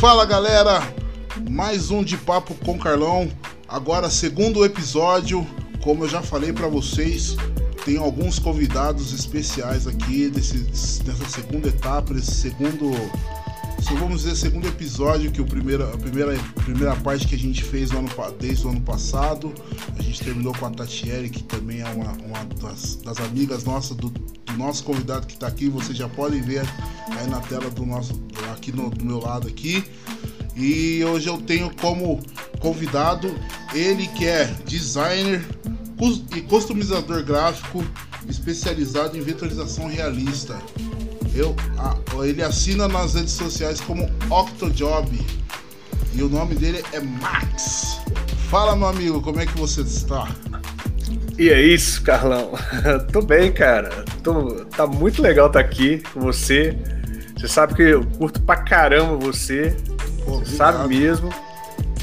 Fala 0.00 0.24
galera, 0.24 0.80
mais 1.50 1.90
um 1.90 2.02
de 2.02 2.16
papo 2.16 2.54
com 2.64 2.78
Carlão. 2.78 3.30
Agora 3.68 4.08
segundo 4.08 4.64
episódio, 4.64 5.46
como 5.82 6.04
eu 6.04 6.08
já 6.08 6.22
falei 6.22 6.54
para 6.54 6.68
vocês, 6.68 7.36
tem 7.84 7.98
alguns 7.98 8.38
convidados 8.38 9.12
especiais 9.12 9.86
aqui 9.86 10.30
desse, 10.30 11.02
dessa 11.02 11.28
segunda 11.28 11.68
etapa, 11.68 12.14
desse 12.14 12.32
segundo 12.32 12.90
vamos 13.96 14.22
dizer, 14.22 14.36
segundo 14.36 14.68
episódio, 14.68 15.32
que 15.32 15.40
o 15.40 15.44
primeiro, 15.44 15.84
a 15.84 15.96
primeira, 15.96 16.36
a 16.36 16.62
primeira 16.62 16.96
parte 16.96 17.26
que 17.26 17.34
a 17.34 17.38
gente 17.38 17.62
fez 17.62 17.90
ano, 17.90 18.08
desde 18.38 18.66
o 18.66 18.70
ano 18.70 18.80
passado. 18.80 19.52
A 19.98 20.02
gente 20.02 20.22
terminou 20.22 20.54
com 20.54 20.66
a 20.66 20.70
Tatiele, 20.70 21.28
que 21.28 21.42
também 21.42 21.80
é 21.80 21.88
uma, 21.88 22.12
uma 22.12 22.44
das, 22.60 22.96
das, 22.96 23.18
amigas 23.18 23.64
nossas, 23.64 23.96
do, 23.96 24.10
do, 24.10 24.52
nosso 24.56 24.84
convidado 24.84 25.26
que 25.26 25.34
está 25.34 25.48
aqui. 25.48 25.68
Vocês 25.68 25.96
já 25.96 26.08
podem 26.08 26.40
ver 26.40 26.62
aí 27.18 27.28
na 27.28 27.40
tela 27.40 27.68
do 27.70 27.84
nosso, 27.84 28.20
aqui 28.52 28.70
no, 28.70 28.90
do 28.90 29.04
meu 29.04 29.18
lado 29.18 29.48
aqui. 29.48 29.84
E 30.56 31.04
hoje 31.04 31.28
eu 31.28 31.38
tenho 31.38 31.74
como 31.76 32.20
convidado 32.60 33.34
ele 33.74 34.06
que 34.08 34.26
é 34.26 34.44
designer 34.66 35.44
e 36.36 36.40
customizador 36.42 37.24
gráfico 37.24 37.84
especializado 38.28 39.16
em 39.16 39.20
vetorização 39.20 39.86
realista. 39.86 40.56
Eu, 41.40 41.56
a, 41.78 41.96
ele 42.26 42.42
assina 42.42 42.86
nas 42.86 43.14
redes 43.14 43.32
sociais 43.32 43.80
como 43.80 44.10
Octojob. 44.28 45.18
E 46.12 46.22
o 46.22 46.28
nome 46.28 46.54
dele 46.54 46.84
é 46.92 47.00
Max. 47.00 47.98
Fala, 48.50 48.76
meu 48.76 48.88
amigo, 48.88 49.22
como 49.22 49.40
é 49.40 49.46
que 49.46 49.56
você 49.58 49.80
está? 49.80 50.28
E 51.38 51.48
é 51.48 51.58
isso, 51.58 52.02
Carlão. 52.02 52.52
Tô 53.10 53.22
bem, 53.22 53.50
cara. 53.50 54.04
Tô, 54.22 54.66
tá 54.66 54.86
muito 54.86 55.22
legal 55.22 55.46
estar 55.46 55.62
tá 55.62 55.66
aqui 55.66 56.02
com 56.12 56.20
você. 56.20 56.76
Você 57.34 57.48
sabe 57.48 57.74
que 57.74 57.82
eu 57.84 58.04
curto 58.18 58.38
pra 58.42 58.56
caramba 58.56 59.16
você. 59.16 59.74
Pô, 60.26 60.40
você 60.40 60.56
sabe 60.56 60.94
mesmo. 60.94 61.32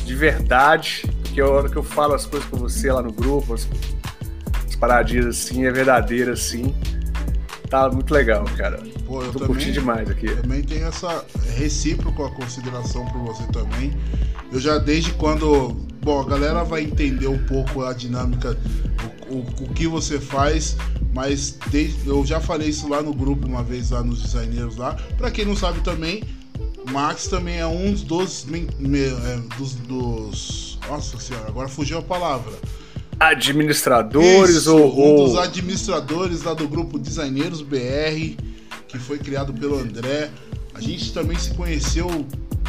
De 0.03 0.15
verdade. 0.15 1.03
Porque 1.21 1.39
a 1.39 1.47
hora 1.47 1.69
que 1.69 1.75
eu 1.75 1.83
falo 1.83 2.15
as 2.15 2.25
coisas 2.25 2.49
com 2.49 2.57
você 2.57 2.91
lá 2.91 3.03
no 3.03 3.13
grupo, 3.13 3.53
as, 3.53 3.67
as 4.67 4.75
paradinhas 4.75 5.27
assim, 5.27 5.67
é 5.67 5.71
verdadeira 5.71 6.33
assim. 6.33 6.73
Tá 7.69 7.87
muito 7.87 8.11
legal, 8.11 8.43
cara. 8.57 8.96
Pô, 9.07 9.23
eu 9.23 9.31
Tô 9.31 9.39
também, 9.39 9.55
curtindo 9.55 9.71
demais 9.71 10.09
aqui. 10.09 10.27
Também 10.35 10.61
tenho 10.61 10.85
essa 10.85 11.25
recíproca 11.55 12.29
consideração 12.31 13.05
por 13.05 13.21
você 13.21 13.43
também. 13.53 13.93
Eu 14.51 14.59
já 14.59 14.77
desde 14.77 15.13
quando. 15.13 15.69
Bom, 16.01 16.21
a 16.21 16.25
galera 16.25 16.63
vai 16.63 16.83
entender 16.83 17.27
um 17.27 17.37
pouco 17.45 17.83
a 17.83 17.93
dinâmica, 17.93 18.57
o, 19.29 19.35
o, 19.35 19.39
o 19.39 19.73
que 19.73 19.87
você 19.87 20.19
faz, 20.19 20.75
mas 21.13 21.57
desde, 21.69 22.07
eu 22.07 22.25
já 22.25 22.39
falei 22.39 22.69
isso 22.69 22.87
lá 22.87 23.01
no 23.01 23.13
grupo 23.13 23.47
uma 23.47 23.63
vez 23.63 23.91
lá 23.91 24.03
nos 24.03 24.21
designeiros 24.21 24.75
lá. 24.75 24.93
Pra 25.17 25.31
quem 25.31 25.45
não 25.45 25.55
sabe 25.55 25.79
também, 25.81 26.23
Max 26.91 27.27
também 27.27 27.59
é 27.59 27.67
um 27.67 27.93
dos, 27.93 28.45
me, 28.45 28.67
me, 28.77 28.99
é, 28.99 29.39
dos, 29.57 29.73
dos. 29.73 30.79
Nossa 30.87 31.17
senhora, 31.17 31.47
agora 31.47 31.67
fugiu 31.67 31.97
a 31.97 32.01
palavra 32.01 32.53
administradores 33.19 34.55
Isso, 34.55 34.77
ou, 34.77 35.23
um 35.23 35.25
dos 35.25 35.37
administradores 35.37 36.43
lá 36.43 36.53
do 36.53 36.67
grupo 36.67 36.99
Designeiros 36.99 37.61
BR, 37.61 38.37
que 38.87 38.97
foi 38.97 39.17
criado 39.17 39.53
pelo 39.53 39.79
André. 39.79 40.29
A 40.73 40.81
gente 40.81 41.11
também 41.13 41.37
se 41.37 41.53
conheceu 41.53 42.25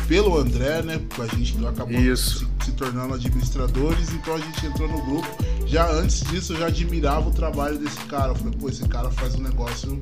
pelo 0.07 0.39
André, 0.39 0.83
né? 0.83 1.01
A 1.19 1.37
gente 1.37 1.55
acabou 1.67 2.17
se, 2.17 2.47
se, 2.65 2.73
tornando 2.73 3.15
administradores, 3.15 4.11
então 4.11 4.35
a 4.35 4.39
gente 4.39 4.67
entrou 4.67 4.89
no 4.89 5.03
grupo. 5.05 5.29
Já 5.67 5.91
antes 5.91 6.23
disso, 6.23 6.55
eu 6.55 6.61
já 6.61 6.67
admirava 6.69 7.29
o 7.29 7.33
trabalho 7.33 7.79
desse 7.79 8.01
cara. 8.07 8.29
Eu 8.33 8.35
falei, 8.35 8.59
pô, 8.59 8.69
esse 8.69 8.89
cara 8.89 9.11
faz 9.11 9.35
um 9.35 9.43
negócio 9.43 10.01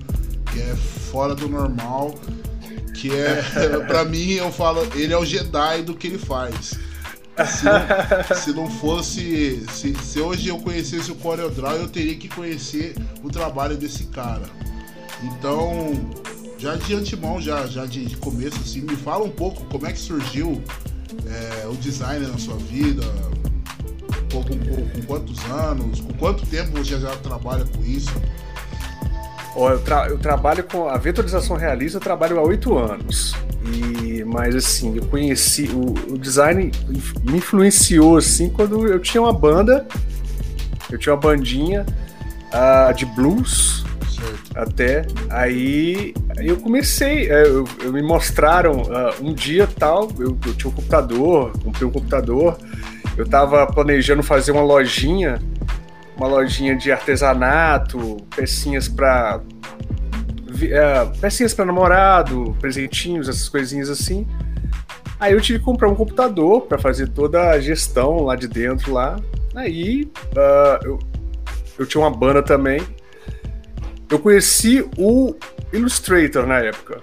que 0.52 0.60
é 0.60 0.76
fora 1.10 1.34
do 1.34 1.48
normal, 1.48 2.14
que 2.94 3.12
é, 3.12 3.42
para 3.86 4.04
mim, 4.04 4.32
eu 4.32 4.52
falo, 4.52 4.86
ele 4.94 5.12
é 5.12 5.18
o 5.18 5.24
Jedi 5.24 5.82
do 5.82 5.94
que 5.94 6.06
ele 6.06 6.18
faz. 6.18 6.78
Se 7.44 7.64
não, 7.66 8.36
se 8.36 8.52
não 8.52 8.70
fosse. 8.70 9.62
Se, 9.70 9.94
se, 9.94 10.20
hoje 10.20 10.48
eu 10.48 10.58
conhecesse 10.58 11.10
o 11.10 11.14
CorelDRAW, 11.16 11.76
eu 11.76 11.88
teria 11.88 12.16
que 12.16 12.28
conhecer 12.28 12.94
o 13.22 13.28
trabalho 13.28 13.76
desse 13.76 14.04
cara. 14.04 14.44
Então, 15.22 15.92
já 16.58 16.76
de 16.76 16.94
antemão, 16.94 17.40
já, 17.40 17.66
já 17.66 17.86
de 17.86 18.16
começo, 18.16 18.58
assim, 18.60 18.82
me 18.82 18.96
fala 18.96 19.24
um 19.24 19.30
pouco 19.30 19.64
como 19.66 19.86
é 19.86 19.92
que 19.92 19.98
surgiu 19.98 20.62
é, 21.26 21.66
o 21.66 21.74
design 21.74 22.26
na 22.26 22.38
sua 22.38 22.56
vida, 22.56 23.02
com, 24.32 24.42
com, 24.42 24.58
com, 24.58 25.02
quantos 25.06 25.44
anos, 25.50 26.00
com 26.00 26.12
quanto 26.14 26.46
tempo 26.46 26.72
você 26.72 26.98
já 26.98 27.16
trabalha 27.16 27.64
com 27.64 27.84
isso? 27.84 28.10
eu, 29.56 29.78
tra 29.80 30.08
eu, 30.08 30.18
trabalho 30.18 30.62
com 30.64 30.88
a 30.88 30.98
vetorização 30.98 31.56
realista, 31.56 31.96
eu 31.96 32.02
trabalho 32.02 32.38
há 32.38 32.42
oito 32.42 32.76
anos. 32.76 33.34
E, 33.72 34.22
mas 34.24 34.54
assim, 34.54 34.96
eu 34.96 35.04
conheci 35.06 35.70
o, 35.72 36.12
o, 36.12 36.18
design 36.18 36.70
me 37.24 37.38
influenciou 37.38 38.16
assim 38.16 38.48
quando 38.48 38.86
eu 38.86 39.00
tinha 39.00 39.20
uma 39.20 39.32
banda, 39.32 39.86
eu 40.90 40.98
tinha 40.98 41.14
uma 41.14 41.20
bandinha 41.20 41.86
uh, 42.52 42.94
de 42.94 43.06
blues. 43.06 43.85
Até. 44.54 45.06
Aí 45.30 46.14
eu 46.38 46.56
comecei, 46.56 47.30
é, 47.30 47.46
eu, 47.46 47.64
eu 47.82 47.92
me 47.92 48.02
mostraram 48.02 48.82
uh, 48.82 49.22
um 49.22 49.32
dia 49.32 49.66
tal, 49.66 50.08
eu, 50.18 50.36
eu 50.46 50.54
tinha 50.54 50.70
um 50.70 50.74
computador, 50.74 51.52
comprei 51.62 51.88
um 51.88 51.90
computador, 51.90 52.58
eu 53.16 53.24
estava 53.24 53.66
planejando 53.66 54.22
fazer 54.22 54.52
uma 54.52 54.62
lojinha 54.62 55.38
uma 56.16 56.26
lojinha 56.26 56.74
de 56.74 56.90
artesanato, 56.90 58.16
pecinhas 58.34 58.88
para 58.88 59.40
é, 60.62 61.04
pecinhas 61.20 61.52
para 61.52 61.66
namorado, 61.66 62.56
presentinhos, 62.58 63.28
essas 63.28 63.48
coisinhas 63.48 63.90
assim. 63.90 64.26
Aí 65.20 65.32
eu 65.32 65.40
tive 65.40 65.58
que 65.58 65.64
comprar 65.64 65.88
um 65.88 65.94
computador 65.94 66.62
para 66.62 66.78
fazer 66.78 67.08
toda 67.08 67.50
a 67.50 67.60
gestão 67.60 68.22
lá 68.22 68.34
de 68.34 68.48
dentro 68.48 68.92
lá. 68.92 69.16
Aí 69.54 70.10
uh, 70.32 70.84
eu, 70.84 70.98
eu 71.78 71.86
tinha 71.86 72.02
uma 72.02 72.10
banda 72.10 72.42
também. 72.42 72.80
Eu 74.10 74.18
conheci 74.18 74.88
o 74.96 75.34
Illustrator 75.72 76.46
na 76.46 76.58
época, 76.58 77.00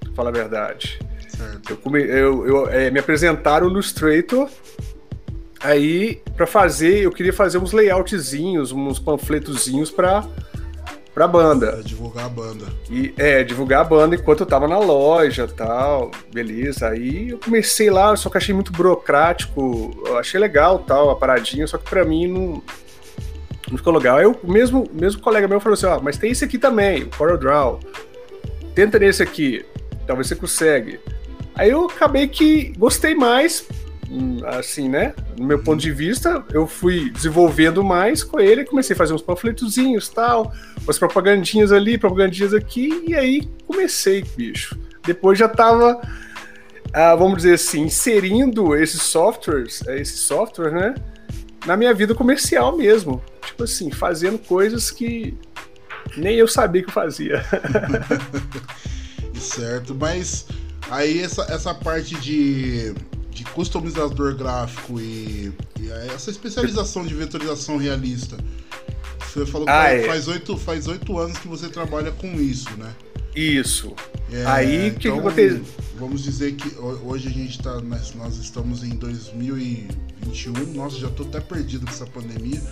pra 0.00 0.12
falar 0.12 0.30
a 0.30 0.32
verdade. 0.32 0.98
Eu, 1.68 1.76
come, 1.76 2.02
eu, 2.02 2.46
eu 2.46 2.68
é, 2.70 2.90
me 2.90 2.98
apresentaram 2.98 3.66
o 3.66 3.70
Illustrator 3.70 4.48
Aí, 5.60 6.22
para 6.36 6.46
fazer, 6.46 7.00
eu 7.00 7.10
queria 7.10 7.32
fazer 7.32 7.58
uns 7.58 7.72
layoutzinhos, 7.72 8.72
uns 8.72 8.98
panfletozinhos 8.98 9.90
para 9.90 10.24
pra 11.14 11.26
banda. 11.26 11.72
Pra 11.72 11.82
divulgar 11.82 12.26
a 12.26 12.28
banda. 12.28 12.66
E, 12.90 13.14
é, 13.16 13.42
divulgar 13.42 13.80
a 13.80 13.84
banda 13.84 14.14
enquanto 14.14 14.40
eu 14.40 14.46
tava 14.46 14.68
na 14.68 14.78
loja 14.78 15.48
tal, 15.48 16.10
beleza. 16.32 16.88
Aí 16.88 17.30
eu 17.30 17.38
comecei 17.38 17.90
lá, 17.90 18.14
só 18.16 18.28
que 18.28 18.36
achei 18.36 18.54
muito 18.54 18.70
burocrático, 18.70 19.90
achei 20.18 20.38
legal 20.38 20.78
tal, 20.80 21.10
a 21.10 21.16
paradinha, 21.16 21.66
só 21.66 21.78
que 21.78 21.88
pra 21.88 22.04
mim 22.04 22.28
não, 22.28 22.62
não 23.70 23.76
ficou 23.76 23.92
legal. 23.92 24.18
Aí 24.18 24.26
o 24.26 24.36
mesmo, 24.44 24.88
mesmo 24.92 25.20
colega 25.20 25.48
meu 25.48 25.60
falou 25.60 25.74
assim, 25.74 25.86
ó, 25.86 26.00
mas 26.00 26.16
tem 26.16 26.30
esse 26.30 26.44
aqui 26.44 26.58
também, 26.58 27.04
o 27.04 27.10
CorelDRAW. 27.10 27.80
Tenta 28.74 28.98
nesse 28.98 29.22
aqui, 29.22 29.64
talvez 30.06 30.28
você 30.28 30.36
consegue. 30.36 31.00
Aí 31.54 31.70
eu 31.70 31.86
acabei 31.86 32.28
que 32.28 32.72
gostei 32.76 33.14
mais 33.14 33.66
assim, 34.46 34.88
né? 34.88 35.14
No 35.38 35.46
meu 35.46 35.58
ponto 35.58 35.80
de 35.80 35.90
vista, 35.90 36.44
eu 36.52 36.66
fui 36.66 37.10
desenvolvendo 37.10 37.82
mais 37.82 38.22
com 38.22 38.38
ele, 38.38 38.64
comecei 38.64 38.94
a 38.94 38.96
fazer 38.96 39.12
uns 39.12 39.22
panfletozinhos 39.22 40.08
tal, 40.08 40.52
umas 40.82 40.98
propagandinhas 40.98 41.72
ali, 41.72 41.98
propagandinhas 41.98 42.54
aqui, 42.54 43.04
e 43.06 43.14
aí 43.14 43.48
comecei, 43.66 44.24
bicho. 44.36 44.78
Depois 45.04 45.38
já 45.38 45.48
tava, 45.48 46.00
ah, 46.92 47.14
vamos 47.14 47.38
dizer 47.38 47.54
assim, 47.54 47.82
inserindo 47.82 48.76
esses 48.76 49.02
softwares, 49.02 49.86
é, 49.86 50.00
esse 50.00 50.16
software, 50.18 50.72
né? 50.72 50.94
Na 51.66 51.76
minha 51.76 51.92
vida 51.92 52.14
comercial 52.14 52.76
mesmo. 52.76 53.22
Tipo 53.44 53.64
assim, 53.64 53.90
fazendo 53.90 54.38
coisas 54.38 54.90
que 54.90 55.36
nem 56.16 56.36
eu 56.36 56.48
sabia 56.48 56.82
que 56.82 56.88
eu 56.88 56.94
fazia. 56.94 57.44
certo, 59.38 59.94
mas 59.94 60.46
aí 60.90 61.20
essa, 61.20 61.42
essa 61.50 61.74
parte 61.74 62.14
de 62.16 62.94
de 63.36 63.44
customizador 63.44 64.34
gráfico 64.34 64.98
e, 64.98 65.52
e, 65.78 65.90
essa 66.14 66.30
especialização 66.30 67.04
de 67.04 67.12
vetorização 67.12 67.76
realista. 67.76 68.38
Você 69.20 69.44
falou 69.44 69.66
que 69.66 69.72
ah, 69.72 69.92
é. 69.92 70.06
faz 70.06 70.26
oito 70.26 70.56
faz 70.56 70.88
oito 70.88 71.18
anos 71.18 71.36
que 71.36 71.46
você 71.46 71.68
trabalha 71.68 72.10
com 72.12 72.32
isso, 72.40 72.70
né? 72.78 72.90
Isso. 73.34 73.94
É, 74.32 74.46
Aí 74.46 74.90
que 74.92 75.08
então, 75.08 75.30
que 75.30 75.60
Vamos 75.98 76.22
dizer 76.22 76.54
que 76.54 76.76
hoje 76.78 77.28
a 77.28 77.30
gente 77.30 77.58
está 77.58 77.80
nós 77.80 78.36
estamos 78.36 78.82
em 78.82 78.90
2021. 78.90 80.72
Nossa, 80.74 80.98
já 80.98 81.08
estou 81.08 81.26
até 81.26 81.40
perdido 81.40 81.86
com 81.86 81.92
essa 81.92 82.06
pandemia. 82.06 82.62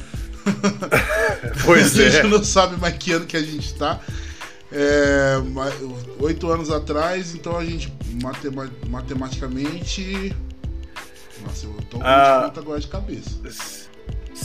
Pois 1.64 1.98
é. 1.98 2.06
a 2.06 2.10
gente 2.10 2.26
é. 2.26 2.28
não 2.28 2.44
sabe 2.44 2.76
mais 2.78 2.96
que 2.98 3.12
ano 3.12 3.24
que 3.24 3.36
a 3.36 3.42
gente 3.42 3.66
está. 3.66 3.98
É, 4.70 5.36
oito 6.18 6.50
anos 6.50 6.70
atrás, 6.70 7.34
então 7.34 7.56
a 7.56 7.64
gente 7.64 7.90
matematicamente 8.88 10.34
nossa, 11.44 11.66
eu 11.66 11.74
tô 11.90 11.98
com 11.98 12.04
ah, 12.04 12.52
agora 12.56 12.80
de 12.80 12.88
cabeça. 12.88 13.30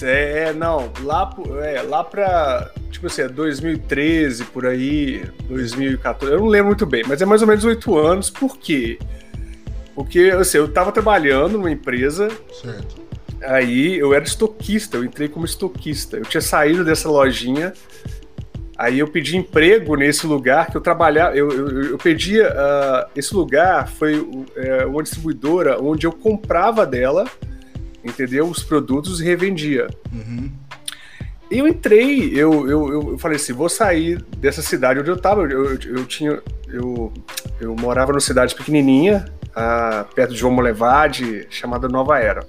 É, 0.02 0.54
não, 0.54 0.92
lá, 1.02 1.30
é, 1.64 1.82
lá 1.82 2.04
pra, 2.04 2.72
tipo 2.92 3.08
assim, 3.08 3.28
2013, 3.28 4.44
é 4.44 4.46
por 4.46 4.66
aí, 4.66 5.26
2014, 5.48 6.34
eu 6.34 6.40
não 6.40 6.48
lembro 6.48 6.68
muito 6.68 6.86
bem, 6.86 7.04
mas 7.08 7.22
é 7.22 7.26
mais 7.26 7.42
ou 7.42 7.48
menos 7.48 7.66
oito 7.66 7.98
anos, 7.98 8.30
por 8.30 8.58
quê? 8.58 9.00
Porque 10.00 10.32
assim, 10.40 10.58
eu 10.60 10.66
estava 10.66 10.94
trabalhando 10.94 11.58
numa 11.58 11.70
empresa. 11.70 12.30
Certo. 12.62 13.02
Aí 13.44 13.98
eu 13.98 14.14
era 14.14 14.24
estoquista, 14.24 14.96
eu 14.96 15.04
entrei 15.04 15.28
como 15.28 15.46
estoquista. 15.46 16.16
Eu 16.16 16.24
tinha 16.24 16.40
saído 16.40 16.86
dessa 16.86 17.10
lojinha. 17.10 17.74
Aí 18.78 19.00
eu 19.00 19.10
pedi 19.10 19.36
emprego 19.36 19.98
nesse 19.98 20.26
lugar 20.26 20.68
que 20.68 20.78
eu 20.78 20.80
trabalhava. 20.80 21.36
Eu, 21.36 21.52
eu, 21.52 21.82
eu 21.92 21.98
pedia. 21.98 22.50
Uh, 22.50 23.10
esse 23.14 23.36
lugar 23.36 23.90
foi 23.90 24.20
uh, 24.20 24.88
uma 24.88 25.04
distribuidora 25.04 25.78
onde 25.82 26.08
eu 26.08 26.14
comprava 26.14 26.86
dela, 26.86 27.26
entendeu? 28.04 28.48
Os 28.48 28.64
produtos 28.64 29.20
e 29.22 29.24
revendia. 29.24 29.88
Uhum. 30.12 30.52
Eu 31.52 31.68
entrei, 31.68 32.32
eu, 32.36 32.70
eu, 32.70 33.12
eu 33.12 33.18
falei 33.18 33.38
assim, 33.38 33.54
vou 33.54 33.70
sair 33.70 34.22
dessa 34.38 34.62
cidade 34.62 35.00
onde 35.00 35.10
eu 35.10 35.16
estava. 35.16 35.42
Eu, 35.42 35.66
eu, 35.66 35.80
eu, 35.98 36.06
tinha. 36.06 36.40
Eu, 36.68 37.12
eu 37.60 37.76
morava 37.76 38.12
numa 38.12 38.20
cidade 38.20 38.54
pequenininha, 38.54 39.26
uh, 39.50 40.14
perto 40.14 40.34
de 40.34 40.40
João 40.40 40.54
Molevade, 40.54 41.48
chamada 41.50 41.88
Nova 41.88 42.20
Era. 42.20 42.46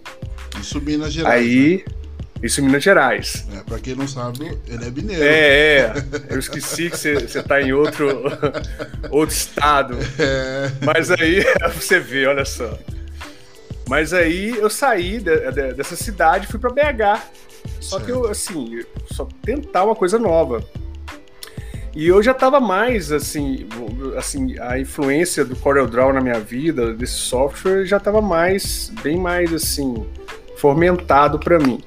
Isso 0.61 0.81
Minas 0.81 1.12
Gerais. 1.12 1.41
Aí. 1.41 1.85
Né? 1.87 1.94
Isso 2.43 2.61
em 2.61 2.64
Minas 2.64 2.82
Gerais. 2.82 3.47
É, 3.55 3.61
pra 3.62 3.79
quem 3.79 3.94
não 3.94 4.08
sabe, 4.08 4.58
ele 4.67 4.85
é 4.85 4.91
mineiro. 4.91 5.23
É, 5.23 5.79
é. 5.79 5.94
Eu 6.31 6.38
esqueci 6.38 6.88
que 6.88 6.97
você, 6.97 7.14
você 7.14 7.43
tá 7.43 7.61
em 7.61 7.73
outro, 7.73 8.06
outro 9.11 9.35
estado. 9.35 9.97
É. 10.19 10.70
Mas 10.85 11.11
aí, 11.11 11.44
você 11.75 12.00
vê, 12.00 12.26
olha 12.26 12.44
só. 12.44 12.79
Mas 13.91 14.13
aí 14.13 14.51
eu 14.51 14.71
saí 14.71 15.19
de, 15.19 15.51
de, 15.51 15.75
dessa 15.75 15.97
cidade 15.97 16.47
e 16.47 16.49
fui 16.49 16.61
pra 16.61 16.71
BH. 16.71 17.21
Só 17.81 17.97
certo. 17.97 18.05
que 18.05 18.13
eu, 18.13 18.31
assim, 18.31 18.85
só 19.11 19.27
tentar 19.43 19.83
uma 19.83 19.97
coisa 19.97 20.17
nova. 20.17 20.65
E 21.93 22.07
eu 22.07 22.23
já 22.23 22.31
estava 22.31 22.61
mais, 22.61 23.11
assim, 23.11 23.67
assim, 24.17 24.57
a 24.61 24.79
influência 24.79 25.45
do 25.45 25.57
CorelDRAW 25.57 26.13
na 26.13 26.21
minha 26.21 26.39
vida, 26.39 26.95
desse 26.95 27.15
software, 27.15 27.85
já 27.85 27.97
estava 27.97 28.23
mais, 28.23 28.93
bem 29.03 29.19
mais, 29.19 29.53
assim, 29.53 30.07
fomentado 30.57 31.41
para 31.41 31.59
mim. 31.59 31.83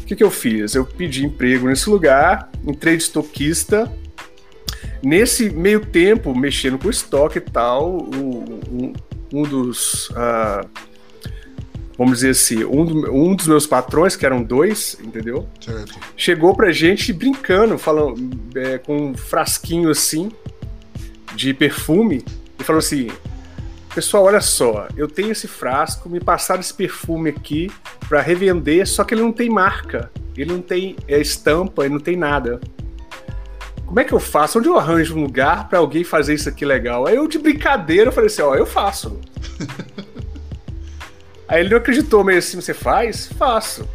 O 0.00 0.04
que, 0.04 0.16
que 0.16 0.24
eu 0.24 0.30
fiz? 0.30 0.74
Eu 0.74 0.84
pedi 0.84 1.24
emprego 1.24 1.68
nesse 1.68 1.88
lugar, 1.88 2.50
entrei 2.66 2.96
de 2.96 3.04
estoquista. 3.04 3.88
Nesse 5.00 5.50
meio 5.50 5.86
tempo, 5.86 6.36
mexendo 6.36 6.80
com 6.80 6.90
estoque 6.90 7.38
e 7.38 7.40
tal, 7.40 7.96
um, 8.12 8.92
um 9.32 9.42
dos... 9.44 10.10
Uh, 10.10 10.91
vamos 11.96 12.18
dizer 12.18 12.30
assim, 12.30 12.64
um, 12.64 13.30
um 13.30 13.34
dos 13.34 13.46
meus 13.46 13.66
patrões, 13.66 14.16
que 14.16 14.24
eram 14.26 14.42
dois, 14.42 14.96
entendeu? 15.02 15.46
Certo. 15.60 15.98
Chegou 16.16 16.54
pra 16.54 16.72
gente 16.72 17.12
brincando, 17.12 17.78
falando, 17.78 18.30
é, 18.54 18.78
com 18.78 19.10
um 19.10 19.16
frasquinho 19.16 19.90
assim 19.90 20.30
de 21.34 21.52
perfume 21.54 22.24
e 22.58 22.64
falou 22.64 22.78
assim: 22.78 23.08
Pessoal, 23.94 24.24
olha 24.24 24.40
só, 24.40 24.88
eu 24.96 25.06
tenho 25.06 25.32
esse 25.32 25.46
frasco, 25.46 26.08
me 26.08 26.20
passaram 26.20 26.60
esse 26.60 26.72
perfume 26.72 27.30
aqui 27.30 27.70
para 28.08 28.20
revender, 28.20 28.86
só 28.86 29.04
que 29.04 29.14
ele 29.14 29.22
não 29.22 29.32
tem 29.32 29.50
marca, 29.50 30.10
ele 30.36 30.52
não 30.52 30.62
tem 30.62 30.96
é, 31.06 31.20
estampa, 31.20 31.84
ele 31.84 31.94
não 31.94 32.00
tem 32.00 32.16
nada. 32.16 32.60
Como 33.84 34.00
é 34.00 34.04
que 34.04 34.12
eu 34.14 34.20
faço? 34.20 34.58
Onde 34.58 34.68
eu 34.68 34.78
arranjo 34.78 35.14
um 35.14 35.22
lugar 35.22 35.68
para 35.68 35.78
alguém 35.78 36.02
fazer 36.02 36.32
isso 36.32 36.48
aqui 36.48 36.64
legal? 36.64 37.06
Aí 37.06 37.16
eu, 37.16 37.28
de 37.28 37.38
brincadeira, 37.38 38.10
falei 38.10 38.28
assim: 38.28 38.40
Ó, 38.40 38.54
eu 38.54 38.64
faço. 38.64 39.20
Aí 41.52 41.60
ele 41.60 41.68
não 41.68 41.76
acreditou, 41.76 42.24
meio 42.24 42.38
assim, 42.38 42.58
você 42.58 42.72
faz? 42.72 43.26
Faço. 43.26 43.86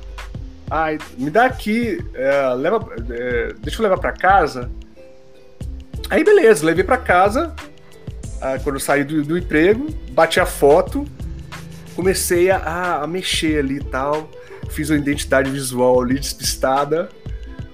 Ai, 0.69 1.00
me 1.18 1.31
dá 1.31 1.45
aqui, 1.45 1.98
é, 2.13 2.54
leva, 2.54 2.88
é, 3.09 3.54
deixa 3.57 3.80
eu 3.80 3.83
levar 3.83 3.98
para 3.98 4.12
casa. 4.12 4.69
Aí 6.07 6.24
beleza, 6.24 6.63
levei 6.63 6.83
para 6.83 6.98
casa. 6.98 7.56
Ah, 8.39 8.59
quando 8.63 8.75
eu 8.75 8.80
saí 8.80 9.04
do, 9.04 9.24
do, 9.24 9.36
emprego, 9.36 9.88
bati 10.12 10.39
a 10.39 10.45
foto, 10.45 11.04
comecei 11.95 12.51
a, 12.51 13.01
a 13.01 13.07
mexer 13.07 13.57
ali 13.57 13.77
e 13.77 13.83
tal. 13.83 14.30
Fiz 14.69 14.92
uma 14.92 15.00
identidade 15.00 15.50
visual 15.50 16.00
ali 16.00 16.19
despistada, 16.19 17.09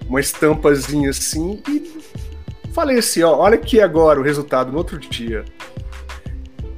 uma 0.07 0.21
estampazinha 0.21 1.09
assim 1.09 1.61
e 1.67 2.01
falei 2.71 2.99
assim, 2.99 3.21
ó, 3.21 3.35
olha 3.35 3.55
aqui 3.55 3.81
agora 3.81 4.17
o 4.17 4.23
resultado 4.23 4.71
no 4.71 4.77
outro 4.77 4.97
dia. 4.97 5.43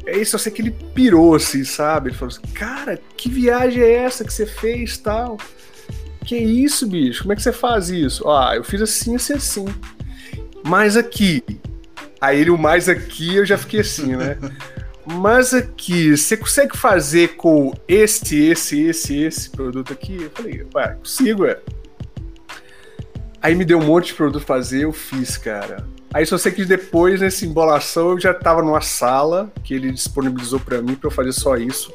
É 0.06 0.18
isso, 0.18 0.36
eu 0.36 0.40
sei 0.40 0.52
que 0.52 0.62
ele 0.62 0.72
pirou, 0.72 1.36
assim, 1.36 1.63
sabe? 1.63 2.10
Ele 2.10 2.18
falou 2.18 2.34
assim, 2.34 2.54
cara, 2.54 3.00
que 3.18 3.30
viagem 3.30 3.81
é 3.81 3.94
essa 3.94 4.24
que 4.24 4.34
você 4.34 4.46
fez 4.46 4.98
tal? 4.98 5.38
Que 6.24 6.38
isso, 6.38 6.88
bicho? 6.88 7.24
Como 7.24 7.34
é 7.34 7.36
que 7.36 7.42
você 7.42 7.52
faz 7.52 7.90
isso? 7.90 8.24
Ó, 8.25 8.54
eu 8.54 8.63
fiz 8.63 8.81
assim, 8.81 9.16
assim, 9.16 9.34
assim. 9.34 9.66
Mas 10.63 10.96
aqui. 10.96 11.44
Aí 12.22 12.40
ele, 12.40 12.50
o 12.50 12.57
mais 12.57 12.88
aqui, 12.88 13.36
eu 13.36 13.46
já 13.46 13.57
fiquei 13.57 13.81
assim, 13.81 14.16
né? 14.16 14.38
Mas 15.06 15.54
aqui, 15.54 16.18
você 16.18 16.36
consegue 16.36 16.75
fazer 16.75 17.36
com 17.36 17.72
este, 17.88 18.38
esse, 18.38 18.81
esse, 18.81 19.16
esse 19.22 19.50
produto 19.52 19.94
aqui? 19.94 20.24
Eu 20.24 20.31
falei, 20.31 20.66
ué, 20.74 20.96
consigo, 20.96 21.46
é. 21.46 21.60
Aí 23.40 23.54
me 23.54 23.63
deu 23.63 23.78
um 23.78 23.86
monte 23.86 24.07
de 24.07 24.13
produto 24.16 24.44
fazer, 24.44 24.86
eu 24.86 24.92
fiz, 24.92 25.38
cara. 25.38 25.88
Aí 26.15 26.25
só 26.25 26.38
sei 26.38 26.53
que 26.53 26.63
depois, 26.63 27.19
nessa 27.19 27.45
embolação, 27.45 28.12
eu 28.12 28.19
já 28.21 28.31
estava 28.31 28.62
numa 28.62 28.79
sala 28.79 29.51
que 29.65 29.73
ele 29.73 29.91
disponibilizou 29.91 30.62
para 30.62 30.81
mim 30.81 30.95
para 30.95 31.09
eu 31.09 31.12
fazer 31.12 31.33
só 31.33 31.57
isso. 31.57 31.94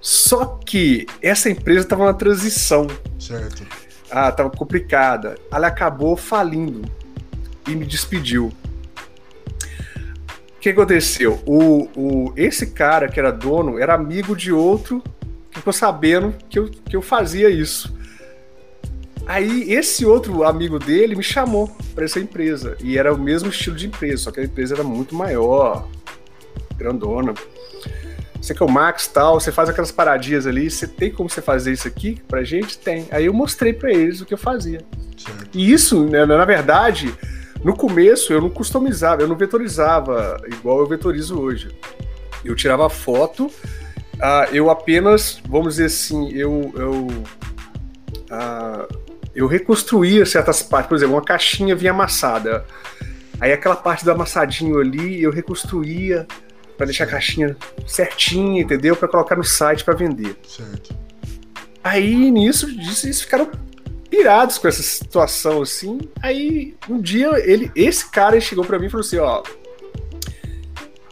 Só 0.00 0.58
que 0.66 1.06
essa 1.22 1.48
empresa 1.48 1.82
estava 1.82 2.04
na 2.06 2.14
transição. 2.14 2.88
Certo. 3.16 3.64
Ah, 4.10 4.32
tava 4.32 4.50
complicada. 4.50 5.38
Ela 5.52 5.68
acabou 5.68 6.16
falindo 6.16 6.82
e 7.64 7.76
me 7.76 7.86
despediu. 7.86 8.52
O 10.56 10.60
que 10.60 10.70
aconteceu? 10.70 11.40
O, 11.46 11.88
o, 11.94 12.32
esse 12.36 12.72
cara 12.72 13.08
que 13.08 13.20
era 13.20 13.30
dono 13.30 13.78
era 13.78 13.94
amigo 13.94 14.34
de 14.34 14.50
outro 14.50 15.00
que 15.52 15.58
ficou 15.58 15.72
sabendo 15.72 16.34
que 16.48 16.58
eu, 16.58 16.68
que 16.68 16.96
eu 16.96 17.02
fazia 17.02 17.50
isso. 17.50 17.99
Aí 19.30 19.72
esse 19.72 20.04
outro 20.04 20.42
amigo 20.42 20.76
dele 20.76 21.14
me 21.14 21.22
chamou 21.22 21.68
para 21.94 22.04
essa 22.04 22.18
empresa. 22.18 22.76
E 22.82 22.98
era 22.98 23.14
o 23.14 23.16
mesmo 23.16 23.48
estilo 23.48 23.76
de 23.76 23.86
empresa, 23.86 24.24
só 24.24 24.32
que 24.32 24.40
a 24.40 24.42
empresa 24.42 24.74
era 24.74 24.82
muito 24.82 25.14
maior, 25.14 25.88
grandona. 26.76 27.32
Você 28.42 28.52
que 28.52 28.60
é 28.60 28.66
o 28.66 28.68
Max 28.68 29.06
tal, 29.06 29.38
você 29.38 29.52
faz 29.52 29.68
aquelas 29.68 29.92
paradinhas 29.92 30.48
ali, 30.48 30.68
você 30.68 30.84
tem 30.84 31.12
como 31.12 31.30
você 31.30 31.40
fazer 31.40 31.70
isso 31.70 31.86
aqui 31.86 32.20
pra 32.26 32.42
gente? 32.42 32.76
Tem. 32.76 33.06
Aí 33.12 33.26
eu 33.26 33.32
mostrei 33.32 33.72
para 33.72 33.92
eles 33.92 34.20
o 34.20 34.26
que 34.26 34.34
eu 34.34 34.38
fazia. 34.38 34.80
Certo. 35.16 35.56
E 35.56 35.72
isso, 35.72 36.06
né, 36.06 36.26
na 36.26 36.44
verdade, 36.44 37.14
no 37.62 37.76
começo 37.76 38.32
eu 38.32 38.40
não 38.40 38.50
customizava, 38.50 39.22
eu 39.22 39.28
não 39.28 39.36
vetorizava 39.36 40.38
igual 40.48 40.80
eu 40.80 40.88
vetorizo 40.88 41.40
hoje. 41.40 41.68
Eu 42.44 42.56
tirava 42.56 42.90
foto, 42.90 43.46
uh, 43.46 44.52
eu 44.52 44.70
apenas, 44.70 45.40
vamos 45.48 45.74
dizer 45.74 45.84
assim, 45.84 46.32
eu, 46.32 46.72
eu 46.74 47.06
uh, 48.26 49.09
eu 49.34 49.46
reconstruía 49.46 50.26
certas 50.26 50.62
partes, 50.62 50.88
por 50.88 50.96
exemplo, 50.96 51.14
uma 51.14 51.24
caixinha 51.24 51.74
vinha 51.74 51.92
amassada. 51.92 52.64
Aí 53.40 53.52
aquela 53.52 53.76
parte 53.76 54.04
do 54.04 54.10
amassadinho 54.10 54.78
ali 54.78 55.22
eu 55.22 55.30
reconstruía 55.30 56.26
para 56.76 56.86
deixar 56.86 57.04
a 57.04 57.06
caixinha 57.06 57.56
certinha, 57.86 58.62
entendeu? 58.62 58.96
Para 58.96 59.08
colocar 59.08 59.36
no 59.36 59.44
site 59.44 59.84
para 59.84 59.94
vender. 59.94 60.36
Certo. 60.46 60.94
Aí 61.82 62.30
nisso, 62.30 62.68
eles 62.68 63.22
ficaram 63.22 63.50
pirados 64.10 64.58
com 64.58 64.68
essa 64.68 64.82
situação 64.82 65.62
assim. 65.62 66.00
Aí 66.22 66.74
um 66.88 67.00
dia 67.00 67.30
ele, 67.38 67.70
esse 67.74 68.10
cara 68.10 68.40
chegou 68.40 68.64
para 68.64 68.78
mim 68.78 68.86
e 68.86 68.90
falou 68.90 69.06
assim, 69.06 69.18
ó, 69.18 69.42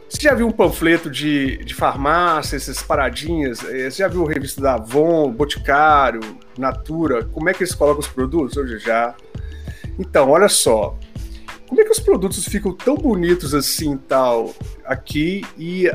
você 0.08 0.22
já 0.22 0.34
viu 0.34 0.46
um 0.46 0.50
panfleto 0.50 1.10
de, 1.10 1.58
de 1.58 1.74
farmácia, 1.74 2.56
essas 2.56 2.82
paradinhas? 2.82 3.62
Eh, 3.64 3.90
você 3.90 3.98
já 3.98 4.08
viu 4.08 4.24
revista 4.24 4.60
da 4.60 4.74
Avon, 4.74 5.30
Boticário, 5.30 6.20
Natura? 6.58 7.24
Como 7.24 7.48
é 7.48 7.54
que 7.54 7.62
eles 7.62 7.74
colocam 7.74 8.00
os 8.00 8.08
produtos? 8.08 8.56
Hoje 8.56 8.78
já. 8.78 9.14
Então, 9.98 10.30
olha 10.30 10.48
só. 10.48 10.98
Como 11.68 11.80
é 11.80 11.84
que 11.84 11.90
os 11.90 12.00
produtos 12.00 12.46
ficam 12.46 12.72
tão 12.72 12.96
bonitos 12.96 13.54
assim 13.54 13.98
tal 13.98 14.54
aqui 14.86 15.44
e 15.58 15.90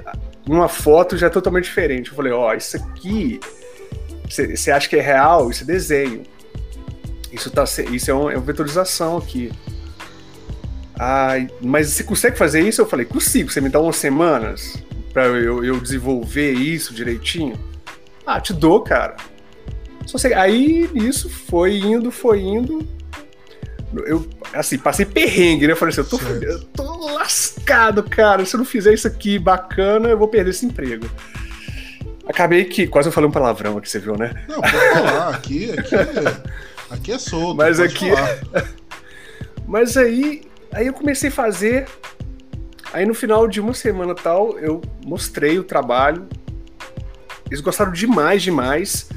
numa 0.45 0.67
foto 0.67 1.17
já 1.17 1.27
é 1.27 1.29
totalmente 1.31 1.63
diferente? 1.63 2.11
Eu 2.11 2.15
falei, 2.15 2.31
ó, 2.31 2.51
oh, 2.51 2.53
isso 2.53 2.77
aqui 2.77 3.39
você 4.29 4.71
acha 4.71 4.89
que 4.89 4.95
é 4.95 5.01
real? 5.01 5.49
Isso 5.49 5.63
é 5.63 5.65
desenho. 5.65 6.23
Isso, 7.31 7.49
tá, 7.51 7.63
isso 7.63 8.11
é, 8.11 8.13
uma, 8.13 8.33
é 8.33 8.35
uma 8.35 8.45
vetorização 8.45 9.17
aqui. 9.17 9.51
Ah, 10.99 11.33
mas 11.61 11.89
você 11.89 12.03
consegue 12.03 12.37
fazer 12.37 12.61
isso? 12.61 12.81
Eu 12.81 12.85
falei, 12.85 13.05
consigo. 13.05 13.51
Você 13.51 13.61
me 13.61 13.69
dá 13.69 13.79
umas 13.79 13.95
semanas 13.95 14.77
para 15.11 15.25
eu, 15.27 15.63
eu, 15.63 15.79
desenvolver 15.79 16.53
isso 16.53 16.93
direitinho? 16.93 17.57
Ah, 18.25 18.39
te 18.39 18.53
dou, 18.53 18.81
cara. 18.81 19.15
Só 20.05 20.17
sei. 20.17 20.33
Aí 20.33 20.89
isso 20.93 21.29
foi 21.29 21.77
indo, 21.77 22.11
foi 22.11 22.41
indo. 22.41 22.87
Eu, 24.05 24.27
assim, 24.53 24.77
passei 24.77 25.05
perrengue, 25.05 25.67
né? 25.67 25.73
Eu 25.73 25.77
falei 25.77 25.91
assim, 25.91 26.01
eu 26.01 26.07
tô, 26.07 26.19
eu 26.41 26.63
tô 26.65 27.13
lascado, 27.13 28.03
cara. 28.03 28.45
Se 28.45 28.55
eu 28.55 28.59
não 28.59 28.65
fizer 28.65 28.93
isso 28.93 29.07
aqui 29.07 29.37
bacana, 29.37 30.09
eu 30.09 30.17
vou 30.17 30.27
perder 30.27 30.51
esse 30.51 30.65
emprego. 30.65 31.09
Acabei 32.27 32.65
que. 32.65 32.87
Quase 32.87 33.09
eu 33.09 33.11
falei 33.11 33.29
um 33.29 33.33
palavrão 33.33 33.77
aqui, 33.77 33.89
você 33.89 33.99
viu, 33.99 34.15
né? 34.15 34.33
Não, 34.47 34.61
pode 34.61 34.71
falar. 34.71 35.29
Aqui, 35.29 35.71
aqui, 35.71 35.95
aqui 36.89 37.11
é 37.11 37.19
solto. 37.19 37.57
Mas 37.57 37.79
aqui. 37.79 38.09
Mas 39.67 39.97
aí 39.97 40.41
Aí 40.73 40.87
eu 40.87 40.93
comecei 40.93 41.29
a 41.29 41.31
fazer. 41.31 41.87
Aí 42.91 43.05
no 43.05 43.13
final 43.13 43.47
de 43.47 43.59
uma 43.59 43.73
semana 43.73 44.13
tal, 44.13 44.57
eu 44.59 44.81
mostrei 45.05 45.57
o 45.57 45.63
trabalho. 45.63 46.27
Eles 47.47 47.61
gostaram 47.61 47.91
demais, 47.91 48.41
demais. 48.41 49.09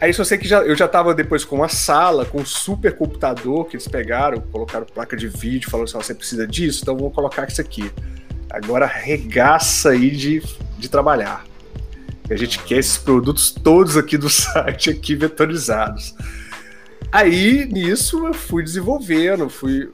Aí 0.00 0.12
só 0.12 0.24
sei 0.24 0.36
que 0.36 0.48
já, 0.48 0.62
eu 0.62 0.74
já 0.74 0.88
tava 0.88 1.14
depois 1.14 1.44
com 1.44 1.56
uma 1.56 1.68
sala, 1.68 2.24
com 2.24 2.40
um 2.40 2.44
super 2.44 2.96
computador 2.96 3.66
que 3.66 3.76
eles 3.76 3.86
pegaram, 3.86 4.40
colocaram 4.40 4.84
placa 4.84 5.16
de 5.16 5.28
vídeo, 5.28 5.70
falaram 5.70 5.88
assim: 5.88 5.96
você 5.96 6.14
precisa 6.14 6.46
disso, 6.46 6.80
então 6.82 6.96
vamos 6.96 7.14
colocar 7.14 7.46
isso 7.46 7.60
aqui. 7.60 7.90
Agora 8.50 8.84
regaça 8.84 9.90
aí 9.90 10.10
de, 10.10 10.42
de 10.78 10.88
trabalhar. 10.88 11.44
A 12.28 12.36
gente 12.36 12.58
quer 12.60 12.78
esses 12.78 12.98
produtos 12.98 13.50
todos 13.50 13.96
aqui 13.96 14.16
do 14.16 14.28
site 14.30 14.90
aqui 14.90 15.14
vetorizados. 15.14 16.14
Aí, 17.12 17.66
nisso, 17.66 18.26
eu 18.26 18.32
fui 18.32 18.62
desenvolvendo, 18.62 19.50
fui. 19.50 19.84
Uh, 19.84 19.92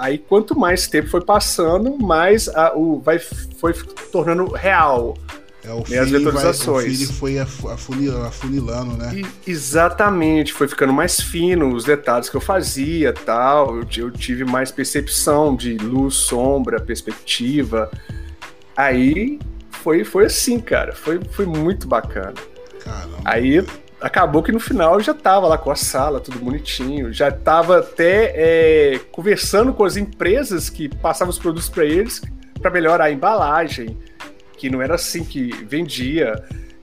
aí, 0.00 0.18
quanto 0.18 0.58
mais 0.58 0.86
tempo 0.86 1.08
foi 1.08 1.24
passando, 1.24 1.96
mais 1.98 2.46
uh, 2.48 2.76
o, 2.76 3.00
vai, 3.00 3.18
foi 3.18 3.72
tornando 4.12 4.44
real. 4.52 5.16
É, 5.64 5.72
o 5.72 5.80
as 5.80 6.10
vetorizações. 6.10 7.10
Vai, 7.18 7.42
o 7.42 7.46
foi 7.46 8.08
afunilando, 8.26 8.98
né? 8.98 9.12
E, 9.14 9.50
exatamente, 9.50 10.52
foi 10.52 10.68
ficando 10.68 10.92
mais 10.92 11.18
fino 11.18 11.74
os 11.74 11.84
detalhes 11.84 12.28
que 12.28 12.36
eu 12.36 12.40
fazia 12.40 13.14
tal. 13.14 13.74
Eu, 13.74 13.86
eu 13.96 14.10
tive 14.10 14.44
mais 14.44 14.70
percepção 14.70 15.56
de 15.56 15.74
luz, 15.78 16.16
sombra, 16.16 16.78
perspectiva. 16.78 17.90
Aí 18.76 19.38
foi, 19.70 20.04
foi 20.04 20.26
assim, 20.26 20.60
cara. 20.60 20.94
Foi, 20.94 21.18
foi 21.32 21.46
muito 21.46 21.88
bacana. 21.88 22.34
Caramba. 22.84 23.18
Aí 23.24 23.64
acabou 24.00 24.42
que 24.42 24.52
no 24.52 24.60
final 24.60 25.00
já 25.00 25.12
tava 25.12 25.48
lá 25.48 25.58
com 25.58 25.70
a 25.70 25.76
sala, 25.76 26.20
tudo 26.20 26.38
bonitinho, 26.38 27.12
já 27.12 27.30
tava 27.30 27.78
até 27.78 28.32
é, 28.34 28.98
conversando 29.10 29.72
com 29.72 29.84
as 29.84 29.96
empresas 29.96 30.70
que 30.70 30.88
passavam 30.88 31.30
os 31.30 31.38
produtos 31.38 31.68
para 31.68 31.84
eles 31.84 32.22
para 32.60 32.70
melhorar 32.70 33.04
a 33.04 33.12
embalagem, 33.12 33.96
que 34.56 34.68
não 34.68 34.82
era 34.82 34.96
assim 34.96 35.24
que 35.24 35.50
vendia, 35.64 36.42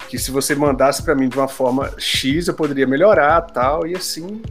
que 0.09 0.17
se 0.17 0.31
você 0.31 0.55
mandasse 0.55 1.03
para 1.03 1.15
mim 1.15 1.27
de 1.27 1.37
uma 1.37 1.47
forma 1.47 1.93
X 1.97 2.47
eu 2.47 2.53
poderia 2.53 2.87
melhorar, 2.87 3.41
tal, 3.41 3.85
e 3.85 3.95
assim 3.95 4.41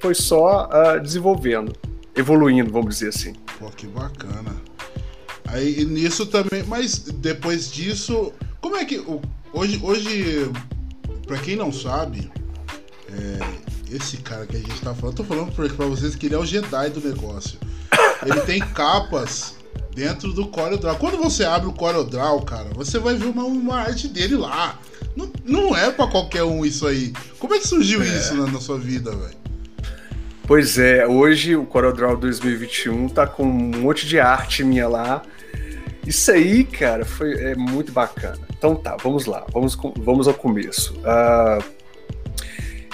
foi 0.00 0.14
só 0.14 0.68
uh, 0.68 1.00
desenvolvendo, 1.00 1.72
evoluindo, 2.16 2.72
vamos 2.72 2.98
dizer 2.98 3.10
assim. 3.10 3.34
Pô, 3.58 3.70
que 3.70 3.86
bacana. 3.86 4.52
Aí 5.46 5.84
nisso 5.84 6.26
também, 6.26 6.64
mas 6.66 6.98
depois 6.98 7.70
disso, 7.70 8.32
como 8.60 8.76
é 8.76 8.84
que 8.84 9.04
hoje 9.52 9.80
hoje 9.82 10.50
Pra 11.26 11.38
quem 11.38 11.56
não 11.56 11.72
sabe, 11.72 12.30
é, 13.08 13.94
esse 13.94 14.18
cara 14.18 14.46
que 14.46 14.56
a 14.56 14.60
gente 14.60 14.80
tá 14.80 14.94
falando, 14.94 15.16
tô 15.16 15.24
falando 15.24 15.52
pra, 15.52 15.86
vocês 15.86 16.14
que 16.14 16.26
ele 16.26 16.34
é 16.34 16.38
o 16.38 16.44
Jedi 16.44 16.90
do 16.90 17.00
negócio. 17.00 17.58
Ele 18.24 18.40
tem 18.40 18.60
capas 18.72 19.56
dentro 19.94 20.32
do 20.32 20.46
CorelDRAW. 20.46 20.96
Quando 20.96 21.18
você 21.18 21.44
abre 21.44 21.68
o 21.68 21.72
CorelDRAW, 21.72 22.42
cara, 22.42 22.70
você 22.74 22.98
vai 22.98 23.14
ver 23.14 23.26
uma, 23.26 23.44
uma 23.44 23.76
arte 23.76 24.08
dele 24.08 24.36
lá. 24.36 24.78
Não, 25.14 25.30
não 25.44 25.76
é 25.76 25.90
para 25.90 26.10
qualquer 26.10 26.42
um 26.42 26.64
isso 26.64 26.86
aí. 26.86 27.12
Como 27.38 27.54
é 27.54 27.58
que 27.58 27.68
surgiu 27.68 28.02
é. 28.02 28.06
isso 28.06 28.34
na, 28.34 28.46
na 28.46 28.60
sua 28.60 28.78
vida, 28.78 29.10
velho? 29.10 29.42
Pois 30.46 30.78
é, 30.78 31.06
hoje 31.06 31.54
o 31.54 31.64
CorelDRAW 31.64 32.16
2021 32.16 33.08
tá 33.08 33.26
com 33.26 33.44
um 33.44 33.80
monte 33.80 34.06
de 34.06 34.18
arte 34.18 34.64
minha 34.64 34.88
lá. 34.88 35.22
Isso 36.06 36.32
aí, 36.32 36.64
cara, 36.64 37.04
foi 37.04 37.32
é 37.34 37.54
muito 37.54 37.92
bacana. 37.92 38.40
Então 38.56 38.74
tá, 38.74 38.96
vamos 39.02 39.26
lá, 39.26 39.44
vamos, 39.52 39.76
vamos 39.98 40.26
ao 40.26 40.34
começo. 40.34 40.94
Uh, 40.98 41.62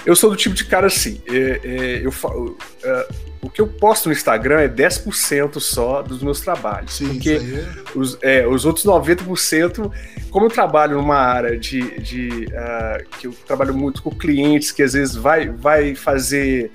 eu 0.05 0.15
sou 0.15 0.31
do 0.31 0.37
tipo 0.37 0.55
de 0.55 0.65
cara 0.65 0.87
assim, 0.87 1.21
é, 1.27 1.61
é, 1.65 2.01
eu, 2.05 2.11
uh, 2.11 3.15
o 3.41 3.49
que 3.49 3.61
eu 3.61 3.67
posto 3.67 4.09
no 4.09 4.13
Instagram 4.13 4.61
é 4.61 4.69
10% 4.69 5.61
só 5.61 6.03
dos 6.03 6.23
meus 6.23 6.41
trabalhos. 6.41 6.95
Sim, 6.95 7.09
porque 7.09 7.41
é... 7.41 7.99
Os, 7.99 8.19
é, 8.23 8.47
os 8.47 8.65
outros 8.65 8.85
90%, 8.85 9.91
como 10.31 10.47
eu 10.47 10.51
trabalho 10.51 10.97
numa 10.97 11.17
área 11.17 11.59
de. 11.59 11.99
de 12.01 12.47
uh, 12.47 13.19
que 13.19 13.27
eu 13.27 13.33
trabalho 13.47 13.75
muito 13.75 14.03
com 14.03 14.11
clientes 14.11 14.71
que 14.71 14.83
às 14.83 14.93
vezes 14.93 15.15
vai, 15.15 15.49
vai 15.49 15.95
fazer 15.95 16.71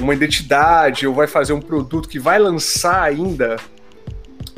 uma 0.00 0.12
identidade 0.12 1.06
ou 1.06 1.14
vai 1.14 1.26
fazer 1.26 1.52
um 1.52 1.60
produto 1.60 2.08
que 2.08 2.18
vai 2.18 2.38
lançar 2.38 3.02
ainda 3.02 3.56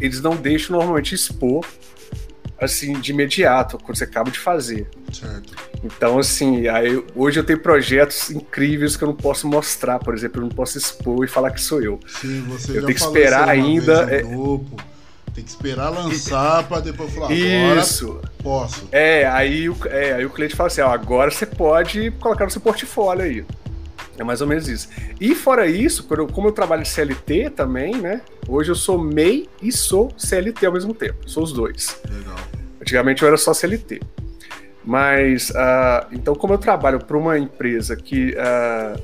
eles 0.00 0.20
não 0.20 0.36
deixam 0.36 0.76
normalmente 0.76 1.14
expor 1.14 1.64
assim 2.58 2.98
de 2.98 3.12
imediato 3.12 3.78
quando 3.78 3.96
você 3.96 4.04
acaba 4.04 4.30
de 4.30 4.38
fazer. 4.38 4.88
Certo. 5.12 5.54
Então 5.84 6.18
assim, 6.18 6.68
aí, 6.68 7.02
hoje 7.14 7.38
eu 7.38 7.44
tenho 7.44 7.58
projetos 7.58 8.30
incríveis 8.30 8.96
que 8.96 9.04
eu 9.04 9.08
não 9.08 9.14
posso 9.14 9.46
mostrar, 9.46 9.98
por 9.98 10.14
exemplo, 10.14 10.40
eu 10.40 10.46
não 10.46 10.50
posso 10.50 10.78
expor 10.78 11.24
e 11.24 11.28
falar 11.28 11.50
que 11.50 11.60
sou 11.60 11.82
eu. 11.82 12.00
Sim, 12.06 12.42
você 12.48 12.70
eu 12.70 12.74
já 12.76 12.86
tenho 12.86 12.98
que 12.98 13.04
esperar 13.04 13.48
ainda. 13.48 14.14
É... 14.14 14.22
Grupo. 14.22 14.76
Tem 15.34 15.44
que 15.44 15.50
esperar 15.50 15.90
lançar 15.90 16.64
para 16.64 16.80
depois 16.80 17.12
falar 17.12 17.26
agora 17.26 17.80
Isso. 17.80 18.22
posso. 18.42 18.88
É, 18.90 19.26
aí 19.26 19.68
o, 19.68 19.76
é, 19.84 20.14
aí 20.14 20.24
o 20.24 20.30
cliente 20.30 20.56
fala 20.56 20.68
assim, 20.68 20.80
ó, 20.80 20.88
agora 20.88 21.30
você 21.30 21.44
pode 21.44 22.10
colocar 22.12 22.46
no 22.46 22.50
seu 22.50 22.60
portfólio 22.62 23.22
aí. 23.22 23.44
É 24.18 24.24
mais 24.24 24.40
ou 24.40 24.46
menos 24.46 24.68
isso. 24.68 24.88
E 25.20 25.34
fora 25.34 25.66
isso, 25.66 26.04
como 26.32 26.48
eu 26.48 26.52
trabalho 26.52 26.82
em 26.82 26.84
CLT 26.84 27.50
também, 27.50 27.94
né? 27.96 28.20
Hoje 28.48 28.70
eu 28.70 28.74
sou 28.74 28.98
MEI 28.98 29.48
e 29.62 29.70
sou 29.70 30.12
CLT 30.16 30.66
ao 30.66 30.72
mesmo 30.72 30.94
tempo. 30.94 31.28
Sou 31.28 31.42
os 31.42 31.52
dois. 31.52 32.00
Legal. 32.10 32.36
Antigamente 32.80 33.22
eu 33.22 33.28
era 33.28 33.36
só 33.36 33.52
CLT. 33.52 34.00
Mas, 34.84 35.50
uh, 35.50 36.06
então, 36.12 36.34
como 36.34 36.54
eu 36.54 36.58
trabalho 36.58 37.04
para 37.04 37.16
uma 37.16 37.36
empresa 37.36 37.96
que, 37.96 38.36
uh, 38.36 39.02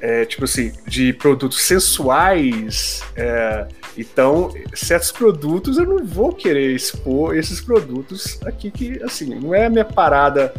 é, 0.00 0.24
tipo 0.24 0.44
assim, 0.44 0.72
de 0.86 1.12
produtos 1.12 1.62
sensuais, 1.62 3.02
é, 3.16 3.66
então, 3.98 4.54
certos 4.74 5.10
produtos 5.10 5.76
eu 5.76 5.84
não 5.84 6.04
vou 6.04 6.32
querer 6.32 6.72
expor 6.72 7.36
esses 7.36 7.60
produtos 7.60 8.38
aqui, 8.46 8.70
que, 8.70 9.02
assim, 9.02 9.34
não 9.34 9.52
é 9.52 9.66
a 9.66 9.70
minha 9.70 9.84
parada 9.84 10.54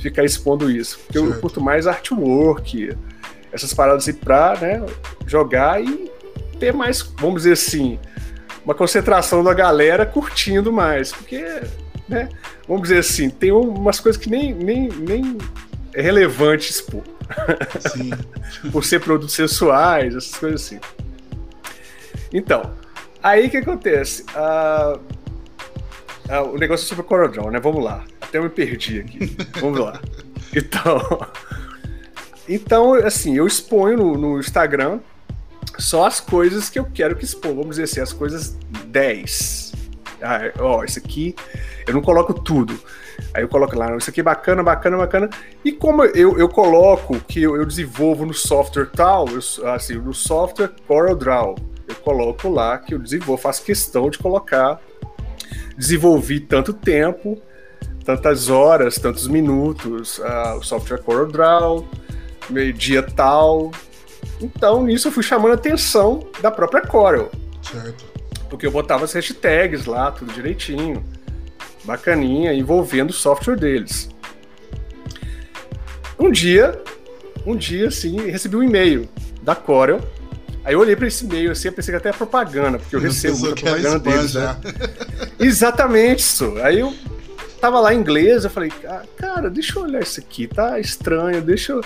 ficar 0.00 0.24
expondo 0.24 0.70
isso. 0.70 0.98
Porque 1.00 1.18
certo. 1.18 1.34
eu 1.34 1.40
curto 1.40 1.60
mais 1.60 1.86
artwork, 1.86 2.96
essas 3.52 3.74
paradas 3.74 4.08
aí 4.08 4.14
pra 4.14 4.56
né, 4.58 4.86
jogar 5.26 5.82
e 5.82 6.10
ter 6.58 6.72
mais, 6.72 7.02
vamos 7.18 7.42
dizer 7.42 7.52
assim, 7.52 7.98
uma 8.64 8.74
concentração 8.74 9.44
da 9.44 9.52
galera 9.52 10.06
curtindo 10.06 10.72
mais. 10.72 11.12
Porque, 11.12 11.44
né, 12.08 12.30
vamos 12.66 12.84
dizer 12.84 13.00
assim, 13.00 13.28
tem 13.28 13.52
umas 13.52 14.00
coisas 14.00 14.20
que 14.20 14.30
nem, 14.30 14.54
nem, 14.54 14.88
nem 14.88 15.36
é 15.92 16.00
relevante 16.00 16.70
expor. 16.70 17.02
Sim. 17.92 18.10
Por 18.70 18.84
ser 18.84 19.00
produtos 19.00 19.34
sensuais, 19.34 20.14
essas 20.14 20.36
coisas 20.36 20.62
assim. 20.62 20.80
Então, 22.32 22.72
aí 23.22 23.48
que 23.48 23.56
acontece? 23.56 24.24
Uh, 24.34 24.98
uh, 26.30 26.54
o 26.54 26.58
negócio 26.58 26.84
é 26.84 26.88
sobre 26.88 27.02
o 27.02 27.04
CorelDRAW, 27.04 27.50
né? 27.50 27.60
Vamos 27.60 27.82
lá. 27.82 28.04
Até 28.20 28.38
eu 28.38 28.42
me 28.42 28.50
perdi 28.50 29.00
aqui. 29.00 29.36
Vamos 29.60 29.80
lá. 29.80 30.00
Então, 30.54 31.20
então, 32.48 32.94
assim, 32.94 33.36
eu 33.36 33.46
exponho 33.46 33.98
no, 33.98 34.16
no, 34.16 34.40
Instagram 34.40 35.00
só 35.78 36.06
as 36.06 36.20
coisas 36.20 36.70
que 36.70 36.78
eu 36.78 36.86
quero 36.86 37.14
que 37.14 37.24
expor. 37.24 37.54
Vamos 37.54 37.76
dizer 37.76 37.84
assim, 37.84 38.00
as 38.00 38.12
coisas 38.12 38.56
10. 38.86 39.72
Ah, 40.22 40.40
ó, 40.58 40.82
isso 40.84 40.98
aqui 40.98 41.34
eu 41.86 41.94
não 41.94 42.02
coloco 42.02 42.34
tudo. 42.34 42.78
Aí 43.34 43.42
eu 43.42 43.48
coloco 43.48 43.76
lá, 43.76 43.96
isso 43.96 44.10
aqui 44.10 44.20
é 44.20 44.22
bacana, 44.22 44.62
bacana, 44.62 44.96
bacana. 44.96 45.30
E 45.64 45.72
como 45.72 46.04
eu, 46.04 46.38
eu 46.38 46.48
coloco 46.48 47.18
que 47.20 47.42
eu, 47.42 47.56
eu 47.56 47.66
desenvolvo 47.66 48.24
no 48.24 48.34
software 48.34 48.86
tal, 48.86 49.26
eu, 49.28 49.68
assim, 49.70 49.94
no 49.94 50.14
software 50.14 50.70
CorelDRAW, 50.86 51.56
eu 51.86 51.94
coloco 51.96 52.48
lá 52.48 52.78
que 52.78 52.94
eu 52.94 52.98
desenvolvo, 52.98 53.40
faço 53.40 53.62
questão 53.64 54.10
de 54.10 54.18
colocar, 54.18 54.80
desenvolvi 55.76 56.40
tanto 56.40 56.72
tempo, 56.72 57.40
tantas 58.04 58.48
horas, 58.48 58.98
tantos 58.98 59.28
minutos, 59.28 60.18
uh, 60.18 60.56
o 60.58 60.62
software 60.62 60.98
CorelDRAW, 60.98 61.86
meio-dia 62.48 63.02
tal. 63.02 63.70
Então, 64.40 64.84
nisso 64.84 65.08
eu 65.08 65.12
fui 65.12 65.22
chamando 65.22 65.52
a 65.52 65.54
atenção 65.54 66.26
da 66.40 66.50
própria 66.50 66.82
Corel. 66.82 67.30
Certo. 67.62 68.04
Porque 68.48 68.66
eu 68.66 68.70
botava 68.70 69.04
as 69.04 69.12
hashtags 69.12 69.84
lá, 69.84 70.10
tudo 70.10 70.32
direitinho. 70.32 71.04
Bacaninha, 71.88 72.52
envolvendo 72.52 73.08
o 73.08 73.14
software 73.14 73.56
deles. 73.56 74.10
Um 76.18 76.30
dia, 76.30 76.78
um 77.46 77.56
dia, 77.56 77.88
assim, 77.88 78.28
recebi 78.30 78.56
um 78.56 78.62
e-mail 78.62 79.08
da 79.40 79.54
Corel. 79.54 79.98
Aí 80.62 80.74
eu 80.74 80.80
olhei 80.80 80.94
para 80.94 81.06
esse 81.06 81.24
e-mail 81.24 81.50
assim, 81.50 81.68
eu 81.68 81.72
pensei 81.72 81.92
que 81.92 81.96
até 81.96 82.10
é 82.10 82.12
propaganda, 82.12 82.78
porque 82.78 82.94
eu 82.94 83.00
recebo 83.00 83.38
muita 83.38 83.62
propaganda 83.62 83.98
deles, 84.00 84.34
né? 84.34 84.54
Exatamente 85.40 86.18
isso. 86.18 86.58
Aí 86.62 86.80
eu 86.80 86.94
tava 87.58 87.80
lá 87.80 87.94
em 87.94 88.00
inglês, 88.00 88.44
eu 88.44 88.50
falei, 88.50 88.70
ah, 88.84 89.02
cara, 89.16 89.48
deixa 89.48 89.78
eu 89.78 89.84
olhar 89.84 90.02
isso 90.02 90.20
aqui, 90.20 90.46
tá 90.46 90.78
estranho, 90.78 91.40
deixa 91.40 91.72
eu. 91.72 91.80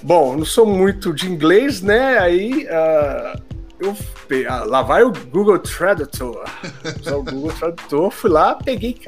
Bom, 0.00 0.38
não 0.38 0.44
sou 0.46 0.64
muito 0.64 1.12
de 1.12 1.30
inglês, 1.30 1.82
né? 1.82 2.18
Aí 2.18 2.66
uh, 2.66 3.38
eu 3.82 3.92
uh, 3.92 4.68
lá 4.68 4.82
vai 4.82 5.02
o 5.02 5.12
Google 5.12 5.58
Tradutor. 5.58 6.44
Usar 7.00 7.16
o 7.16 7.22
Google 7.22 7.52
Tradutor, 7.52 8.10
fui 8.10 8.30
lá, 8.30 8.54
peguei. 8.54 9.00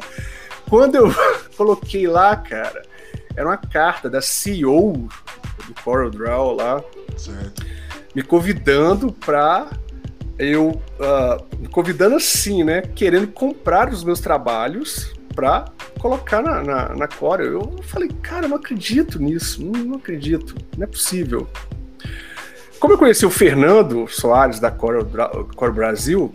Quando 0.68 0.96
eu 0.96 1.14
coloquei 1.56 2.06
lá, 2.06 2.36
cara, 2.36 2.82
era 3.36 3.46
uma 3.48 3.56
carta 3.56 4.10
da 4.10 4.20
CEO 4.20 5.08
do 5.66 5.74
CorelDRAW 5.82 6.56
lá, 6.56 6.84
certo. 7.16 7.64
me 8.14 8.22
convidando 8.22 9.12
para 9.12 9.70
eu 10.38 10.70
uh, 10.70 11.68
convidando 11.70 12.16
assim, 12.16 12.64
né? 12.64 12.82
Querendo 12.82 13.28
comprar 13.28 13.88
os 13.92 14.02
meus 14.02 14.20
trabalhos 14.20 15.12
para 15.34 15.66
colocar 15.98 16.42
na, 16.42 16.62
na, 16.62 16.88
na 16.94 17.08
Core. 17.08 17.44
Eu 17.44 17.80
falei, 17.82 18.08
cara, 18.22 18.46
eu 18.46 18.50
não 18.50 18.56
acredito 18.56 19.20
nisso, 19.20 19.64
não, 19.64 19.84
não, 19.84 19.96
acredito, 19.96 20.54
não 20.76 20.84
é 20.84 20.86
possível. 20.86 21.48
Como 22.80 22.94
eu 22.94 22.98
conheci 22.98 23.24
o 23.24 23.30
Fernando 23.30 24.06
Soares 24.08 24.60
da 24.60 24.70
Core, 24.70 25.06
Core 25.56 25.72
Brasil, 25.72 26.34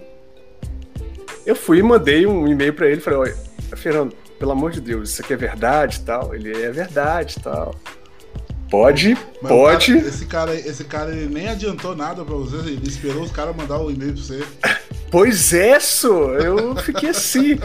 eu 1.46 1.56
fui 1.56 1.80
e 1.80 1.84
mandei 1.84 2.26
um 2.26 2.48
e-mail 2.48 2.74
para 2.74 2.88
ele, 2.88 3.02
falei, 3.02 3.20
olha, 3.20 3.38
Fernando, 3.76 4.14
pelo 4.38 4.52
amor 4.52 4.72
de 4.72 4.82
Deus, 4.82 5.10
isso 5.10 5.22
aqui 5.22 5.34
é 5.34 5.38
verdade 5.38 6.02
tal? 6.02 6.34
Ele 6.34 6.52
é 6.52 6.72
verdade 6.72 7.36
tal. 7.42 7.76
Pode, 8.70 9.18
Mas 9.42 9.52
pode. 9.52 9.94
Cara, 9.96 10.08
esse 10.08 10.26
cara, 10.26 10.56
esse 10.56 10.84
cara 10.84 11.12
ele 11.12 11.34
nem 11.34 11.48
adiantou 11.48 11.96
nada 11.96 12.24
para 12.24 12.36
você, 12.36 12.58
ele 12.58 12.88
esperou 12.88 13.24
os 13.24 13.32
caras 13.32 13.56
mandar 13.56 13.80
o 13.80 13.88
um 13.88 13.92
e-mail 13.92 14.14
para 14.14 14.22
você. 14.22 14.44
Pois 15.12 15.54
é, 15.54 15.80
so, 15.80 16.36
eu 16.36 16.76
fiquei 16.76 17.10
assim. 17.10 17.58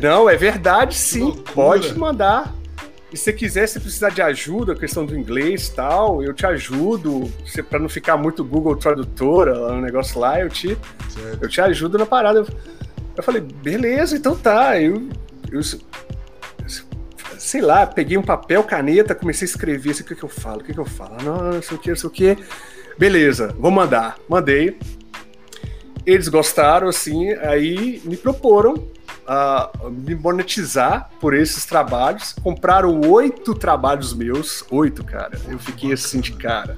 Não, 0.00 0.26
é 0.26 0.38
verdade, 0.38 0.94
sim. 0.94 1.32
Pode 1.54 1.94
mandar. 1.98 2.54
E 3.10 3.16
se 3.16 3.32
quiser, 3.32 3.66
se 3.66 3.80
precisar 3.80 4.10
de 4.10 4.20
ajuda, 4.20 4.74
questão 4.74 5.06
do 5.06 5.16
inglês 5.16 5.68
e 5.68 5.74
tal, 5.74 6.22
eu 6.22 6.34
te 6.34 6.44
ajudo. 6.44 7.32
para 7.68 7.78
não 7.78 7.88
ficar 7.88 8.18
muito 8.18 8.44
Google 8.44 8.76
Tradutora, 8.76 9.72
um 9.72 9.80
negócio 9.80 10.20
lá, 10.20 10.38
eu 10.38 10.50
te, 10.50 10.76
eu 11.40 11.48
te 11.48 11.60
ajudo 11.60 11.96
na 11.96 12.04
parada. 12.04 12.40
Eu, 12.40 12.46
eu 13.16 13.22
falei, 13.22 13.40
beleza, 13.40 14.16
então 14.16 14.36
tá. 14.36 14.80
Eu, 14.80 15.08
eu 15.50 15.62
sei 17.38 17.62
lá, 17.62 17.86
peguei 17.86 18.18
um 18.18 18.22
papel, 18.22 18.62
caneta, 18.62 19.14
comecei 19.14 19.46
a 19.46 19.50
escrever, 19.50 19.90
assim, 19.90 20.02
o 20.02 20.06
que, 20.06 20.14
que 20.14 20.22
eu 20.22 20.28
falo, 20.28 20.60
o 20.60 20.64
que, 20.64 20.74
que 20.74 20.80
eu 20.80 20.84
falo, 20.84 21.16
não, 21.22 21.52
não 21.52 21.62
sei 21.62 21.76
o 21.76 21.80
que, 21.80 21.88
não 21.88 21.96
sei 21.96 22.08
o 22.08 22.12
que. 22.12 22.36
Beleza, 22.98 23.54
vou 23.58 23.70
mandar. 23.70 24.18
Mandei. 24.28 24.76
Eles 26.04 26.28
gostaram, 26.28 26.88
assim, 26.88 27.32
aí 27.32 28.02
me 28.04 28.16
proporam 28.16 28.88
uh, 29.28 29.90
me 29.90 30.14
monetizar 30.14 31.10
por 31.20 31.34
esses 31.34 31.64
trabalhos. 31.64 32.34
Compraram 32.42 33.00
oito 33.02 33.54
trabalhos 33.54 34.12
meus, 34.14 34.64
oito, 34.70 35.04
cara. 35.04 35.38
Eu 35.48 35.58
fiquei 35.58 35.92
assim 35.92 36.20
de 36.20 36.32
cara. 36.32 36.76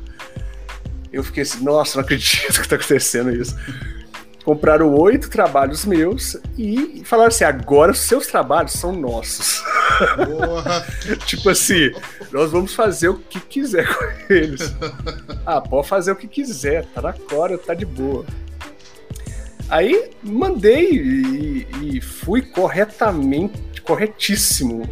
Eu 1.12 1.24
fiquei 1.24 1.42
assim, 1.42 1.64
nossa, 1.64 1.96
não 1.98 2.04
acredito 2.04 2.52
que 2.60 2.68
tá 2.68 2.76
acontecendo 2.76 3.30
isso 3.30 3.56
compraram 4.44 4.92
oito 4.94 5.28
trabalhos 5.28 5.84
meus 5.84 6.36
e 6.58 7.02
falaram 7.04 7.28
assim: 7.28 7.44
agora 7.44 7.92
os 7.92 8.00
seus 8.00 8.26
trabalhos 8.26 8.72
são 8.72 8.92
nossos. 8.92 9.62
tipo 11.26 11.50
assim, 11.50 11.92
nós 12.32 12.50
vamos 12.50 12.74
fazer 12.74 13.08
o 13.08 13.18
que 13.18 13.40
quiser 13.40 13.86
com 13.86 14.32
eles. 14.32 14.74
Ah, 15.46 15.60
pode 15.60 15.88
fazer 15.88 16.12
o 16.12 16.16
que 16.16 16.28
quiser, 16.28 16.84
tá 16.94 17.00
na 17.00 17.12
cora, 17.12 17.56
tá 17.56 17.74
de 17.74 17.86
boa. 17.86 18.24
Aí 19.70 20.10
mandei 20.22 20.90
e, 20.90 21.66
e 21.82 22.00
fui 22.00 22.42
corretamente, 22.42 23.80
corretíssimo, 23.82 24.88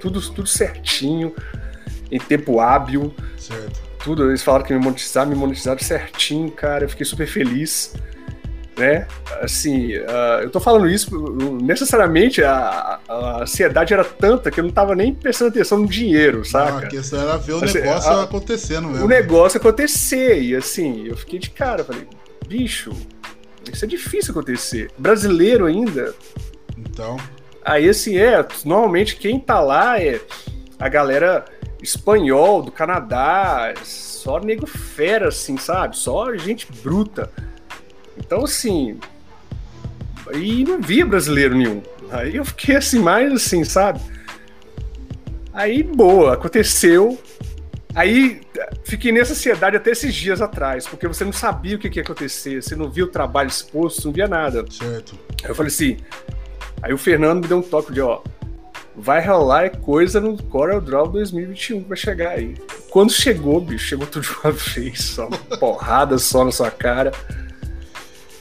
tudo, 0.00 0.20
tudo 0.20 0.48
certinho, 0.48 1.34
em 2.10 2.18
tempo 2.18 2.60
hábil. 2.60 3.14
Certo. 3.38 3.80
Tudo, 4.02 4.28
eles 4.28 4.42
falaram 4.42 4.64
que 4.64 4.72
me 4.72 4.80
monetizaram, 4.80 5.30
me 5.30 5.36
monetizaram 5.36 5.78
certinho, 5.78 6.50
cara. 6.50 6.84
Eu 6.84 6.88
fiquei 6.88 7.04
super 7.04 7.26
feliz 7.26 7.94
né? 8.80 9.06
Assim, 9.40 9.94
uh, 9.96 10.42
eu 10.42 10.50
tô 10.50 10.58
falando 10.58 10.88
isso, 10.88 11.10
necessariamente 11.62 12.42
a, 12.42 12.98
a, 13.06 13.42
ansiedade 13.42 13.92
era 13.92 14.02
tanta 14.02 14.50
que 14.50 14.58
eu 14.58 14.64
não 14.64 14.70
tava 14.70 14.94
nem 14.94 15.14
prestando 15.14 15.50
atenção 15.50 15.78
no 15.78 15.86
dinheiro, 15.86 16.44
saca? 16.44 16.72
Não, 16.72 16.78
a 16.78 16.86
questão 16.86 17.20
era 17.20 17.36
ver 17.36 17.52
o 17.52 17.64
assim, 17.64 17.78
negócio 17.78 18.10
a, 18.10 18.22
acontecendo 18.24 18.88
mesmo. 18.88 19.04
O 19.04 19.08
negócio 19.08 19.58
acontecer, 19.58 20.42
e 20.42 20.56
assim, 20.56 21.06
eu 21.06 21.16
fiquei 21.16 21.38
de 21.38 21.50
cara, 21.50 21.84
falei, 21.84 22.08
bicho, 22.48 22.90
isso 23.72 23.84
é 23.84 23.88
difícil 23.88 24.32
acontecer. 24.32 24.90
Brasileiro 24.96 25.66
ainda. 25.66 26.14
Então. 26.76 27.16
Aí, 27.64 27.88
assim, 27.88 28.16
é, 28.16 28.46
normalmente 28.64 29.16
quem 29.16 29.38
tá 29.38 29.60
lá 29.60 30.00
é 30.00 30.20
a 30.78 30.88
galera 30.88 31.44
espanhol, 31.82 32.62
do 32.62 32.70
Canadá, 32.70 33.72
só 33.84 34.38
nego 34.38 34.66
fera, 34.66 35.28
assim, 35.28 35.56
sabe? 35.56 35.96
Só 35.96 36.34
gente 36.36 36.66
bruta. 36.82 37.30
Então, 38.18 38.44
assim. 38.44 38.98
E 40.32 40.64
não 40.64 40.80
via 40.80 41.04
brasileiro 41.04 41.54
nenhum. 41.54 41.82
Aí 42.10 42.36
eu 42.36 42.44
fiquei 42.44 42.76
assim, 42.76 42.98
mais 42.98 43.32
assim, 43.32 43.64
sabe? 43.64 44.00
Aí, 45.52 45.82
boa, 45.82 46.34
aconteceu. 46.34 47.18
Aí 47.94 48.40
fiquei 48.84 49.12
nessa 49.12 49.32
ansiedade 49.32 49.76
até 49.76 49.90
esses 49.90 50.14
dias 50.14 50.40
atrás, 50.40 50.86
porque 50.86 51.06
você 51.06 51.24
não 51.24 51.32
sabia 51.32 51.76
o 51.76 51.78
que, 51.78 51.88
que 51.88 51.98
ia 51.98 52.02
acontecer, 52.02 52.62
você 52.62 52.74
não 52.74 52.90
via 52.90 53.04
o 53.04 53.08
trabalho 53.08 53.48
exposto, 53.48 54.06
não 54.06 54.12
via 54.12 54.28
nada. 54.28 54.64
Certo. 54.70 55.18
Aí 55.42 55.50
eu 55.50 55.54
falei 55.54 55.72
assim. 55.72 55.96
Aí 56.82 56.92
o 56.92 56.98
Fernando 56.98 57.42
me 57.42 57.48
deu 57.48 57.58
um 57.58 57.62
toque 57.62 57.92
de, 57.92 58.00
ó, 58.00 58.22
vai 58.96 59.24
rolar 59.24 59.70
coisa 59.78 60.20
no 60.20 60.42
Corel 60.44 60.80
Draw 60.80 61.08
2021 61.08 61.82
que 61.82 61.88
vai 61.88 61.96
chegar 61.96 62.30
aí. 62.30 62.54
Quando 62.90 63.12
chegou, 63.12 63.60
bicho, 63.60 63.86
chegou 63.86 64.06
tudo 64.06 64.22
de 64.22 64.32
uma 64.42 64.52
vez, 64.74 65.04
só 65.04 65.26
porrada 65.58 66.18
só 66.18 66.44
na 66.44 66.52
sua 66.52 66.70
cara. 66.70 67.12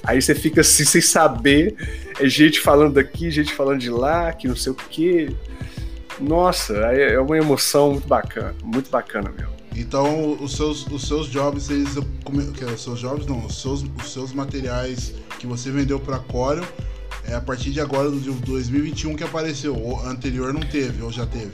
Aí 0.03 0.21
você 0.21 0.33
fica 0.33 0.61
assim, 0.61 0.85
sem 0.85 1.01
saber. 1.01 1.75
É 2.19 2.27
gente 2.27 2.59
falando 2.59 2.93
daqui, 2.93 3.29
gente 3.29 3.53
falando 3.53 3.79
de 3.79 3.89
lá, 3.89 4.31
que 4.33 4.47
não 4.47 4.55
sei 4.55 4.71
o 4.71 4.75
quê. 4.75 5.29
Nossa, 6.19 6.73
é 6.73 7.19
uma 7.19 7.37
emoção 7.37 7.91
muito 7.91 8.07
bacana, 8.07 8.55
muito 8.63 8.89
bacana 8.89 9.29
mesmo. 9.29 9.58
Então, 9.75 10.33
os 10.41 10.53
seus, 10.53 10.85
os 10.87 11.07
seus 11.07 11.27
jobs, 11.27 11.69
eles. 11.69 11.95
Os 11.95 12.81
seus 12.81 12.99
jobs 12.99 13.25
não, 13.25 13.45
os 13.45 13.61
seus, 13.61 13.83
os 13.83 14.11
seus 14.11 14.33
materiais 14.33 15.13
que 15.39 15.47
você 15.47 15.71
vendeu 15.71 15.99
para 15.99 16.19
Corel, 16.19 16.65
é 17.29 17.35
a 17.35 17.41
partir 17.41 17.71
de 17.71 17.79
agora, 17.79 18.09
do 18.09 18.19
2021 18.19 19.15
que 19.15 19.23
apareceu. 19.23 19.75
O 19.75 19.99
anterior 20.05 20.53
não 20.53 20.61
teve, 20.61 21.01
ou 21.03 21.11
já 21.11 21.25
teve? 21.25 21.51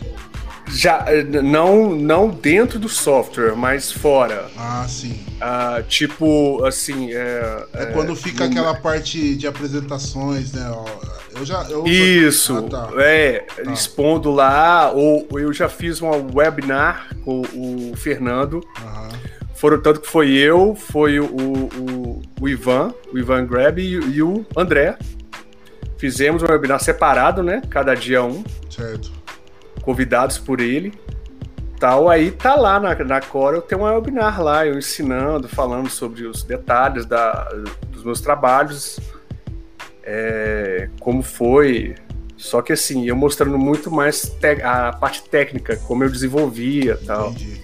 Já, 0.68 1.06
não, 1.44 1.96
não 1.96 2.30
dentro 2.30 2.80
do 2.80 2.90
software, 2.90 3.56
mas 3.56 3.92
fora. 3.92 4.48
Ah, 4.58 4.86
sim. 4.88 5.24
Ah, 5.40 5.84
tipo, 5.88 6.64
assim. 6.66 7.12
É, 7.12 7.66
é, 7.74 7.84
é 7.84 7.86
quando 7.88 8.16
fica 8.16 8.46
aquela 8.46 8.74
parte 8.74 9.36
de 9.36 9.46
apresentações, 9.46 10.54
né? 10.54 10.76
Eu 11.36 11.46
já. 11.46 11.64
Eu... 11.70 11.86
Isso, 11.86 12.58
ah, 12.58 12.64
tá. 12.64 12.90
é, 12.98 13.40
tá. 13.40 13.72
expondo 13.72 14.32
lá, 14.32 14.92
ou 14.92 15.28
eu 15.34 15.54
já 15.54 15.70
fiz 15.70 16.02
uma 16.02 16.16
webinar 16.16 17.16
com 17.24 17.42
o 17.42 17.94
Fernando. 17.96 18.62
Aham. 18.78 19.10
Foram 19.56 19.82
tanto 19.82 20.02
que 20.02 20.08
foi 20.08 20.32
eu, 20.32 20.76
foi 20.76 21.18
o, 21.20 21.26
o, 21.26 22.22
o 22.42 22.50
Ivan, 22.50 22.94
o 23.14 23.18
Ivan 23.18 23.46
Grab 23.46 23.80
e, 23.80 23.94
e 23.94 24.22
o 24.22 24.46
André. 24.56 24.98
Fizemos 25.98 26.44
um 26.44 26.48
webinar 26.48 26.80
separado, 26.80 27.42
né? 27.42 27.62
Cada 27.70 27.96
dia 27.96 28.24
um. 28.24 28.44
Certo 28.70 29.26
convidados 29.86 30.40
por 30.40 30.60
ele. 30.60 30.92
Tal, 31.80 32.10
aí 32.10 32.32
tá 32.32 32.56
lá 32.56 32.80
na, 32.80 32.96
na 32.96 33.22
Corel, 33.22 33.62
tem 33.62 33.78
um 33.78 33.84
webinar 33.84 34.42
lá, 34.42 34.66
eu 34.66 34.78
ensinando, 34.78 35.48
falando 35.48 35.90
sobre 35.90 36.26
os 36.26 36.42
detalhes 36.42 37.06
da, 37.06 37.44
dos 37.90 38.04
meus 38.04 38.22
trabalhos, 38.22 39.00
é, 40.02 40.90
como 41.00 41.22
foi. 41.22 41.96
Só 42.38 42.62
que 42.62 42.74
assim, 42.74 43.08
eu 43.08 43.16
mostrando 43.16 43.58
muito 43.58 43.92
mais 43.92 44.36
a 44.64 44.94
parte 44.94 45.24
técnica, 45.30 45.76
como 45.76 46.04
eu 46.04 46.10
desenvolvia 46.10 46.98
tal. 47.06 47.32
Entendi. 47.32 47.62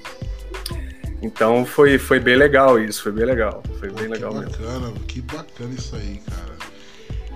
Então 1.22 1.65
foi, 1.65 1.98
foi 1.98 2.20
bem 2.20 2.36
legal 2.36 2.80
isso, 2.80 3.04
foi 3.04 3.12
bem 3.12 3.26
legal. 3.26 3.63
Foi 3.80 3.89
Pô, 3.89 3.96
bem 3.96 4.08
legal 4.08 4.34
bacana, 4.34 4.50
mesmo. 4.50 4.65
Bacana, 4.65 4.94
que 5.08 5.22
bacana 5.22 5.74
isso 5.74 5.96
aí, 5.96 6.22
cara. 6.28 6.51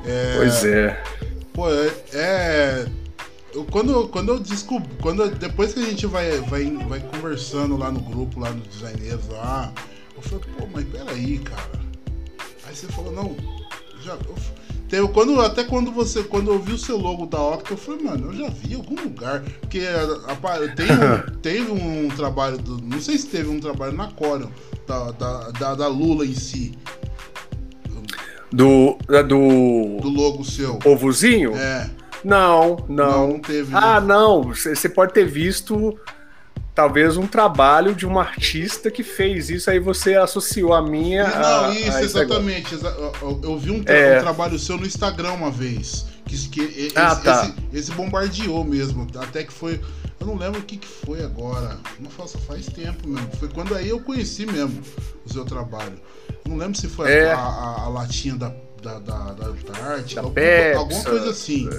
É, 0.07 0.35
pois 0.37 0.65
é. 0.65 1.03
Pô, 1.53 1.69
é, 1.69 1.91
é 2.13 2.85
quando, 3.63 4.07
quando 4.09 4.29
eu 4.29 4.39
descobri, 4.39 4.89
quando 5.01 5.29
depois 5.35 5.73
que 5.73 5.79
a 5.79 5.85
gente 5.85 6.05
vai, 6.05 6.39
vai, 6.41 6.65
vai 6.87 6.99
conversando 6.99 7.77
lá 7.77 7.91
no 7.91 8.01
grupo, 8.01 8.39
lá 8.39 8.51
nos 8.51 8.67
designers 8.67 9.27
lá, 9.29 9.71
eu 10.15 10.21
falei, 10.21 10.45
pô, 10.57 10.67
mas 10.73 10.85
peraí, 10.85 11.39
cara. 11.39 11.85
Aí 12.65 12.75
você 12.75 12.87
falou, 12.87 13.11
não, 13.11 13.35
já. 14.03 14.13
Eu, 14.13 14.35
teve, 14.89 15.07
quando, 15.09 15.39
até 15.41 15.63
quando 15.63 15.91
você. 15.91 16.23
Quando 16.23 16.51
eu 16.51 16.59
vi 16.59 16.73
o 16.73 16.77
seu 16.77 16.97
logo 16.97 17.25
da 17.25 17.41
Octa, 17.41 17.73
eu 17.73 17.77
falei, 17.77 18.03
mano, 18.03 18.31
eu 18.31 18.33
já 18.33 18.49
vi 18.49 18.73
em 18.73 18.75
algum 18.75 18.95
lugar. 18.95 19.41
Porque 19.61 19.79
a, 19.79 20.75
tem 20.75 20.87
um, 20.91 21.39
teve 21.41 21.71
um 21.71 22.07
trabalho. 22.09 22.57
Do, 22.57 22.81
não 22.81 22.99
sei 22.99 23.17
se 23.17 23.27
teve 23.27 23.49
um 23.49 23.59
trabalho 23.59 23.93
na 23.93 24.11
Corion, 24.11 24.49
da, 24.87 25.11
da, 25.11 25.51
da, 25.51 25.75
da 25.75 25.87
Lula 25.87 26.25
em 26.25 26.33
si. 26.33 26.73
Do. 28.51 28.97
Do. 29.07 29.99
Do 30.01 30.09
logo 30.09 30.43
seu. 30.43 30.79
Ovozinho? 30.85 31.55
É. 31.55 31.89
Não, 32.23 32.77
não. 32.89 33.29
Não 33.29 33.39
teve. 33.39 33.75
Ah, 33.75 33.99
né? 33.99 34.07
não. 34.07 34.53
Você 34.53 34.89
pode 34.89 35.13
ter 35.13 35.25
visto 35.25 35.97
talvez 36.75 37.15
um 37.15 37.25
trabalho 37.25 37.95
de 37.95 38.05
um 38.05 38.19
artista 38.19 38.91
que 38.91 39.01
fez 39.01 39.49
isso, 39.49 39.71
aí 39.71 39.79
você 39.79 40.15
associou 40.15 40.73
a 40.73 40.81
minha. 40.81 41.25
Não, 41.25 41.65
a, 41.65 41.73
isso, 41.73 41.97
a 41.97 42.03
exatamente. 42.03 42.75
Eu, 42.75 43.41
eu, 43.41 43.57
vi 43.57 43.71
um, 43.71 43.81
tra 43.81 43.95
é... 43.95 44.19
um, 44.19 44.21
trabalho 44.21 44.59
seu 44.59 44.77
no 44.77 44.85
Instagram 44.85 45.31
uma 45.31 45.49
vez. 45.49 46.05
Que, 46.25 46.49
que 46.49 46.61
esse, 46.61 46.97
ah, 46.97 47.15
tá. 47.15 47.53
esse, 47.71 47.77
esse, 47.77 47.91
bombardeou 47.91 48.63
mesmo. 48.63 49.07
Até 49.15 49.43
que 49.43 49.53
foi. 49.53 49.79
Eu 50.19 50.27
não 50.27 50.37
lembro 50.37 50.59
o 50.61 50.63
que, 50.63 50.77
que 50.77 50.87
foi 50.87 51.23
agora. 51.23 51.77
Não 51.99 52.09
faça 52.09 52.37
faz 52.39 52.65
tempo 52.67 53.07
mesmo. 53.07 53.29
Foi 53.37 53.47
quando 53.49 53.75
aí 53.75 53.89
eu 53.89 53.99
conheci 53.99 54.45
mesmo 54.45 54.81
o 55.25 55.31
seu 55.31 55.43
trabalho. 55.45 55.99
Não 56.47 56.57
lembro 56.57 56.79
se 56.79 56.87
foi 56.87 57.11
É. 57.11 57.31
a, 57.33 57.37
a- 57.39 57.83
a 57.83 57.89
latinha 57.89 58.35
da, 58.35 58.49
da, 58.81 58.99
da, 58.99 59.17
da 59.33 59.45
Antártica, 59.47 60.15
Da 60.15 60.27
alguma, 60.27 60.33
Pepsi, 60.33 60.77
alguma 60.77 61.03
coisa 61.03 61.29
assim. 61.31 61.69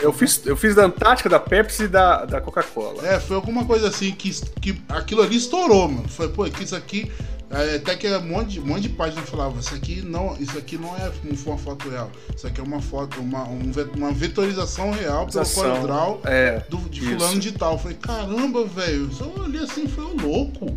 Eu 0.00 0.12
fiz, 0.12 0.40
eu 0.44 0.56
fiz 0.56 0.74
da 0.74 0.84
Antártica, 0.84 1.28
da 1.28 1.40
Pepsi 1.40 1.84
e 1.84 1.88
da, 1.88 2.24
da 2.26 2.40
Coca-Cola. 2.40 3.06
É, 3.06 3.18
foi 3.18 3.34
alguma 3.36 3.64
coisa 3.64 3.88
assim 3.88 4.12
que, 4.12 4.30
que 4.60 4.80
aquilo 4.88 5.22
ali 5.22 5.36
estourou, 5.36 5.88
mano. 5.88 6.08
Foi, 6.08 6.28
pô, 6.28 6.44
que 6.44 6.64
isso 6.64 6.76
aqui. 6.76 7.10
É, 7.50 7.76
até 7.76 7.94
que 7.94 8.08
um 8.08 8.22
monte, 8.26 8.48
de- 8.54 8.60
um 8.60 8.66
monte 8.66 8.82
de 8.82 8.88
página 8.88 9.22
falava, 9.22 9.58
isso 9.60 9.74
aqui 9.74 10.02
não, 10.02 10.36
isso 10.40 10.56
aqui 10.58 10.76
não 10.76 10.96
é 10.96 11.10
uma 11.46 11.56
foto 11.58 11.88
real. 11.88 12.10
Isso 12.36 12.46
aqui 12.46 12.60
é 12.60 12.64
uma 12.64 12.80
foto, 12.80 13.20
uma, 13.20 13.44
um 13.48 13.70
uma 13.94 14.12
vetorização 14.12 14.90
real 14.90 15.26
pelo. 15.26 15.44
CorelDRAW 15.46 16.20
É. 16.24 16.64
do, 16.68 16.78
de 16.88 17.00
isso. 17.04 17.10
fulano 17.18 17.38
de 17.40 17.52
tal. 17.52 17.72
Eu 17.74 17.78
falei, 17.78 17.96
caramba, 17.96 18.64
velho. 18.64 19.12
Só 19.12 19.32
olhei 19.38 19.62
assim, 19.62 19.86
foi 19.86 20.04
o 20.04 20.16
louco. 20.20 20.76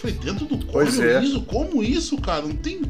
Foi 0.00 0.12
dentro 0.12 0.46
do 0.46 0.64
Corel 0.66 0.88
é. 1.02 1.40
Como 1.46 1.82
isso, 1.82 2.16
cara? 2.18 2.42
Não 2.42 2.56
tem. 2.56 2.80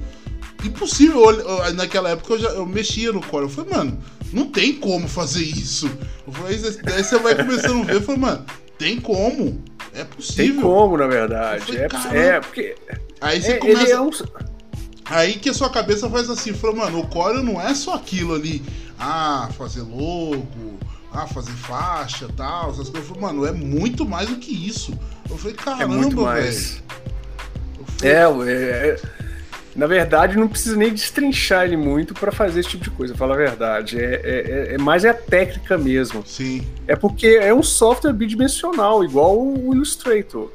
Impossível. 0.64 1.29
Eu- 1.31 1.40
eu- 1.64 1.75
naquela 1.75 2.11
época 2.11 2.35
eu, 2.35 2.38
já, 2.38 2.49
eu 2.51 2.64
mexia 2.66 3.12
no 3.12 3.20
Corel. 3.20 3.49
Eu 3.49 3.53
falei, 3.53 3.73
mano, 3.73 3.99
não 4.33 4.46
tem 4.51 4.75
como 4.75 5.09
fazer 5.09 5.42
isso. 5.42 5.90
Eu 6.27 6.33
falei, 6.33 6.59
daí 6.85 7.03
você 7.03 7.18
vai 7.18 7.35
começando 7.35 7.83
a 7.83 7.85
ver, 7.87 7.94
eu 7.96 8.03
falei, 8.03 8.20
mano, 8.20 8.44
tem 8.79 9.01
como. 9.01 9.61
É 9.92 9.98
Tem 9.98 10.07
possível. 10.07 10.62
como, 10.62 10.96
na 10.96 11.07
verdade. 11.07 11.64
Falei, 11.88 12.22
É, 12.22 12.26
é 12.37 12.40
porque. 12.40 12.76
Aí 13.20 13.42
você 13.42 13.53
é, 13.53 13.57
começa. 13.59 13.92
é 13.92 14.00
um. 14.00 14.11
Aí 15.05 15.35
que 15.35 15.48
a 15.50 15.55
sua 15.55 15.68
cabeça 15.70 16.09
faz 16.09 16.31
assim, 16.31 16.53
fala, 16.53 16.74
mano, 16.76 17.00
o 17.00 17.07
Corel 17.09 17.42
não 17.42 17.61
é 17.61 17.74
só 17.74 17.94
aquilo 17.94 18.35
ali. 18.35 18.62
Ah, 18.98 19.48
fazer 19.59 19.81
logo, 19.83 20.79
ah, 21.12 21.26
fazer 21.26 21.50
faixa 21.53 22.29
tal, 22.37 22.70
essas 22.70 22.88
coisas. 22.88 23.09
Eu 23.09 23.14
falei, 23.16 23.22
mano, 23.22 23.46
é 23.46 23.53
muito 23.53 24.07
mais 24.07 24.29
do 24.29 24.37
que 24.37 24.53
isso. 24.53 24.96
Eu 25.29 25.37
falei, 25.37 25.55
É 25.59 25.62
caramba, 25.62 25.94
muito 25.96 26.24
velho. 26.24 26.83
É, 28.03 28.09
é, 28.09 28.88
é- 28.88 29.00
na 29.76 29.87
verdade, 29.87 30.37
não 30.37 30.48
precisa 30.48 30.76
nem 30.76 30.92
destrinchar 30.92 31.64
ele 31.64 31.76
muito 31.76 32.12
pra 32.14 32.33
fazer 32.33 32.61
esse 32.61 32.70
tipo 32.70 32.85
de 32.85 32.90
coisa, 32.90 33.14
fala 33.14 33.35
a 33.35 33.37
verdade. 33.37 33.98
É, 33.98 34.04
é, 34.04 34.70
é- 34.70 34.74
é 34.74 34.78
mais 34.78 35.04
é 35.04 35.11
a 35.11 35.14
técnica 35.14 35.78
mesmo. 35.78 36.22
Sim, 36.26 36.66
É 36.88 36.96
porque 36.96 37.38
é 37.40 37.54
um 37.54 37.62
software 37.62 38.12
bidimensional, 38.12 39.04
igual 39.04 39.38
o 39.38 39.72
Illustrator. 39.74 40.50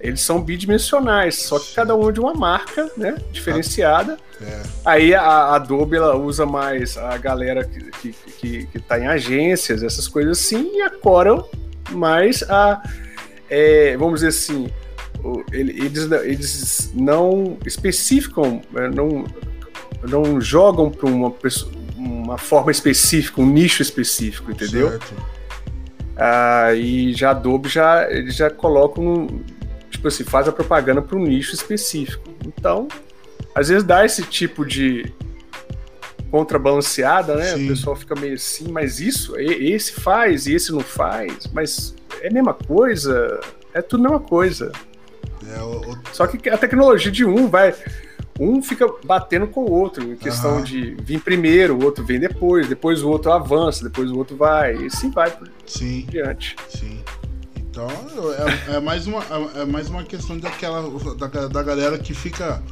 Eles 0.00 0.20
são 0.20 0.40
bidimensionais, 0.40 1.34
só 1.42 1.58
que 1.58 1.74
cada 1.74 1.96
um 1.96 2.08
é 2.08 2.12
de 2.12 2.20
uma 2.20 2.32
marca, 2.32 2.88
né? 2.96 3.16
Diferenciada. 3.32 4.16
é. 4.40 4.62
Aí 4.84 5.12
a 5.12 5.20
a 5.22 5.56
Adobe 5.56 5.96
ela 5.96 6.16
usa 6.16 6.46
mais 6.46 6.96
a 6.96 7.16
galera 7.18 7.64
que, 7.64 7.90
que, 7.90 8.12
que, 8.38 8.66
que 8.68 8.78
tá 8.78 9.00
em 9.00 9.08
agências, 9.08 9.82
essas 9.82 10.06
coisas 10.06 10.38
assim, 10.38 10.70
e 10.76 10.82
a 10.82 10.90
Corel 10.90 11.50
mais 11.90 12.44
a. 12.44 12.80
é, 13.50 13.96
vamos 13.96 14.20
dizer 14.20 14.28
assim, 14.28 14.70
eles, 15.52 16.08
não- 16.08 16.24
eles 16.24 16.90
não 16.94 17.56
especificam, 17.66 18.60
é, 18.76 18.88
não, 18.88 19.24
não 20.08 20.40
jogam 20.40 20.90
para 20.90 21.08
uma, 21.08 21.32
uma 21.96 22.38
forma 22.38 22.70
específica, 22.70 23.40
um 23.40 23.46
nicho 23.46 23.82
específico, 23.82 24.50
entendeu? 24.50 24.90
Certo. 24.90 25.14
Ah, 26.16 26.74
e 26.74 27.12
já 27.14 27.28
a 27.28 27.30
Adobe 27.32 27.68
já, 27.68 28.10
eles 28.10 28.34
já 28.34 28.50
colocam, 28.50 29.28
tipo 29.90 30.08
assim, 30.08 30.24
faz 30.24 30.48
a 30.48 30.52
propaganda 30.52 31.00
para 31.00 31.16
um 31.16 31.22
nicho 31.22 31.54
específico. 31.54 32.24
Então, 32.46 32.88
às 33.54 33.68
vezes 33.68 33.84
dá 33.84 34.04
esse 34.04 34.22
tipo 34.24 34.64
de 34.66 35.12
contrabalanceada, 36.30 37.36
né? 37.36 37.54
Sim. 37.54 37.64
O 37.66 37.68
pessoal 37.68 37.96
fica 37.96 38.14
meio 38.14 38.34
assim, 38.34 38.70
mas 38.70 39.00
isso, 39.00 39.38
esse 39.38 39.92
faz 39.92 40.46
e 40.46 40.54
esse 40.54 40.72
não 40.72 40.80
faz, 40.80 41.46
mas 41.52 41.94
é 42.20 42.28
a 42.28 42.32
mesma 42.32 42.52
coisa, 42.52 43.40
é 43.72 43.80
tudo 43.80 44.00
a 44.06 44.10
mesma 44.10 44.20
coisa. 44.20 44.72
É, 45.56 45.60
o, 45.62 45.92
o- 45.92 45.98
Só 46.12 46.26
que 46.26 46.48
a 46.48 46.56
tecnologia 46.58 47.10
de 47.10 47.24
um 47.24 47.48
vai. 47.48 47.74
Um 48.40 48.62
fica 48.62 48.86
batendo 49.04 49.48
com 49.48 49.62
o 49.64 49.70
outro, 49.72 50.12
em 50.12 50.16
questão 50.16 50.56
Aham. 50.56 50.62
de 50.62 50.94
vir 51.02 51.20
primeiro, 51.20 51.74
o 51.76 51.82
outro 51.84 52.04
vem 52.04 52.20
depois, 52.20 52.68
depois 52.68 53.02
o 53.02 53.08
outro 53.08 53.32
avança, 53.32 53.82
depois 53.82 54.12
o 54.12 54.16
outro 54.16 54.36
vai, 54.36 54.76
e 54.76 54.86
assim 54.86 55.10
vai 55.10 55.28
por 55.28 55.48
sim, 55.66 56.06
diante. 56.08 56.54
sim. 56.68 57.02
Então 57.56 57.88
é, 58.68 58.76
é 58.76 58.80
mais 58.80 59.08
uma, 59.08 59.24
é 59.56 59.64
mais 59.64 59.88
uma 59.88 60.04
questão 60.04 60.38
daquela, 60.38 60.88
da, 61.16 61.48
da 61.48 61.62
galera 61.64 61.98
que 61.98 62.14
fica, 62.14 62.62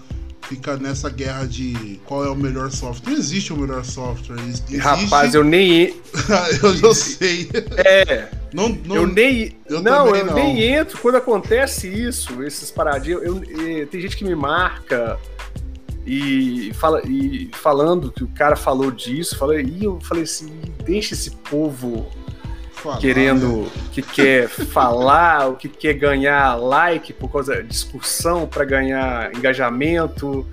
fica 0.49 0.77
nessa 0.77 1.11
guerra 1.11 1.47
de 1.47 2.01
qual 2.05 2.25
é 2.25 2.31
o 2.31 2.35
melhor 2.35 2.71
software. 2.71 3.11
Não 3.11 3.19
existe 3.19 3.53
o 3.53 3.57
melhor 3.57 3.85
software. 3.85 4.37
Existe... 4.41 4.77
Rapaz, 4.79 5.35
eu 5.35 5.45
nem. 5.45 5.95
eu 6.63 6.77
já 6.77 6.95
sei. 6.95 7.49
É, 7.77 8.29
Não, 8.53 8.69
não, 8.69 8.97
eu 8.97 9.07
nem. 9.07 9.57
eu 9.69 9.83
não, 9.83 10.15
eu 10.15 10.27
não. 10.27 10.35
nem 10.35 10.63
entro 10.63 10.99
quando 10.99 11.17
acontece 11.17 11.89
isso, 11.89 12.43
esses 12.43 12.71
paradinhos. 12.71 13.23
Eu, 13.23 13.43
eh, 13.43 13.87
tem 13.87 14.01
gente 14.01 14.17
que 14.17 14.25
me 14.25 14.35
marca 14.35 15.19
e, 16.07 16.73
fala, 16.75 17.03
e 17.05 17.51
falando 17.53 18.13
que 18.13 18.23
o 18.23 18.29
cara 18.29 18.55
falou 18.55 18.91
disso, 18.91 19.37
fala, 19.37 19.61
e 19.61 19.85
eu 19.85 19.99
falei 20.01 20.23
assim, 20.23 20.61
deixa 20.85 21.15
esse 21.15 21.33
povo 21.33 22.09
falar, 22.87 22.99
querendo, 22.99 23.63
né? 23.63 23.71
que 23.93 24.03
quer 24.03 24.49
falar, 24.49 25.49
o 25.49 25.57
que 25.57 25.69
quer 25.69 25.95
ganhar 25.95 26.55
like 26.57 27.13
por 27.13 27.31
causa 27.31 27.63
de 27.63 27.69
discussão 27.69 28.47
para 28.47 28.65
ganhar 28.65 29.35
engajamento. 29.37 30.47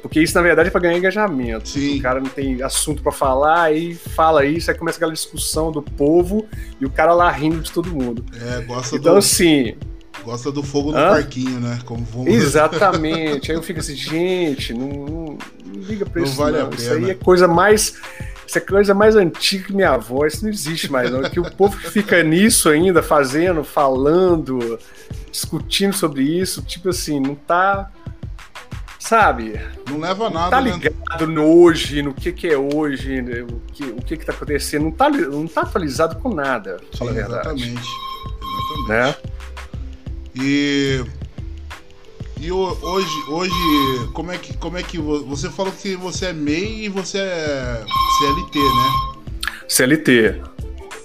Porque 0.00 0.20
isso, 0.20 0.34
na 0.34 0.42
verdade, 0.42 0.68
é 0.68 0.70
para 0.70 0.80
ganhar 0.80 0.98
engajamento. 0.98 1.68
Sim. 1.68 1.98
O 1.98 2.02
cara 2.02 2.18
não 2.20 2.28
tem 2.28 2.60
assunto 2.60 3.02
para 3.02 3.12
falar, 3.12 3.62
aí 3.62 3.94
fala 3.94 4.44
isso, 4.44 4.68
aí 4.70 4.76
começa 4.76 4.98
aquela 4.98 5.12
discussão 5.12 5.70
do 5.70 5.80
povo 5.80 6.44
e 6.80 6.84
o 6.84 6.90
cara 6.90 7.14
lá 7.14 7.30
rindo 7.30 7.60
de 7.60 7.70
todo 7.70 7.88
mundo. 7.88 8.24
É, 8.40 8.62
gosta, 8.62 8.96
Então, 8.96 9.12
do, 9.12 9.18
assim, 9.18 9.76
gosta 10.24 10.50
do 10.50 10.60
fogo 10.62 10.90
no 10.90 10.98
Hã? 10.98 11.10
parquinho, 11.10 11.60
né? 11.60 11.78
Como 11.84 12.04
vamos... 12.04 12.34
exatamente. 12.34 13.50
aí 13.52 13.56
eu 13.56 13.62
fico 13.62 13.78
assim, 13.78 13.94
gente, 13.94 14.74
não, 14.74 14.88
não, 14.88 15.38
liga 15.76 16.04
pra 16.04 16.20
Não 16.20 16.28
isso. 16.28 16.36
vale 16.36 16.58
não. 16.58 16.70
Isso 16.70 16.92
aí 16.92 17.10
é 17.10 17.14
coisa 17.14 17.46
mais. 17.46 17.94
Isso 18.52 18.58
é 18.58 18.60
coisa 18.60 18.92
mais 18.92 19.16
antiga 19.16 19.68
que 19.68 19.72
minha 19.72 19.92
avó, 19.92 20.26
isso 20.26 20.44
não 20.44 20.50
existe 20.50 20.92
mais, 20.92 21.10
não. 21.10 21.22
Que 21.22 21.40
o 21.40 21.50
povo 21.52 21.74
que 21.78 21.90
fica 21.90 22.22
nisso 22.22 22.68
ainda, 22.68 23.02
fazendo, 23.02 23.64
falando, 23.64 24.78
discutindo 25.30 25.94
sobre 25.94 26.22
isso, 26.22 26.60
tipo 26.60 26.90
assim, 26.90 27.18
não 27.18 27.34
tá. 27.34 27.90
Sabe? 28.98 29.58
Não 29.88 29.98
leva 29.98 30.28
nada, 30.28 30.50
tá 30.50 30.60
né? 30.60 30.70
ligado 30.70 31.26
no 31.26 31.46
hoje, 31.62 32.02
no 32.02 32.12
que 32.12 32.30
que 32.30 32.46
é 32.46 32.58
hoje, 32.58 33.22
né, 33.22 33.40
o 33.40 33.58
que, 33.72 33.84
o 33.84 34.02
que 34.02 34.18
que 34.18 34.26
tá 34.26 34.32
acontecendo, 34.32 34.82
não 34.82 34.92
tá, 34.92 35.08
não 35.08 35.46
tá 35.46 35.62
atualizado 35.62 36.16
com 36.16 36.34
nada, 36.34 36.76
Sim, 36.92 36.98
falar 36.98 37.10
a 37.10 37.14
verdade. 37.14 37.62
exatamente. 37.62 37.88
Exatamente. 38.82 38.88
Né? 38.88 39.16
E 40.34 41.04
e 42.42 42.50
ho- 42.52 42.76
hoje, 42.82 43.24
hoje 43.28 44.08
como 44.12 44.32
é 44.32 44.38
que 44.38 44.56
como 44.56 44.76
é 44.76 44.82
que 44.82 44.98
vo- 44.98 45.24
você 45.24 45.48
falou 45.48 45.72
que 45.72 45.94
você 45.96 46.26
é 46.26 46.32
MEI 46.32 46.84
e 46.84 46.88
você 46.88 47.18
é 47.18 47.84
CLT, 48.18 48.58
né? 48.58 49.42
CLT. 49.68 50.42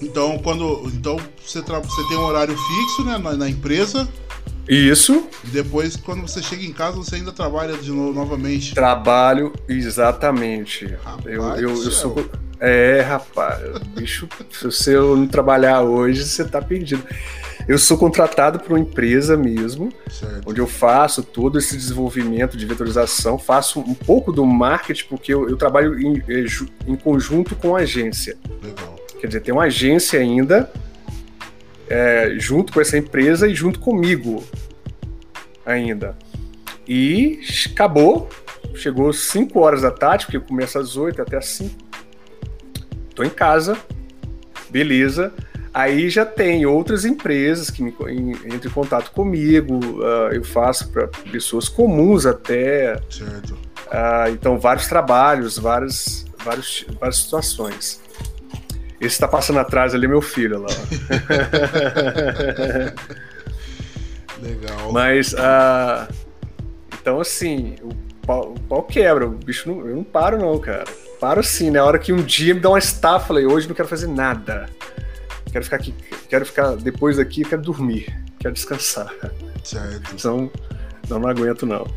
Então 0.01 0.37
quando 0.39 0.83
então 0.93 1.17
você 1.45 1.61
você 1.61 2.07
tem 2.09 2.17
um 2.17 2.25
horário 2.25 2.55
fixo, 2.57 3.03
né, 3.03 3.17
na, 3.17 3.33
na 3.35 3.49
empresa 3.49 4.07
Isso, 4.67 5.27
e 5.43 5.47
depois 5.47 5.95
quando 5.95 6.21
você 6.21 6.41
chega 6.43 6.63
em 6.63 6.73
casa 6.73 6.97
você 6.97 7.15
ainda 7.15 7.31
trabalha 7.31 7.77
de 7.77 7.91
novo 7.91 8.13
novamente. 8.13 8.73
trabalho, 8.75 9.53
exatamente. 9.67 10.85
Rapaz 11.03 11.25
eu, 11.25 11.43
eu, 11.43 11.69
eu 11.69 11.91
sou. 11.91 12.29
É, 12.59 13.01
rapaz, 13.01 13.61
bicho, 13.95 14.27
se 14.51 14.63
você 14.65 14.95
não 14.95 15.27
trabalhar 15.27 15.81
hoje, 15.83 16.23
você 16.25 16.43
tá 16.43 16.61
perdido. 16.61 17.03
Eu 17.67 17.77
sou 17.77 17.97
contratado 17.97 18.59
por 18.59 18.71
uma 18.71 18.79
empresa 18.79 19.35
mesmo, 19.35 19.91
Certo. 20.09 20.49
onde 20.49 20.59
eu 20.61 20.65
faço 20.67 21.21
todo 21.21 21.57
esse 21.59 21.75
desenvolvimento 21.75 22.55
de 22.57 22.65
vetorização, 22.65 23.37
faço 23.37 23.79
um 23.81 23.93
pouco 23.93 24.31
do 24.31 24.45
marketing, 24.45 25.05
porque 25.09 25.33
eu, 25.33 25.49
eu 25.49 25.57
trabalho 25.57 25.99
em, 25.99 26.23
ju- 26.47 26.67
em 26.87 26.95
conjunto 26.95 27.55
com 27.55 27.75
a 27.75 27.79
agência. 27.79 28.37
Legal. 28.63 28.95
Quer 29.19 29.27
dizer, 29.27 29.41
tem 29.41 29.53
uma 29.53 29.63
agência 29.65 30.19
ainda 30.19 30.71
é, 31.89 32.35
junto 32.37 32.71
com 32.73 32.79
essa 32.81 32.97
empresa 32.97 33.47
e 33.47 33.53
junto 33.53 33.79
comigo 33.79 34.43
ainda. 35.65 36.15
E 36.87 37.39
acabou. 37.71 38.29
Chegou 38.75 39.11
5 39.11 39.59
horas 39.59 39.81
da 39.81 39.89
tarde, 39.91 40.25
porque 40.25 40.39
começa 40.39 40.79
às 40.79 40.95
8 40.95 41.21
até 41.21 41.35
às 41.37 41.47
5. 41.47 41.86
Tô 43.17 43.23
em 43.23 43.29
casa, 43.31 43.75
beleza. 44.69 45.33
Aí 45.73 46.07
já 46.07 46.23
tem 46.23 46.67
outras 46.67 47.03
empresas 47.03 47.71
que 47.71 47.81
me, 47.81 47.89
em, 48.09 48.29
entram 48.31 48.69
em 48.69 48.73
contato 48.73 49.09
comigo. 49.09 49.79
ah, 50.03 50.29
eu 50.31 50.43
faço 50.43 50.91
para 50.91 51.07
pessoas 51.07 51.67
comuns 51.67 52.27
até. 52.27 52.95
Certo. 53.09 53.57
Ah, 53.89 54.29
então, 54.29 54.59
vários 54.59 54.85
trabalhos, 54.87 55.57
vários, 55.57 56.27
vários, 56.45 56.85
várias 56.99 57.17
situações. 57.17 57.99
Esse 59.01 59.15
está 59.15 59.27
passando 59.27 59.57
atrás 59.57 59.95
ali, 59.95 60.07
meu 60.07 60.21
filho 60.21 60.59
lá. 60.59 60.67
Legal. 64.39 64.91
Mas, 64.91 65.33
ah, 65.33 66.07
então, 67.01 67.19
assim, 67.19 67.77
o 67.81 67.89
pau, 68.27 68.53
o 68.53 68.59
pau 68.59 68.83
quebra. 68.83 69.25
O 69.25 69.31
bicho 69.31 69.67
não, 69.67 69.87
eu 69.87 69.95
não 69.95 70.03
paro, 70.03 70.37
não, 70.37 70.59
cara. 70.59 70.85
Paro 71.19 71.43
sim, 71.43 71.71
na 71.71 71.83
hora 71.83 71.97
que 71.97 72.13
um 72.13 72.21
dia 72.21 72.53
me 72.53 72.59
dá 72.59 72.69
uma 72.69 72.79
estafa, 72.79 73.27
falei, 73.27 73.45
hoje 73.45 73.67
não 73.67 73.75
quero 73.75 73.87
fazer 73.87 74.07
nada. 74.07 74.69
Quero 75.51 75.63
ficar 75.63 75.77
aqui, 75.77 75.93
quero 76.29 76.45
ficar 76.45 76.75
depois 76.75 77.17
daqui, 77.17 77.43
quero 77.43 77.61
dormir, 77.61 78.13
quero 78.39 78.53
descansar. 78.53 79.13
Certo. 79.63 80.19
Senão, 80.19 80.51
não, 81.09 81.19
não 81.19 81.29
aguento, 81.29 81.65
não. 81.65 81.87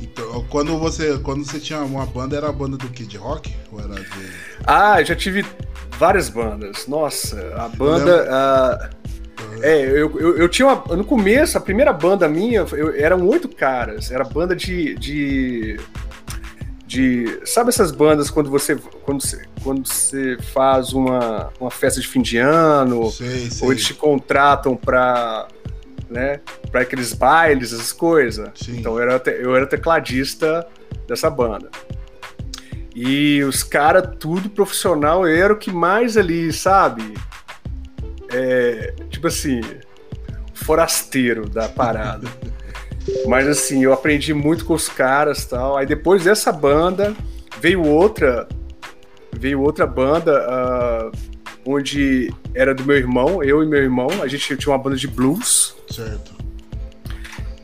E 0.00 0.08
quando 0.48 0.78
você, 0.78 1.18
quando 1.18 1.44
você 1.44 1.60
tinha 1.60 1.80
uma 1.80 2.04
banda, 2.06 2.36
era 2.36 2.48
a 2.48 2.52
banda 2.52 2.76
do 2.76 2.88
Kid 2.88 3.16
Rock? 3.16 3.54
Ou 3.70 3.80
era 3.80 3.94
de... 3.94 4.32
Ah, 4.66 5.02
já 5.02 5.14
tive 5.14 5.44
várias 5.98 6.28
bandas. 6.28 6.86
Nossa, 6.86 7.54
a 7.56 7.68
banda. 7.68 8.90
É, 9.62 9.80
eu, 9.82 10.18
eu, 10.18 10.38
eu, 10.38 10.48
tinha 10.48 10.68
uma. 10.68 10.96
No 10.96 11.04
começo, 11.04 11.56
a 11.56 11.60
primeira 11.60 11.92
banda 11.92 12.28
minha 12.28 12.66
eu, 12.72 12.94
eram 12.94 13.26
oito 13.26 13.48
caras. 13.48 14.10
Era 14.10 14.24
banda 14.24 14.54
de, 14.54 14.94
de. 14.96 15.80
De. 16.86 17.40
Sabe 17.44 17.70
essas 17.70 17.90
bandas 17.90 18.30
quando 18.30 18.48
você. 18.48 18.76
Quando 19.02 19.20
você, 19.20 19.44
quando 19.62 19.86
você 19.86 20.38
faz 20.54 20.92
uma, 20.92 21.52
uma 21.60 21.70
festa 21.70 22.00
de 22.00 22.06
fim 22.06 22.22
de 22.22 22.38
ano? 22.38 23.10
Sei, 23.10 23.50
sei. 23.50 23.66
Ou 23.66 23.72
eles 23.72 23.84
te 23.84 23.94
contratam 23.94 24.76
pra. 24.76 25.48
Né, 26.08 26.40
para 26.70 26.82
aqueles 26.82 27.12
bailes, 27.12 27.72
essas 27.72 27.92
coisas. 27.92 28.48
Então 28.68 28.96
eu 28.96 29.02
era, 29.02 29.30
eu 29.30 29.56
era 29.56 29.66
tecladista 29.66 30.64
dessa 31.08 31.28
banda. 31.28 31.68
E 32.94 33.42
os 33.42 33.64
caras, 33.64 34.14
tudo 34.20 34.48
profissional, 34.48 35.26
eu 35.26 35.44
era 35.44 35.52
o 35.52 35.56
que 35.56 35.72
mais 35.72 36.16
ali, 36.16 36.52
sabe? 36.52 37.12
É, 38.32 38.94
tipo 39.10 39.26
assim, 39.26 39.60
forasteiro 40.54 41.48
da 41.48 41.68
parada. 41.68 42.28
Mas 43.26 43.46
assim, 43.46 43.82
eu 43.82 43.92
aprendi 43.92 44.32
muito 44.34 44.64
com 44.64 44.74
os 44.74 44.88
caras 44.88 45.44
tal. 45.44 45.76
Aí 45.76 45.86
depois 45.86 46.24
dessa 46.24 46.52
banda, 46.52 47.14
veio 47.60 47.84
outra. 47.84 48.48
Veio 49.32 49.60
outra 49.60 49.86
banda 49.86 50.46
uh, 50.48 51.12
onde 51.66 52.32
era 52.54 52.74
do 52.74 52.84
meu 52.84 52.96
irmão, 52.96 53.42
eu 53.42 53.62
e 53.62 53.66
meu 53.66 53.82
irmão. 53.82 54.08
A 54.22 54.28
gente 54.28 54.56
tinha 54.56 54.72
uma 54.72 54.82
banda 54.82 54.96
de 54.96 55.06
blues. 55.06 55.76
Certo. 55.90 56.34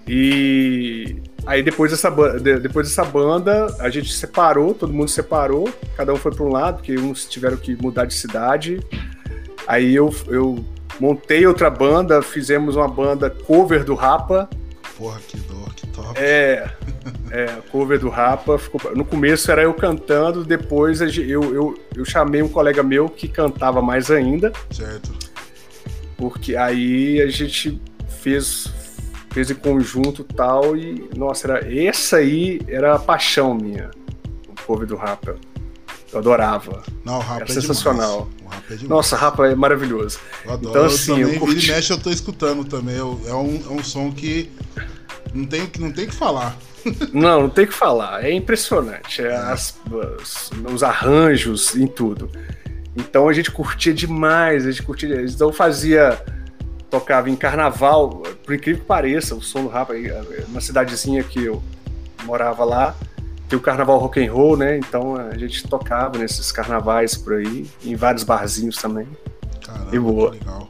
E 0.06 1.22
Aí 1.44 1.62
depois 1.62 1.90
dessa, 1.90 2.08
depois 2.60 2.88
dessa 2.88 3.04
banda, 3.04 3.66
a 3.80 3.90
gente 3.90 4.12
separou, 4.12 4.74
todo 4.74 4.92
mundo 4.92 5.08
separou, 5.08 5.68
cada 5.96 6.12
um 6.12 6.16
foi 6.16 6.32
para 6.32 6.44
um 6.44 6.48
lado, 6.48 6.76
porque 6.76 6.96
uns 6.96 7.26
tiveram 7.26 7.56
que 7.56 7.74
mudar 7.74 8.04
de 8.04 8.14
cidade. 8.14 8.80
Aí 9.66 9.94
eu, 9.94 10.14
eu 10.28 10.64
montei 11.00 11.44
outra 11.46 11.68
banda, 11.68 12.22
fizemos 12.22 12.76
uma 12.76 12.86
banda 12.86 13.28
cover 13.28 13.84
do 13.84 13.94
Rapa. 13.94 14.48
Porra, 15.02 15.18
que 15.26 15.36
dor, 15.36 15.74
que 15.74 15.84
top. 15.88 16.16
É, 16.16 16.70
é 17.32 17.46
cover 17.72 17.98
do 17.98 18.08
Rapa. 18.08 18.56
Ficou, 18.56 18.94
no 18.94 19.04
começo 19.04 19.50
era 19.50 19.64
eu 19.64 19.74
cantando, 19.74 20.44
depois 20.44 21.00
eu, 21.00 21.42
eu, 21.42 21.74
eu 21.96 22.04
chamei 22.04 22.40
um 22.40 22.48
colega 22.48 22.84
meu 22.84 23.08
que 23.08 23.26
cantava 23.26 23.82
mais 23.82 24.12
ainda. 24.12 24.52
Certo. 24.70 25.12
Porque 26.16 26.54
aí 26.54 27.20
a 27.20 27.26
gente 27.26 27.82
fez 28.20 28.72
fez 29.32 29.50
em 29.50 29.56
conjunto 29.56 30.22
tal, 30.22 30.76
e 30.76 31.10
nossa, 31.16 31.48
era, 31.50 31.74
essa 31.74 32.18
aí 32.18 32.60
era 32.68 32.94
a 32.94 32.98
paixão 32.98 33.54
minha, 33.54 33.90
o 34.46 34.62
cover 34.64 34.86
do 34.86 34.94
Rapa. 34.94 35.34
Eu 36.12 36.18
adorava. 36.20 36.82
Não, 37.04 37.16
o 37.16 37.20
Rapa 37.20 37.42
era 37.42 37.50
é 37.50 37.54
sensacional. 37.54 38.28
O 38.44 38.48
Rapa 38.48 38.66
é 38.66 38.76
demais. 38.76 38.88
Nossa, 38.88 39.16
Rapa 39.16 39.48
é 39.48 39.54
maravilhoso. 39.56 40.20
Eu 40.44 40.52
adoro. 40.52 40.70
Então, 40.70 40.84
assim, 40.84 41.12
eu 41.12 41.26
também, 41.26 41.34
eu 41.34 41.40
curti... 41.40 41.72
mexe 41.72 41.92
eu 41.92 41.98
tô 41.98 42.10
escutando 42.10 42.64
também. 42.64 42.98
É 42.98 43.02
um, 43.02 43.62
é 43.66 43.72
um 43.72 43.82
som 43.82 44.12
que 44.12 44.52
não 45.34 45.46
tem, 45.46 45.70
não 45.78 45.92
tem 45.92 46.06
que 46.06 46.14
falar. 46.14 46.56
Não, 47.12 47.42
não 47.42 47.50
tem 47.50 47.66
que 47.66 47.72
falar. 47.72 48.24
É 48.24 48.32
impressionante. 48.32 49.22
É 49.22 49.36
as, 49.36 49.78
as, 50.20 50.50
os 50.72 50.82
arranjos 50.82 51.76
em 51.76 51.86
tudo. 51.86 52.30
Então 52.96 53.28
a 53.28 53.32
gente 53.32 53.50
curtia 53.50 53.94
demais, 53.94 54.66
a 54.66 54.70
gente 54.70 54.82
curtia. 54.82 55.22
Então 55.22 55.52
fazia 55.52 56.20
tocava 56.90 57.30
em 57.30 57.36
carnaval, 57.36 58.22
por 58.44 58.54
incrível 58.54 58.82
que 58.82 58.86
pareça, 58.86 59.34
o 59.34 59.40
som 59.40 59.62
do 59.62 59.68
rap, 59.68 59.90
uma 60.46 60.60
cidadezinha 60.60 61.22
que 61.22 61.42
eu 61.42 61.62
morava 62.24 62.64
lá, 62.66 62.94
tem 63.48 63.58
o 63.58 63.62
carnaval 63.62 63.98
rock 63.98 64.22
and 64.22 64.30
roll, 64.30 64.58
né? 64.58 64.76
Então 64.76 65.16
a 65.16 65.36
gente 65.38 65.66
tocava 65.66 66.18
nesses 66.18 66.52
carnavais 66.52 67.16
por 67.16 67.34
aí, 67.34 67.66
em 67.82 67.96
vários 67.96 68.24
barzinhos 68.24 68.76
também. 68.76 69.08
Caramba, 69.64 69.96
e 69.96 69.98
boa. 69.98 70.30
legal. 70.32 70.68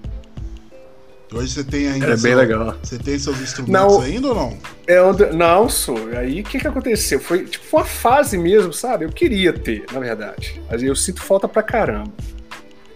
Hoje 1.35 1.49
você 1.49 1.65
tem 1.65 1.89
ainda. 1.89 2.13
É 2.13 2.17
bem 2.17 2.35
legal. 2.35 2.77
Você 2.83 2.99
tem 2.99 3.19
seus 3.19 3.41
instrumentos 3.41 3.73
não, 3.73 4.01
ainda 4.01 4.29
ou 4.29 4.35
não? 4.35 4.59
É 4.87 5.01
onde, 5.01 5.27
não, 5.27 5.69
sou. 5.69 6.09
Aí 6.17 6.41
o 6.41 6.45
que, 6.45 6.59
que 6.59 6.67
aconteceu? 6.67 7.19
Foi 7.19 7.45
tipo 7.47 7.77
uma 7.77 7.85
fase 7.85 8.37
mesmo, 8.37 8.73
sabe? 8.73 9.07
Eu 9.07 9.11
queria 9.11 9.53
ter, 9.53 9.85
na 9.93 9.99
verdade. 9.99 10.61
Mas 10.71 10.83
eu 10.83 10.95
sinto 10.95 11.23
falta 11.23 11.49
pra 11.49 11.63
caramba. 11.63 12.13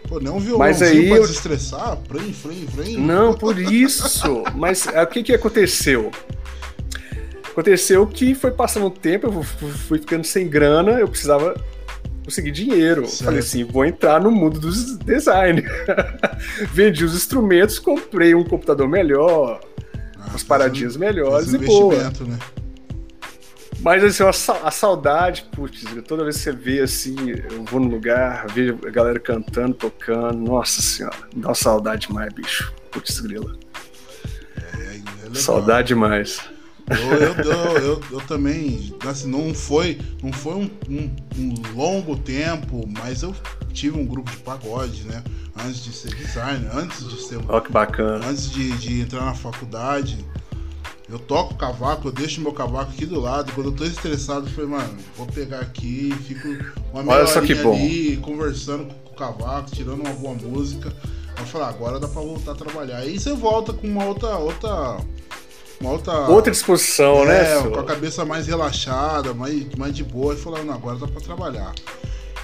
Pô, 0.07 0.20
não 0.20 0.38
violãozinho 0.38 0.59
mas 0.59 0.83
aí 0.83 1.09
pra 1.09 1.16
eu... 1.16 1.22
desestressar? 1.22 1.99
Frem, 2.09 2.33
frem, 2.33 2.66
frem. 2.66 2.99
Não, 2.99 3.35
por 3.35 3.59
isso. 3.59 4.44
mas 4.55 4.87
é, 4.87 5.03
o 5.03 5.07
que 5.07 5.22
que 5.22 5.35
aconteceu? 5.35 6.11
Aconteceu 7.51 8.07
que 8.07 8.35
foi 8.35 8.51
passando 8.51 8.87
o 8.87 8.90
tempo, 8.90 9.27
eu 9.29 9.42
fui 9.42 9.99
ficando 9.99 10.25
sem 10.25 10.46
grana, 10.46 11.01
eu 11.01 11.09
precisava 11.09 11.55
conseguir 12.27 12.51
dinheiro. 12.51 13.07
Certo. 13.07 13.25
Falei 13.25 13.39
assim, 13.41 13.65
vou 13.65 13.85
entrar 13.85 14.21
no 14.21 14.31
mundo 14.31 14.59
dos 14.59 14.99
design. 14.99 15.62
Vendi 16.75 17.05
os 17.05 17.15
instrumentos, 17.15 17.79
comprei 17.79 18.35
um 18.35 18.45
computador 18.45 18.89
melhor, 18.89 19.61
ah, 20.19 20.27
umas 20.29 20.43
paradinhas 20.43 20.97
melhores 20.97 21.55
e 21.55 21.59
boa. 21.59 21.97
Né? 21.97 22.39
Mas 23.81 24.03
assim, 24.03 24.25
a, 24.25 24.71
saudade, 24.71 25.47
putz, 25.53 25.85
toda 26.09 26.25
vez 26.25 26.37
que 26.39 26.43
você 26.43 26.53
vê 26.53 26.81
assim, 26.81 27.17
eu 27.31 27.62
vou 27.65 27.79
no 27.79 27.89
lugar, 27.89 28.47
vejo 28.49 28.79
a 28.85 28.91
galera 28.91 29.21
cantando, 29.21 29.75
tocando, 29.75 30.39
nossa 30.39 30.83
senhora, 30.83 31.17
dá 31.35 31.49
uma 31.49 31.55
saudade 31.55 32.09
demais, 32.09 32.33
bicho. 32.33 32.73
Putz, 32.91 33.21
grila. 33.21 33.57
É, 34.57 35.31
é 35.31 35.35
saudade 35.35 35.89
demais. 35.89 36.56
Eu, 36.88 37.44
eu, 37.44 37.79
eu, 37.79 38.03
eu, 38.12 38.20
também, 38.22 38.94
assim, 39.09 39.29
não 39.29 39.53
foi, 39.53 40.01
não 40.22 40.33
foi 40.33 40.55
um, 40.55 40.70
um, 40.88 41.14
um, 41.37 41.55
longo 41.75 42.16
tempo, 42.16 42.88
mas 43.01 43.22
eu 43.22 43.35
tive 43.72 43.99
um 43.99 44.07
grupo 44.07 44.31
de 44.31 44.37
pagode, 44.38 45.03
né? 45.03 45.22
Antes 45.59 45.83
de 45.83 45.92
ser 45.92 46.14
designer, 46.14 46.70
antes 46.72 47.09
de 47.09 47.20
ser. 47.20 47.40
Olha 47.49 47.61
que 47.61 47.72
bacana. 47.72 48.25
Antes 48.27 48.51
de, 48.51 48.70
de 48.79 49.01
entrar 49.01 49.25
na 49.25 49.35
faculdade. 49.35 50.25
Eu 51.09 51.20
toco 51.20 51.55
cavaco, 51.55 52.09
eu 52.09 52.12
deixo 52.12 52.40
meu 52.40 52.53
cavaco 52.53 52.90
aqui 52.90 53.07
do 53.07 53.20
lado. 53.20 53.53
Quando 53.53 53.68
eu 53.68 53.72
tô 53.72 53.85
estressado, 53.85 54.46
eu 54.46 54.51
falei, 54.51 54.70
mano, 54.70 54.96
vou 55.16 55.27
pegar 55.27 55.61
aqui, 55.61 56.12
fico 56.27 56.49
uma 56.92 57.03
meia 57.05 57.62
bom. 57.62 57.75
ali, 57.75 58.16
conversando 58.16 58.87
com 58.87 59.12
o 59.12 59.16
cavaco, 59.16 59.70
tirando 59.70 60.01
uma 60.01 60.12
boa 60.14 60.35
música. 60.35 60.92
Eu 61.38 61.46
falei, 61.46 61.68
ah, 61.68 61.70
agora 61.70 62.01
dá 62.01 62.09
pra 62.09 62.20
voltar 62.20 62.53
a 62.53 62.55
trabalhar. 62.57 62.96
Aí 62.99 63.20
você 63.20 63.33
volta 63.35 63.72
com 63.72 63.87
uma 63.87 64.05
outra. 64.05 64.37
outra 64.37 64.99
uma 65.81 65.91
outra, 65.91 66.15
outra 66.29 66.51
disposição, 66.51 67.25
né, 67.25 67.53
é, 67.53 67.62
né? 67.62 67.71
Com 67.71 67.81
a 67.81 67.85
cabeça 67.85 68.25
mais 68.25 68.47
relaxada, 68.47 69.35
mais, 69.35 69.67
mais 69.77 69.95
de 69.95 70.03
boa, 70.03 70.35
e 70.35 70.37
falando, 70.37 70.73
agora 70.73 70.99
dá 70.99 71.07
pra 71.07 71.21
trabalhar. 71.21 71.73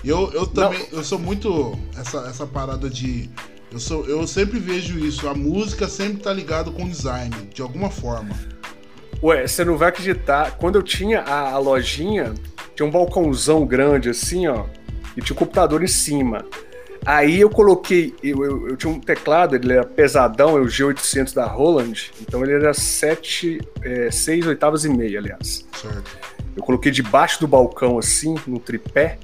Eu, 0.05 0.31
eu 0.33 0.47
também, 0.47 0.81
Não. 0.91 0.99
eu 0.99 1.05
sou 1.05 1.19
muito 1.19 1.79
essa, 1.97 2.19
essa 2.29 2.47
parada 2.47 2.91
de 2.91 3.31
eu, 3.73 3.79
sou, 3.79 4.05
eu 4.05 4.27
sempre 4.27 4.59
vejo 4.59 4.99
isso. 4.99 5.27
A 5.29 5.35
música 5.35 5.89
sempre 5.89 6.23
tá 6.23 6.33
ligado 6.33 6.73
com 6.73 6.87
design, 6.87 7.35
de 7.55 7.63
alguma 7.63 7.89
forma. 7.89 8.35
Ué, 9.23 9.47
você 9.47 9.65
não 9.65 9.79
vai 9.79 9.89
acreditar. 9.89 10.59
Quando 10.59 10.77
eu 10.77 10.83
tinha 10.83 11.23
a, 11.23 11.53
a 11.53 11.59
lojinha, 11.59 12.35
tinha 12.75 12.87
um 12.87 12.91
balcãozão 12.91 13.65
grande 13.65 14.11
assim, 14.11 14.47
ó, 14.47 14.67
e 15.17 15.23
tinha 15.23 15.35
um 15.35 15.39
computador 15.39 15.83
em 15.83 15.89
cima. 15.89 16.45
Aí 17.05 17.41
eu 17.41 17.51
coloquei, 17.51 18.15
eu, 18.23 18.45
eu, 18.45 18.69
eu, 18.69 18.77
tinha 18.77 18.93
um 18.93 19.01
teclado, 19.01 19.57
ele 19.57 19.73
era 19.73 19.85
pesadão, 19.85 20.57
é 20.57 20.61
o 20.61 20.67
G800 20.67 21.35
da 21.35 21.47
Roland, 21.47 22.13
então 22.21 22.45
ele 22.45 22.53
era 22.53 22.73
7, 22.73 23.61
é, 23.83 24.11
6 24.11 24.47
oitavas 24.47 24.85
e 24.85 24.89
meia, 24.89 25.19
aliás. 25.19 25.67
Certo. 25.81 26.19
Eu 26.57 26.63
coloquei 26.63 26.93
debaixo 26.93 27.41
do 27.41 27.49
balcão 27.49 27.99
assim, 27.99 28.37
no 28.47 28.61
tripé, 28.61 29.19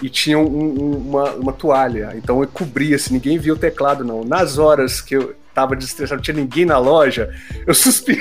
e 0.00 0.08
tinha 0.08 0.38
um, 0.38 0.46
um, 0.46 0.96
uma, 0.96 1.32
uma 1.32 1.52
toalha. 1.52 2.12
Então 2.16 2.40
eu 2.40 2.48
cobria, 2.48 2.96
assim, 2.96 3.14
ninguém 3.14 3.38
via 3.38 3.52
o 3.52 3.56
teclado, 3.56 4.04
não. 4.04 4.22
Nas 4.24 4.58
horas 4.58 5.00
que 5.00 5.16
eu 5.16 5.34
tava 5.52 5.74
desestressado, 5.74 6.18
não 6.18 6.22
tinha 6.22 6.36
ninguém 6.36 6.64
na 6.64 6.78
loja, 6.78 7.34
eu, 7.66 7.74
suspe... 7.74 8.16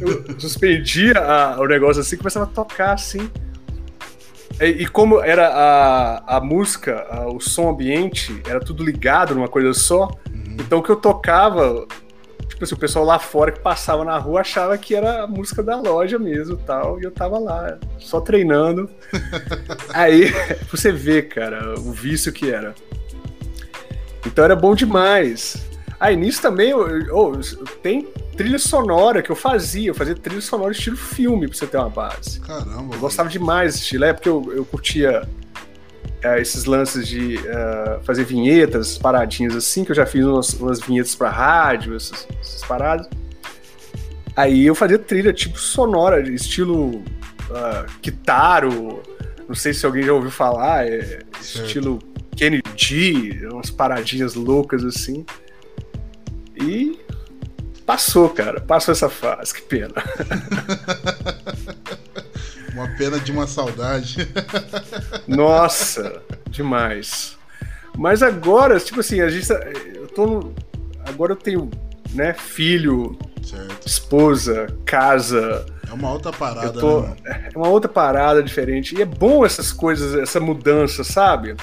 eu 0.00 0.38
suspendia 0.38 1.18
a, 1.18 1.60
o 1.60 1.66
negócio 1.66 2.00
assim, 2.00 2.16
começava 2.16 2.46
a 2.46 2.48
tocar 2.48 2.92
assim. 2.92 3.30
E, 4.60 4.86
como 4.86 5.20
era 5.20 5.48
a, 5.48 6.36
a 6.36 6.40
música, 6.40 7.06
a, 7.10 7.26
o 7.28 7.40
som 7.40 7.70
ambiente, 7.70 8.42
era 8.46 8.60
tudo 8.60 8.84
ligado 8.84 9.34
numa 9.34 9.48
coisa 9.48 9.72
só, 9.72 10.10
uhum. 10.28 10.56
então 10.58 10.80
o 10.80 10.82
que 10.82 10.90
eu 10.90 10.96
tocava 10.96 11.86
tipo 12.60 12.64
assim, 12.64 12.74
o 12.74 12.78
pessoal 12.78 13.04
lá 13.06 13.18
fora 13.18 13.50
que 13.50 13.60
passava 13.60 14.04
na 14.04 14.18
rua 14.18 14.42
achava 14.42 14.76
que 14.76 14.94
era 14.94 15.22
a 15.22 15.26
música 15.26 15.62
da 15.62 15.80
loja 15.80 16.18
mesmo 16.18 16.58
tal, 16.58 17.00
e 17.00 17.04
eu 17.04 17.10
tava 17.10 17.38
lá, 17.38 17.78
só 17.98 18.20
treinando. 18.20 18.90
Aí, 19.94 20.30
você 20.70 20.92
vê, 20.92 21.22
cara, 21.22 21.78
o 21.78 21.90
vício 21.90 22.30
que 22.30 22.50
era. 22.50 22.74
Então 24.26 24.44
era 24.44 24.54
bom 24.54 24.74
demais. 24.74 25.66
Aí 25.98 26.16
nisso 26.16 26.42
também 26.42 26.72
tem 27.82 28.08
trilha 28.40 28.58
sonora 28.58 29.20
que 29.20 29.28
eu 29.28 29.36
fazia, 29.36 29.88
eu 29.88 29.94
fazia 29.94 30.14
trilha 30.14 30.40
sonora 30.40 30.72
estilo 30.72 30.96
filme, 30.96 31.46
pra 31.46 31.54
você 31.54 31.66
ter 31.66 31.76
uma 31.76 31.90
base. 31.90 32.40
Caramba. 32.40 32.94
Eu 32.94 32.98
gostava 32.98 33.28
demais 33.28 33.74
desse 33.74 33.82
estilo, 33.82 34.04
é 34.04 34.14
porque 34.14 34.30
eu, 34.30 34.50
eu 34.56 34.64
curtia 34.64 35.28
uh, 36.24 36.38
esses 36.38 36.64
lances 36.64 37.06
de 37.06 37.36
uh, 37.36 38.02
fazer 38.02 38.24
vinhetas, 38.24 38.96
paradinhas 38.96 39.54
assim, 39.54 39.84
que 39.84 39.90
eu 39.90 39.94
já 39.94 40.06
fiz 40.06 40.24
umas, 40.24 40.54
umas 40.54 40.80
vinhetas 40.80 41.14
para 41.14 41.28
rádio, 41.28 41.94
essas, 41.94 42.26
essas, 42.40 42.62
paradas. 42.62 43.06
Aí 44.34 44.64
eu 44.64 44.74
fazia 44.74 44.98
trilha 44.98 45.34
tipo 45.34 45.58
sonora, 45.58 46.22
de 46.22 46.34
estilo 46.34 46.92
uh, 46.94 47.84
Kitaro, 48.00 49.02
não 49.46 49.54
sei 49.54 49.74
se 49.74 49.84
alguém 49.84 50.02
já 50.02 50.14
ouviu 50.14 50.30
falar, 50.30 50.86
é 50.86 51.24
estilo 51.38 51.98
Kennedy, 52.34 53.38
umas 53.52 53.68
paradinhas 53.68 54.34
loucas 54.34 54.82
assim. 54.82 55.26
E 56.56 56.98
passou, 57.90 58.28
cara, 58.28 58.60
passou 58.60 58.92
essa 58.92 59.10
fase, 59.10 59.52
que 59.52 59.62
pena. 59.62 59.94
uma 62.72 62.86
pena 62.96 63.18
de 63.18 63.32
uma 63.32 63.48
saudade. 63.48 64.28
Nossa, 65.26 66.22
demais. 66.48 67.36
Mas 67.98 68.22
agora, 68.22 68.78
tipo 68.78 69.00
assim, 69.00 69.20
a 69.20 69.28
gente 69.28 69.48
tá, 69.48 69.60
eu 69.92 70.06
tô 70.06 70.24
no, 70.24 70.54
agora 71.04 71.32
eu 71.32 71.36
tenho, 71.36 71.68
né, 72.12 72.32
filho, 72.32 73.18
certo. 73.42 73.88
esposa, 73.88 74.68
casa. 74.84 75.66
É 75.88 75.92
uma 75.92 76.12
outra 76.12 76.30
parada, 76.30 76.72
tô, 76.72 77.00
né? 77.00 77.48
É 77.52 77.58
uma 77.58 77.70
outra 77.70 77.90
parada 77.90 78.40
diferente. 78.40 78.96
E 78.96 79.02
é 79.02 79.04
bom 79.04 79.44
essas 79.44 79.72
coisas, 79.72 80.14
essa 80.14 80.38
mudança, 80.38 81.02
sabe? 81.02 81.56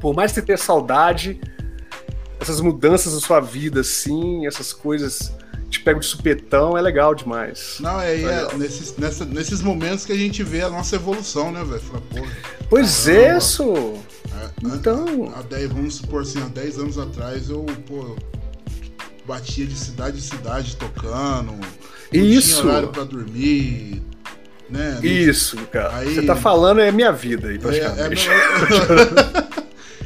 Por 0.00 0.14
mais 0.14 0.32
que 0.32 0.40
você 0.40 0.46
tenha 0.46 0.56
saudade, 0.56 1.38
essas 2.40 2.62
mudanças 2.62 3.12
na 3.12 3.20
sua 3.20 3.40
vida, 3.40 3.80
assim, 3.80 4.46
essas 4.46 4.72
coisas 4.72 5.38
te 5.70 5.80
pego 5.80 6.00
de 6.00 6.06
supetão, 6.06 6.76
é 6.76 6.82
legal 6.82 7.14
demais. 7.14 7.76
Não, 7.80 8.00
é, 8.00 8.20
é 8.20 8.54
nesses, 8.56 8.96
nessa, 8.96 9.24
nesses 9.24 9.62
momentos 9.62 10.04
que 10.04 10.12
a 10.12 10.16
gente 10.16 10.42
vê 10.42 10.62
a 10.62 10.68
nossa 10.68 10.96
evolução, 10.96 11.52
né, 11.52 11.64
velho? 11.64 12.26
Pois 12.68 13.06
caramba. 13.06 13.22
é, 13.22 13.38
isso. 13.38 13.94
É, 14.34 14.50
então. 14.66 15.32
Há 15.36 15.42
10, 15.42 15.68
vamos 15.68 15.94
supor 15.94 16.22
assim, 16.22 16.42
há 16.42 16.48
10 16.48 16.78
anos 16.78 16.98
atrás 16.98 17.48
eu, 17.48 17.64
pô, 17.86 18.16
batia 19.26 19.64
de 19.64 19.76
cidade 19.76 20.18
em 20.18 20.20
cidade 20.20 20.76
tocando. 20.76 21.54
Isso. 22.12 22.60
Tinha 22.60 22.72
horário 22.72 22.88
pra 22.88 23.04
dormir. 23.04 24.02
Né? 24.68 25.00
Isso, 25.02 25.56
cara. 25.66 25.96
Aí, 25.96 26.14
Você 26.14 26.22
tá 26.22 26.36
falando 26.36 26.80
é 26.80 26.92
minha 26.92 27.12
vida 27.12 27.48
aí, 27.48 27.58
praticamente. 27.58 28.28
É, 28.28 28.32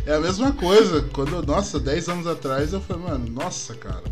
é, 0.09 0.13
é 0.13 0.15
a 0.17 0.21
mesma 0.21 0.53
coisa. 0.53 1.03
Quando, 1.13 1.43
nossa, 1.47 1.79
10 1.79 2.09
anos 2.09 2.27
atrás 2.27 2.73
eu 2.73 2.81
falei, 2.81 3.03
mano, 3.03 3.31
nossa, 3.31 3.75
cara. 3.75 4.03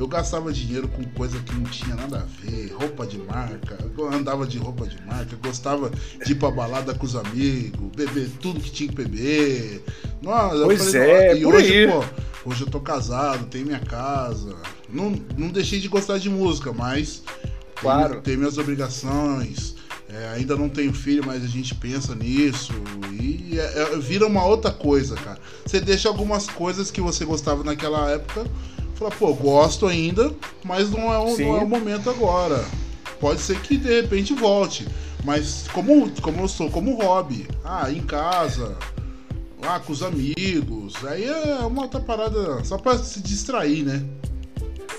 Eu 0.00 0.08
gastava 0.08 0.50
dinheiro 0.50 0.88
com 0.88 1.04
coisa 1.10 1.38
que 1.40 1.54
não 1.54 1.64
tinha 1.64 1.94
nada 1.94 2.20
a 2.20 2.42
ver, 2.42 2.72
roupa 2.72 3.06
de 3.06 3.18
marca, 3.18 3.76
eu 3.98 4.10
andava 4.10 4.46
de 4.46 4.56
roupa 4.56 4.86
de 4.86 4.96
marca, 5.04 5.36
gostava 5.36 5.90
de 6.24 6.32
ir 6.32 6.36
pra 6.36 6.50
balada 6.50 6.94
com 6.94 7.04
os 7.04 7.14
amigos, 7.14 7.78
beber 7.94 8.30
tudo 8.40 8.60
que 8.60 8.70
tinha 8.70 8.88
que 8.88 8.94
beber. 8.94 9.84
Nossa, 10.22 10.64
pois 10.64 10.86
falei, 10.86 11.10
é, 11.10 11.36
e 11.36 11.44
hoje, 11.44 11.86
pô, 11.86 12.48
hoje 12.48 12.62
eu 12.62 12.70
tô 12.70 12.80
casado, 12.80 13.44
tenho 13.50 13.66
minha 13.66 13.78
casa. 13.78 14.56
Não, 14.88 15.14
não 15.36 15.48
deixei 15.48 15.78
de 15.78 15.88
gostar 15.88 16.16
de 16.16 16.30
música, 16.30 16.72
mas 16.72 17.22
claro. 17.76 18.12
tenho, 18.12 18.22
tenho 18.22 18.38
minhas 18.38 18.56
obrigações. 18.56 19.74
É, 20.08 20.28
ainda 20.34 20.56
não 20.56 20.70
tenho 20.70 20.94
filho, 20.94 21.22
mas 21.26 21.44
a 21.44 21.46
gente 21.46 21.74
pensa 21.74 22.14
nisso. 22.14 22.72
E 23.20 23.58
é, 23.60 23.82
é, 23.82 23.98
vira 23.98 24.26
uma 24.26 24.46
outra 24.46 24.72
coisa, 24.72 25.14
cara. 25.14 25.38
Você 25.64 25.78
deixa 25.78 26.08
algumas 26.08 26.48
coisas 26.48 26.90
que 26.90 27.02
você 27.02 27.26
gostava 27.26 27.62
naquela 27.62 28.10
época 28.10 28.46
Falar, 29.00 29.16
pô, 29.16 29.32
gosto 29.32 29.86
ainda, 29.86 30.30
mas 30.62 30.90
não 30.90 31.10
é, 31.10 31.16
o, 31.16 31.38
não 31.38 31.56
é 31.56 31.64
o 31.64 31.66
momento 31.66 32.10
agora. 32.10 32.62
Pode 33.18 33.40
ser 33.40 33.58
que 33.60 33.78
de 33.78 34.02
repente 34.02 34.34
volte. 34.34 34.86
Mas 35.24 35.66
como, 35.72 36.10
como 36.20 36.42
eu 36.42 36.48
sou, 36.48 36.68
como 36.68 37.00
hobby, 37.02 37.48
ah, 37.64 37.90
em 37.90 38.02
casa, 38.02 38.76
ah, 39.62 39.80
com 39.80 39.94
os 39.94 40.02
amigos, 40.02 41.02
aí 41.06 41.24
é 41.24 41.64
uma 41.64 41.84
outra 41.84 41.98
parada 41.98 42.62
só 42.62 42.76
pra 42.76 42.98
se 42.98 43.22
distrair, 43.22 43.86
né? 43.86 44.04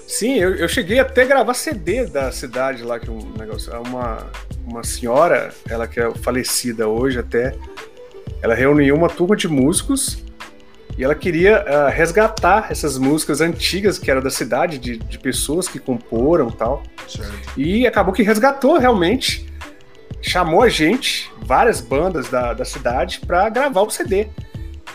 Sim, 0.08 0.34
eu, 0.34 0.56
eu 0.56 0.68
cheguei 0.68 0.98
até 0.98 1.22
a 1.22 1.26
gravar 1.26 1.54
CD 1.54 2.08
da 2.08 2.32
cidade 2.32 2.82
lá, 2.82 3.00
que 3.00 3.08
é 3.08 3.12
um 3.12 3.34
negócio. 3.38 3.72
Uma, 3.84 4.26
uma 4.66 4.84
senhora, 4.84 5.54
ela 5.70 5.88
que 5.88 6.00
é 6.00 6.10
falecida 6.16 6.88
hoje 6.88 7.20
até, 7.20 7.56
ela 8.42 8.56
reuniu 8.56 8.96
uma 8.96 9.10
turma 9.10 9.36
de 9.36 9.48
músicos 9.48 10.24
e 10.98 11.04
ela 11.04 11.16
queria 11.16 11.64
uh, 11.64 11.90
resgatar 11.90 12.72
essas 12.72 12.98
músicas 12.98 13.42
antigas 13.42 13.98
que 13.98 14.12
eram 14.12 14.22
da 14.22 14.30
cidade, 14.30 14.78
de, 14.78 14.98
de 14.98 15.18
pessoas 15.18 15.68
que 15.68 15.80
comporam 15.80 16.50
e 16.50 16.54
tal. 16.54 16.84
Certo. 17.08 17.32
E 17.58 17.88
acabou 17.88 18.14
que 18.14 18.24
resgatou 18.24 18.78
realmente. 18.78 19.48
Chamou 20.22 20.62
a 20.62 20.70
gente, 20.70 21.32
várias 21.42 21.82
bandas 21.82 22.30
da, 22.30 22.54
da 22.54 22.64
cidade, 22.64 23.22
para 23.26 23.50
gravar 23.50 23.82
o 23.82 23.90
CD. 23.90 24.28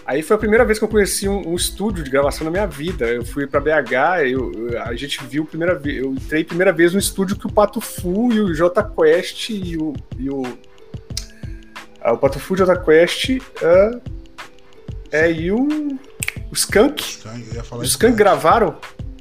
Aí 0.06 0.22
foi 0.22 0.36
a 0.36 0.38
primeira 0.38 0.64
vez 0.64 0.78
que 0.78 0.84
eu 0.84 0.88
conheci 0.88 1.28
um, 1.28 1.48
um 1.48 1.56
estúdio 1.56 2.04
de 2.04 2.10
gravação 2.10 2.44
na 2.44 2.50
minha 2.50 2.66
vida. 2.66 3.06
Eu 3.06 3.24
fui 3.24 3.44
para 3.44 3.58
BH, 3.58 4.30
eu, 4.30 4.52
a 4.84 4.94
gente 4.94 5.24
viu 5.24 5.44
primeira 5.44 5.74
vez, 5.74 5.98
eu 5.98 6.12
entrei 6.12 6.44
primeira 6.44 6.72
vez 6.72 6.92
no 6.92 7.00
estúdio 7.00 7.36
que 7.36 7.46
o 7.46 7.52
Pato 7.52 7.80
Fu 7.80 8.32
e 8.32 8.40
o 8.40 8.54
J 8.54 8.84
Quest 8.84 9.50
e 9.50 9.76
o, 9.76 9.92
e 10.16 10.30
o, 10.30 10.42
uh, 10.42 12.12
o 12.12 12.18
Pato 12.18 12.38
Fu 12.38 12.54
e 12.54 12.62
o 12.62 12.64
J 12.64 12.76
Quest 12.84 13.30
uh, 13.30 14.15
é, 15.16 15.32
e 15.32 15.50
o, 15.50 15.66
o 16.50 16.54
Skank. 16.54 17.02
Skank 17.02 17.44
o 17.72 17.82
Skank 17.82 18.16
gravaram. 18.16 18.76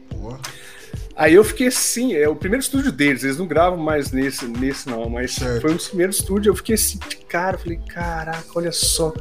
Porra. 0.09 0.39
Aí 1.15 1.33
eu 1.33 1.43
fiquei 1.43 1.67
assim, 1.67 2.13
é 2.13 2.27
o 2.27 2.35
primeiro 2.35 2.61
estúdio 2.61 2.91
deles, 2.91 3.23
eles 3.23 3.37
não 3.37 3.47
gravam 3.47 3.79
mais 3.79 4.11
nesse, 4.11 4.45
nesse 4.45 4.89
não, 4.89 5.09
mas 5.09 5.35
certo. 5.35 5.61
foi 5.61 5.71
um 5.71 5.75
dos 5.75 5.87
primeiros 5.87 6.17
estúdios, 6.17 6.47
eu 6.47 6.55
fiquei 6.55 6.75
assim, 6.75 6.99
cara, 7.29 7.55
eu 7.55 7.59
falei, 7.59 7.79
caraca, 7.87 8.45
olha 8.53 8.71
só. 8.73 9.13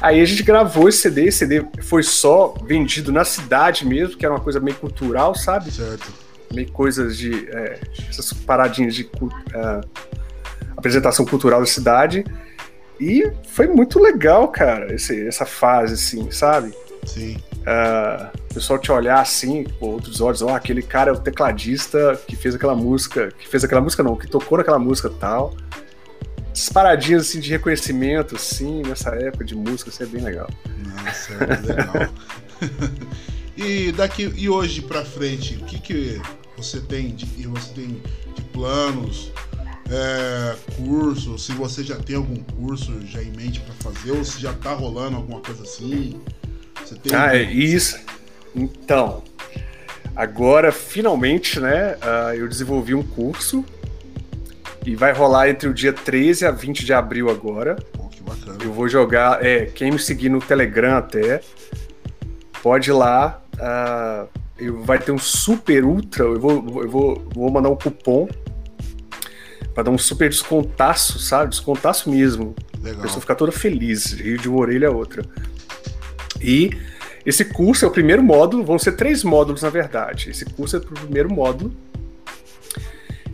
Aí 0.00 0.20
a 0.20 0.24
gente 0.24 0.42
gravou 0.42 0.88
esse 0.88 0.98
CD, 0.98 1.24
esse 1.24 1.38
CD 1.38 1.66
foi 1.82 2.02
só 2.02 2.54
vendido 2.64 3.10
na 3.10 3.24
cidade 3.24 3.86
mesmo, 3.86 4.16
que 4.16 4.24
era 4.24 4.34
uma 4.34 4.40
coisa 4.40 4.60
meio 4.60 4.76
cultural, 4.76 5.34
sabe? 5.34 5.72
Certo. 5.72 6.12
Meio 6.52 6.70
coisas 6.70 7.16
de. 7.16 7.48
É, 7.48 7.80
essas 8.08 8.32
paradinhas 8.32 8.94
de 8.94 9.04
uh, 9.04 9.80
apresentação 10.76 11.24
cultural 11.24 11.60
da 11.60 11.66
cidade. 11.66 12.24
E 13.00 13.30
foi 13.48 13.66
muito 13.66 13.98
legal, 13.98 14.48
cara, 14.48 14.94
esse, 14.94 15.26
essa 15.26 15.44
fase, 15.44 15.94
assim, 15.94 16.30
sabe? 16.30 16.72
Sim. 17.04 17.36
Uh, 17.64 18.28
o 18.50 18.54
pessoal 18.54 18.78
te 18.78 18.92
olhar 18.92 19.20
assim, 19.20 19.64
com 19.64 19.86
outros 19.86 20.20
olhos, 20.20 20.42
ó, 20.42 20.46
oh, 20.46 20.54
aquele 20.54 20.82
cara 20.82 21.10
é 21.10 21.12
o 21.12 21.18
tecladista 21.18 22.20
que 22.26 22.36
fez 22.36 22.54
aquela 22.54 22.74
música, 22.74 23.32
que 23.38 23.48
fez 23.48 23.64
aquela 23.64 23.80
música 23.80 24.02
não, 24.02 24.16
que 24.16 24.26
tocou 24.26 24.58
naquela 24.58 24.78
música 24.78 25.10
tal. 25.10 25.54
Essas 26.52 26.68
paradinhas 26.68 27.22
assim 27.22 27.40
de 27.40 27.50
reconhecimento, 27.50 28.36
assim, 28.36 28.82
nessa 28.82 29.10
época 29.10 29.44
de 29.44 29.56
música, 29.56 29.90
isso 29.90 30.02
é 30.02 30.06
bem 30.06 30.22
legal. 30.22 30.48
Nossa, 30.86 31.32
é 31.34 31.72
legal. 31.72 32.14
e 33.56 33.92
daqui 33.92 34.32
e 34.36 34.48
hoje 34.48 34.82
para 34.82 35.04
frente, 35.04 35.56
o 35.56 35.64
que 35.64 35.80
que 35.80 36.22
você 36.56 36.80
tem 36.80 37.14
de, 37.14 37.26
você 37.48 37.72
tem 37.74 38.02
de 38.34 38.42
planos? 38.52 39.32
É, 39.90 40.56
curso, 40.76 41.38
se 41.38 41.52
você 41.52 41.82
já 41.82 41.96
tem 41.96 42.16
algum 42.16 42.36
curso 42.36 43.06
já 43.06 43.22
em 43.22 43.30
mente 43.32 43.60
para 43.60 43.74
fazer, 43.92 44.12
ou 44.12 44.24
se 44.24 44.40
já 44.40 44.52
tá 44.52 44.72
rolando 44.72 45.16
alguma 45.16 45.40
coisa 45.40 45.62
assim. 45.62 46.20
Você 46.82 46.94
tem 46.94 47.14
ah, 47.14 47.32
algum... 47.32 47.50
isso. 47.50 47.98
Então, 48.54 49.22
agora 50.16 50.72
finalmente, 50.72 51.60
né, 51.60 51.96
uh, 51.96 52.34
eu 52.34 52.48
desenvolvi 52.48 52.94
um 52.94 53.02
curso 53.02 53.64
e 54.86 54.94
vai 54.94 55.12
rolar 55.12 55.48
entre 55.48 55.68
o 55.68 55.74
dia 55.74 55.92
13 55.92 56.46
a 56.46 56.50
20 56.50 56.84
de 56.84 56.92
abril 56.92 57.28
agora. 57.28 57.76
Pô, 57.92 58.04
que 58.08 58.22
bacana. 58.22 58.58
Eu 58.62 58.72
vou 58.72 58.88
jogar, 58.88 59.44
é, 59.44 59.66
quem 59.66 59.90
me 59.90 59.98
seguir 59.98 60.30
no 60.30 60.40
Telegram 60.40 60.96
até, 60.96 61.42
pode 62.62 62.88
ir 62.88 62.94
lá. 62.94 63.42
Uh, 63.54 64.28
eu, 64.58 64.82
vai 64.82 64.98
ter 64.98 65.12
um 65.12 65.18
super 65.18 65.84
ultra, 65.84 66.24
eu 66.24 66.40
vou, 66.40 66.82
eu 66.82 66.88
vou, 66.88 67.28
vou 67.34 67.50
mandar 67.50 67.68
um 67.68 67.76
cupom 67.76 68.28
para 69.74 69.82
dar 69.82 69.90
um 69.90 69.98
super 69.98 70.28
descontaço, 70.28 71.18
sabe? 71.18 71.50
Descontaço 71.50 72.08
mesmo. 72.08 72.54
Legal. 72.80 73.00
A 73.00 73.02
pessoa 73.02 73.20
ficar 73.20 73.34
toda 73.34 73.50
feliz, 73.50 74.12
rir 74.12 74.38
de 74.38 74.48
uma 74.48 74.60
orelha 74.60 74.88
a 74.88 74.92
outra. 74.92 75.24
E 76.40 76.70
esse 77.26 77.44
curso 77.44 77.84
é 77.84 77.88
o 77.88 77.90
primeiro 77.90 78.22
módulo, 78.22 78.64
vão 78.64 78.78
ser 78.78 78.92
três 78.92 79.24
módulos 79.24 79.62
na 79.62 79.70
verdade. 79.70 80.30
Esse 80.30 80.44
curso 80.44 80.76
é 80.76 80.78
o 80.78 80.82
primeiro 80.82 81.32
módulo. 81.32 81.74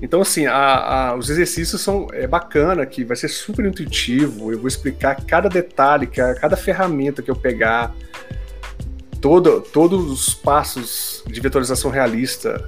Então, 0.03 0.23
assim, 0.23 0.47
a, 0.47 1.11
a, 1.11 1.17
os 1.17 1.29
exercícios 1.29 1.83
são 1.83 2.09
é 2.13 2.27
bacana, 2.27 2.87
que 2.87 3.05
vai 3.05 3.17
ser 3.17 3.29
super 3.29 3.67
intuitivo. 3.67 4.51
Eu 4.51 4.59
vou 4.59 4.69
explicar 4.69 5.15
cada 5.27 5.49
detalhe, 5.49 6.07
cada 6.07 6.57
ferramenta 6.57 7.21
que 7.21 7.31
eu 7.31 7.37
pegar, 7.37 7.95
todo, 9.21 9.61
todos 9.61 10.11
os 10.11 10.33
passos 10.33 11.23
de 11.27 11.39
vetorização 11.39 11.91
realista, 11.91 12.67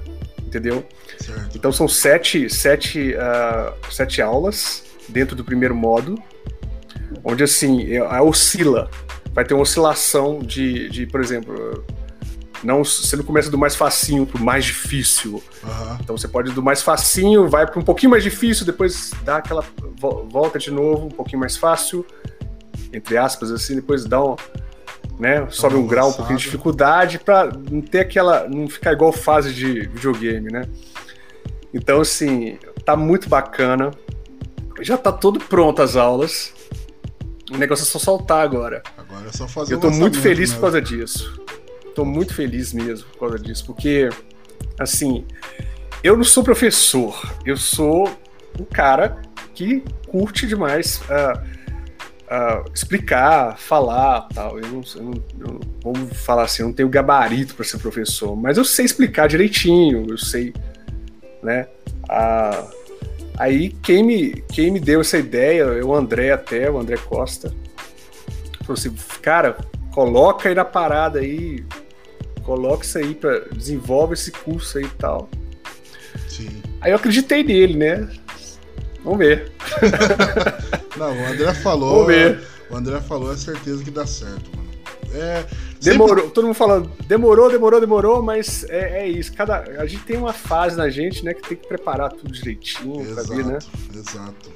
entendeu? 0.53 0.85
Certo. 1.17 1.57
Então 1.57 1.71
são 1.71 1.87
sete, 1.87 2.49
sete, 2.49 3.15
uh, 3.15 3.73
sete 3.91 4.21
aulas 4.21 4.83
dentro 5.09 5.35
do 5.35 5.43
primeiro 5.43 5.75
módulo, 5.75 6.21
onde 7.23 7.43
assim, 7.43 7.91
é, 7.91 8.21
oscila. 8.21 8.89
Vai 9.33 9.43
ter 9.43 9.55
uma 9.55 9.63
oscilação 9.63 10.39
de, 10.39 10.89
de 10.89 11.07
por 11.07 11.19
exemplo, 11.19 11.83
não, 12.63 12.83
você 12.83 13.15
não 13.15 13.23
começa 13.23 13.49
do 13.49 13.57
mais 13.57 13.75
facinho 13.75 14.27
pro 14.27 14.41
mais 14.41 14.63
difícil. 14.63 15.43
Uhum. 15.63 15.97
Então 15.99 16.15
você 16.15 16.27
pode 16.27 16.51
ir 16.51 16.53
do 16.53 16.61
mais 16.61 16.83
facinho, 16.83 17.49
vai 17.49 17.65
para 17.65 17.79
um 17.79 17.83
pouquinho 17.83 18.11
mais 18.11 18.23
difícil, 18.23 18.63
depois 18.63 19.11
dá 19.23 19.37
aquela 19.37 19.65
volta 20.29 20.59
de 20.59 20.69
novo, 20.69 21.07
um 21.07 21.09
pouquinho 21.09 21.39
mais 21.39 21.57
fácil, 21.57 22.05
entre 22.93 23.17
aspas, 23.17 23.51
assim, 23.51 23.75
depois 23.75 24.05
dá 24.05 24.23
um, 24.23 24.35
né, 25.19 25.47
sobe 25.49 25.75
um 25.75 25.85
grau, 25.85 26.09
um 26.09 26.13
pouquinho 26.13 26.37
de 26.37 26.45
dificuldade, 26.45 27.19
para 27.19 27.51
não 27.69 27.81
ter 27.81 27.99
aquela, 27.99 28.47
não 28.47 28.67
ficar 28.67 28.93
igual 28.93 29.11
fase 29.11 29.53
de 29.53 29.81
videogame, 29.81 30.51
né? 30.51 30.63
Então, 31.73 32.01
assim, 32.01 32.57
tá 32.85 32.95
muito 32.95 33.29
bacana. 33.29 33.91
Já 34.81 34.97
tá 34.97 35.11
tudo 35.11 35.39
pronto 35.39 35.81
as 35.81 35.95
aulas. 35.95 36.53
O 37.51 37.57
negócio 37.57 37.83
é 37.83 37.85
só 37.85 37.99
soltar 37.99 38.43
agora. 38.43 38.81
Agora 38.97 39.27
é 39.27 39.31
só 39.31 39.47
fazer 39.47 39.75
Eu 39.75 39.79
tô 39.79 39.89
muito 39.89 40.19
feliz 40.19 40.49
mesmo. 40.49 40.55
por 40.55 40.61
causa 40.61 40.81
disso. 40.81 41.41
Tô 41.95 42.05
muito 42.05 42.33
feliz 42.33 42.73
mesmo 42.73 43.07
por 43.11 43.19
causa 43.19 43.39
disso, 43.39 43.65
porque, 43.65 44.09
assim, 44.79 45.25
eu 46.03 46.17
não 46.17 46.23
sou 46.23 46.43
professor, 46.43 47.15
eu 47.45 47.55
sou 47.55 48.09
um 48.59 48.65
cara 48.65 49.21
que 49.53 49.83
curte 50.07 50.47
demais 50.47 51.01
uh, 51.01 51.39
uh, 52.27 52.69
explicar, 52.73 53.57
falar 53.57 54.27
tal. 54.33 54.59
Eu 54.59 54.67
não, 54.67 54.81
eu 54.95 55.03
não, 55.03 55.13
eu 55.39 55.59
vamos 55.83 56.17
falar 56.17 56.43
assim, 56.43 56.63
eu 56.63 56.67
não 56.67 56.73
tenho 56.73 56.89
gabarito 56.89 57.55
para 57.55 57.65
ser 57.65 57.77
professor, 57.79 58.35
mas 58.35 58.57
eu 58.57 58.65
sei 58.65 58.85
explicar 58.85 59.27
direitinho, 59.27 60.05
eu 60.09 60.17
sei, 60.17 60.53
né? 61.41 61.67
Uh, 62.05 62.83
Aí 63.37 63.69
quem 63.81 64.03
me, 64.03 64.43
quem 64.51 64.71
me 64.71 64.79
deu 64.79 65.01
essa 65.01 65.17
ideia, 65.17 65.83
o 65.83 65.95
André 65.95 66.31
até, 66.31 66.69
o 66.69 66.79
André 66.79 66.97
Costa, 66.97 67.53
falou 68.61 68.73
assim, 68.73 68.93
cara, 69.21 69.57
coloca 69.91 70.49
aí 70.49 70.55
na 70.55 70.65
parada 70.65 71.19
aí, 71.19 71.65
coloca 72.43 72.83
isso 72.83 72.97
aí, 72.97 73.15
pra, 73.15 73.39
desenvolve 73.51 74.13
esse 74.13 74.31
curso 74.31 74.77
aí 74.77 74.85
e 74.85 74.89
tal. 74.89 75.29
Sim. 76.29 76.61
Aí 76.79 76.91
eu 76.91 76.95
acreditei 76.95 77.43
nele, 77.43 77.75
né? 77.75 78.07
Vamos 79.03 79.19
ver. 79.19 79.51
Não, 80.97 81.11
o 81.11 81.25
André 81.25 81.53
falou. 81.53 81.91
Vamos 81.91 82.07
ver. 82.07 82.39
O 82.69 82.75
André 82.75 82.99
falou, 83.01 83.33
é 83.33 83.37
certeza 83.37 83.83
que 83.83 83.91
dá 83.91 84.07
certo, 84.07 84.49
mano. 84.55 84.63
É, 85.13 85.45
demorou, 85.79 86.17
sempre... 86.17 86.31
todo 86.31 86.45
mundo 86.45 86.55
falando, 86.55 86.91
demorou, 87.07 87.51
demorou, 87.51 87.79
demorou, 87.79 88.23
mas 88.23 88.63
é, 88.67 89.03
é, 89.03 89.07
isso. 89.07 89.31
Cada, 89.33 89.59
a 89.79 89.85
gente 89.85 90.03
tem 90.05 90.17
uma 90.17 90.33
fase 90.33 90.75
na 90.75 90.89
gente, 90.89 91.23
né, 91.23 91.35
que 91.35 91.49
tem 91.49 91.57
que 91.57 91.67
preparar 91.67 92.11
tudo 92.11 92.31
direitinho 92.31 93.01
exato, 93.01 93.27
pra 93.27 93.35
vir, 93.35 93.45
né? 93.45 93.59
Exato. 93.93 94.51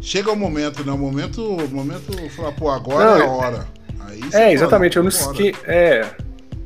Chega 0.00 0.32
o 0.32 0.36
momento, 0.36 0.84
né? 0.84 0.90
O 0.90 0.98
momento, 0.98 1.40
o 1.40 1.68
momento, 1.68 2.12
falar, 2.30 2.50
pô, 2.52 2.68
agora 2.68 3.04
Não, 3.04 3.16
é 3.16 3.26
a 3.26 3.30
hora. 3.30 3.66
Aí 4.00 4.20
é, 4.32 4.52
exatamente. 4.52 4.96
eu 4.96 5.04
não 5.04 5.10
esque... 5.10 5.54
É, 5.64 6.04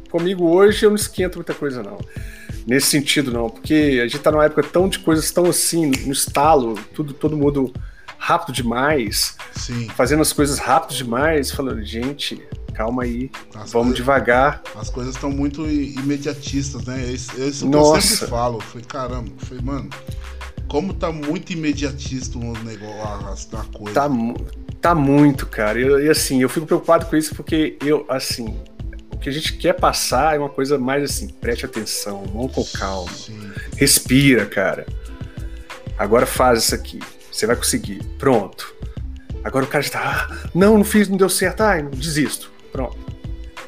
comigo 0.08 0.48
hoje 0.48 0.86
eu 0.86 0.90
não 0.90 0.96
esquento 0.96 1.36
muita 1.36 1.52
coisa, 1.52 1.82
não. 1.82 1.98
Nesse 2.66 2.88
sentido, 2.88 3.30
não, 3.30 3.48
porque 3.48 4.00
a 4.02 4.08
gente 4.08 4.18
tá 4.18 4.32
numa 4.32 4.44
época 4.44 4.62
tão 4.64 4.88
de 4.88 4.98
coisas 4.98 5.30
tão 5.30 5.46
assim, 5.46 5.86
no 6.04 6.12
estalo, 6.12 6.74
tudo, 6.92 7.12
todo 7.12 7.36
mundo 7.36 7.72
rápido 8.18 8.52
demais, 8.52 9.36
Sim. 9.54 9.88
fazendo 9.90 10.22
as 10.22 10.32
coisas 10.32 10.58
rápido 10.58 10.96
demais, 10.96 11.52
falando, 11.52 11.84
gente, 11.84 12.42
calma 12.74 13.04
aí, 13.04 13.30
as 13.54 13.70
vamos 13.70 13.88
coisas, 13.88 13.96
devagar. 13.96 14.62
As 14.74 14.90
coisas 14.90 15.14
estão 15.14 15.30
muito 15.30 15.64
imediatistas, 15.64 16.84
né? 16.84 17.04
É 17.04 17.12
isso, 17.12 17.30
é 17.40 17.46
isso 17.46 17.70
que 17.70 17.76
eu 17.76 18.00
sempre 18.00 18.26
falo. 18.28 18.60
Foi 18.60 18.82
caramba, 18.82 19.30
foi, 19.38 19.60
mano, 19.60 19.88
como 20.68 20.92
tá 20.92 21.12
muito 21.12 21.52
imediatista 21.52 22.36
o 22.36 22.52
negócio 22.64 23.50
da 23.50 23.62
coisa. 23.64 23.94
Tá, 23.94 24.10
tá 24.80 24.94
muito, 24.94 25.46
cara. 25.46 26.02
E 26.02 26.08
assim, 26.08 26.42
eu 26.42 26.48
fico 26.48 26.66
preocupado 26.66 27.06
com 27.06 27.16
isso 27.16 27.34
porque 27.34 27.78
eu, 27.80 28.04
assim, 28.08 28.56
que 29.26 29.30
a 29.30 29.32
gente 29.32 29.54
quer 29.54 29.72
passar 29.72 30.36
é 30.36 30.38
uma 30.38 30.48
coisa 30.48 30.78
mais 30.78 31.02
assim, 31.02 31.26
preste 31.26 31.66
atenção, 31.66 32.22
vamos 32.32 32.52
com 32.52 32.64
calma. 32.78 33.10
Sim. 33.10 33.50
Respira, 33.76 34.46
cara. 34.46 34.86
Agora 35.98 36.24
faz 36.24 36.62
isso 36.62 36.76
aqui. 36.76 37.00
Você 37.32 37.44
vai 37.44 37.56
conseguir. 37.56 38.04
Pronto. 38.20 38.72
Agora 39.42 39.64
o 39.64 39.68
cara 39.68 39.82
já 39.82 39.90
tá. 39.90 40.28
Ah, 40.30 40.48
não, 40.54 40.78
não 40.78 40.84
fiz, 40.84 41.08
não 41.08 41.16
deu 41.16 41.28
certo. 41.28 41.62
Ai, 41.62 41.82
desisto. 41.82 42.52
Pronto. 42.70 42.96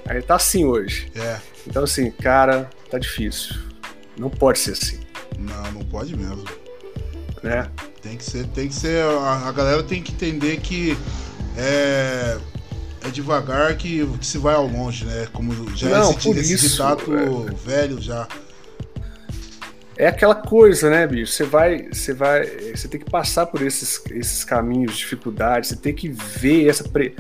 Aí 0.07 0.23
tá 0.23 0.37
assim 0.37 0.65
hoje. 0.65 1.11
É. 1.17 1.41
Então, 1.67 1.83
assim, 1.83 2.09
cara, 2.13 2.71
tá 2.89 2.97
difícil. 2.97 3.57
Não 4.17 4.31
pode 4.31 4.61
ser 4.61 4.71
assim. 4.71 5.01
Não, 5.37 5.73
não 5.73 5.83
pode 5.83 6.17
mesmo. 6.17 6.45
Né? 7.43 7.69
Tem 8.01 8.17
que 8.17 8.25
ser, 8.25 8.47
tem 8.47 8.69
que 8.69 8.75
ser. 8.77 9.03
A, 9.03 9.49
a 9.49 9.51
galera 9.51 9.83
tem 9.83 10.05
que 10.05 10.13
entender 10.13 10.59
que 10.59 10.97
é, 11.57 12.39
é 13.09 13.13
devagar 13.13 13.77
que, 13.77 14.07
que, 14.19 14.27
se 14.27 14.39
vai 14.39 14.55
ao 14.55 14.67
longe, 14.67 15.05
né? 15.05 15.29
Como 15.33 15.53
já 15.77 15.89
não, 15.89 16.11
esse, 16.13 16.31
esse 16.31 16.55
isso, 16.55 16.69
ditado 16.71 17.17
é... 17.17 17.55
velho 17.55 18.01
já. 18.01 18.27
É 19.97 20.07
aquela 20.07 20.35
coisa, 20.35 20.89
né, 20.89 21.07
bicho? 21.07 21.33
Você 21.33 21.45
vai, 21.45 21.89
você 21.93 22.15
vai, 22.15 22.47
você 22.75 22.87
tem 22.87 23.01
que 23.01 23.11
passar 23.11 23.47
por 23.47 23.63
esses, 23.63 24.01
esses 24.13 24.45
caminhos, 24.45 24.97
dificuldades. 24.97 25.71
Você 25.71 25.77
tem 25.77 25.93
que 25.93 26.09
ver 26.09 26.69
essa 26.69 26.85
pre 26.85 27.17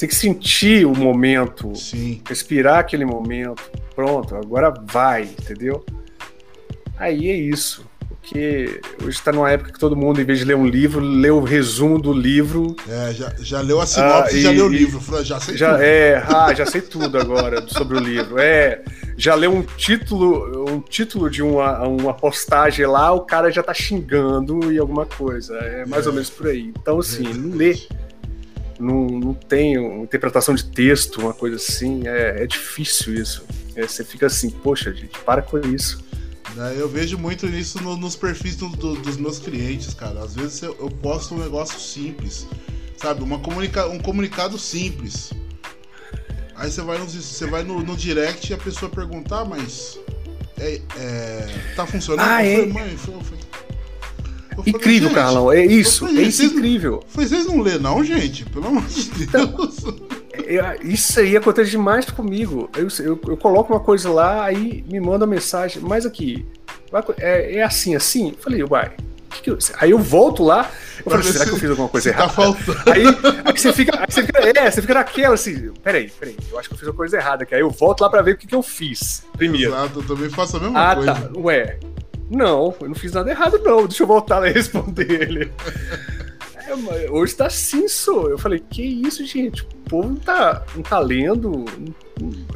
você 0.00 0.06
tem 0.06 0.08
que 0.08 0.14
sentir 0.14 0.86
o 0.86 0.96
momento, 0.96 1.74
Sim. 1.76 2.22
respirar 2.26 2.78
aquele 2.78 3.04
momento. 3.04 3.62
Pronto, 3.94 4.34
agora 4.34 4.72
vai, 4.90 5.24
entendeu? 5.24 5.84
Aí 6.96 7.28
é 7.28 7.34
isso. 7.34 7.89
Porque 8.20 8.80
hoje 9.02 9.16
está 9.16 9.32
numa 9.32 9.50
época 9.50 9.72
que 9.72 9.78
todo 9.78 9.96
mundo, 9.96 10.20
em 10.20 10.24
vez 10.24 10.38
de 10.38 10.44
ler 10.44 10.54
um 10.54 10.66
livro, 10.66 11.00
lê 11.00 11.30
o 11.30 11.40
resumo 11.40 11.98
do 11.98 12.12
livro. 12.12 12.76
É, 12.88 13.12
já, 13.12 13.34
já 13.40 13.60
leu 13.60 13.80
a 13.80 13.86
sinopse 13.86 14.36
ah, 14.36 14.38
e 14.38 14.42
já 14.42 14.50
leu 14.50 14.66
o 14.66 14.68
livro. 14.68 15.24
Já 15.24 15.40
sei 15.40 15.56
já, 15.56 15.72
tudo. 15.72 15.82
É, 15.82 16.24
ah, 16.28 16.54
já 16.54 16.66
sei 16.66 16.80
tudo 16.82 17.18
agora 17.18 17.64
sobre 17.68 17.96
o 17.96 18.00
livro. 18.00 18.38
É, 18.38 18.82
já 19.16 19.34
leu 19.34 19.52
um 19.52 19.62
título, 19.62 20.70
um 20.70 20.80
título 20.80 21.30
de 21.30 21.42
uma, 21.42 21.86
uma 21.88 22.14
postagem 22.14 22.86
lá, 22.86 23.10
o 23.10 23.22
cara 23.22 23.50
já 23.50 23.62
tá 23.62 23.72
xingando 23.72 24.70
e 24.70 24.78
alguma 24.78 25.06
coisa. 25.06 25.56
É 25.56 25.86
mais 25.86 26.04
é, 26.04 26.08
ou 26.08 26.14
menos 26.14 26.28
por 26.28 26.46
aí. 26.46 26.72
Então, 26.78 26.98
assim, 26.98 27.24
não 27.32 27.56
lê 27.56 27.76
não, 28.78 29.06
não 29.06 29.34
tem 29.34 29.74
interpretação 30.02 30.54
de 30.54 30.64
texto, 30.64 31.20
uma 31.20 31.34
coisa 31.34 31.56
assim. 31.56 32.08
É, 32.08 32.42
é 32.42 32.46
difícil 32.46 33.14
isso. 33.14 33.44
É, 33.74 33.86
você 33.86 34.04
fica 34.04 34.26
assim, 34.26 34.50
poxa, 34.50 34.92
gente, 34.92 35.18
para 35.20 35.42
com 35.42 35.58
isso. 35.58 36.02
É, 36.58 36.80
eu 36.80 36.88
vejo 36.88 37.16
muito 37.18 37.46
isso 37.46 37.82
no, 37.82 37.96
nos 37.96 38.16
perfis 38.16 38.56
do, 38.56 38.68
do, 38.68 38.94
dos 38.96 39.16
meus 39.16 39.38
clientes, 39.38 39.94
cara. 39.94 40.22
Às 40.22 40.34
vezes 40.34 40.62
eu, 40.62 40.76
eu 40.80 40.90
posto 40.90 41.34
um 41.34 41.38
negócio 41.38 41.78
simples, 41.78 42.46
sabe? 42.96 43.22
Uma 43.22 43.38
comunica, 43.38 43.86
um 43.88 43.98
comunicado 43.98 44.58
simples. 44.58 45.32
Aí 46.56 46.70
você 46.70 46.82
vai, 46.82 46.98
no, 46.98 47.06
você 47.06 47.46
vai 47.46 47.62
no, 47.62 47.82
no 47.82 47.96
direct 47.96 48.50
e 48.50 48.54
a 48.54 48.58
pessoa 48.58 48.90
perguntar, 48.90 49.40
ah, 49.40 49.44
mas 49.44 49.98
é, 50.58 50.80
é, 50.98 51.46
tá 51.74 51.86
funcionando? 51.86 52.28
Ah, 52.28 52.44
eu 52.44 52.68
falei, 52.68 52.70
é? 52.70 52.72
mãe, 52.72 52.96
foi, 52.96 53.14
foi, 53.22 53.38
incrível, 54.66 55.08
gente, 55.08 55.14
Carlão. 55.14 55.50
É 55.50 55.64
isso, 55.64 56.06
falei, 56.06 56.24
é 56.24 56.28
isso 56.28 56.44
incrível. 56.44 57.02
vocês 57.14 57.46
não 57.46 57.60
lê, 57.60 57.78
não, 57.78 58.04
gente? 58.04 58.44
Pelo 58.44 58.66
amor 58.66 58.84
de 58.86 59.22
então, 59.22 59.46
Deus. 59.46 59.78
Então, 59.78 60.09
isso 60.82 61.20
aí 61.20 61.36
acontece 61.36 61.70
demais 61.70 62.06
comigo. 62.06 62.68
Eu, 62.76 62.88
eu, 62.98 63.20
eu, 63.28 63.36
coloco 63.36 63.72
uma 63.72 63.80
coisa 63.80 64.10
lá, 64.10 64.44
aí 64.44 64.84
me 64.90 65.00
manda 65.00 65.24
uma 65.24 65.34
mensagem, 65.34 65.82
mas 65.82 66.04
aqui, 66.04 66.46
é, 67.18 67.58
é 67.58 67.62
assim, 67.62 67.94
assim? 67.94 68.30
Eu 68.30 68.42
falei, 68.42 68.64
uai. 68.64 68.92
Que 69.30 69.42
que 69.42 69.50
eu, 69.50 69.58
aí 69.78 69.92
eu 69.92 69.98
volto 69.98 70.42
lá, 70.42 70.68
eu 71.06 71.08
falei, 71.08 71.22
será 71.30 71.44
que 71.44 71.52
eu 71.52 71.56
fiz 71.56 71.70
alguma 71.70 71.88
coisa 71.88 72.12
tá 72.12 72.24
errada? 72.24 72.34
Tá. 72.34 72.92
Aí, 72.92 73.04
aí, 73.44 73.56
você 73.56 73.72
fica, 73.72 73.96
aí 73.96 74.06
você 74.08 74.24
fica, 74.24 74.40
é, 74.40 74.68
você 74.68 74.80
fica 74.80 74.94
naquela 74.94 75.34
assim, 75.34 75.70
peraí, 75.84 76.10
peraí, 76.10 76.36
eu 76.50 76.58
acho 76.58 76.68
que 76.68 76.74
eu 76.74 76.78
fiz 76.78 76.88
uma 76.88 76.94
coisa 76.94 77.16
errada 77.16 77.44
aqui. 77.44 77.54
Aí 77.54 77.60
eu 77.60 77.70
volto 77.70 78.00
lá 78.00 78.10
pra 78.10 78.22
ver 78.22 78.32
o 78.32 78.36
que, 78.36 78.48
que 78.48 78.54
eu 78.56 78.62
fiz 78.62 79.24
primeiro. 79.36 79.70
Exato, 79.70 80.00
eu 80.00 80.02
também 80.02 80.28
faço 80.30 80.56
a 80.56 80.60
mesma 80.60 80.90
ah, 80.90 80.94
coisa. 80.96 81.12
Ah, 81.12 81.14
tá, 81.14 81.30
ué, 81.38 81.78
não, 82.30 82.74
eu 82.80 82.88
não 82.88 82.94
fiz 82.94 83.12
nada 83.12 83.28
errado, 83.28 83.58
não. 83.58 83.86
Deixa 83.86 84.04
eu 84.04 84.06
voltar 84.06 84.38
lá 84.38 84.48
e 84.48 84.52
responder 84.52 85.10
ele. 85.10 85.52
É, 86.70 87.10
hoje 87.10 87.34
tá 87.34 87.46
assim, 87.46 87.88
sou. 87.88 88.30
Eu 88.30 88.38
falei, 88.38 88.60
que 88.60 88.82
isso, 88.82 89.24
gente? 89.26 89.62
O 89.62 89.66
povo 89.88 90.08
não 90.10 90.16
tá, 90.16 90.64
não 90.74 90.82
tá 90.82 90.98
lendo. 91.00 91.64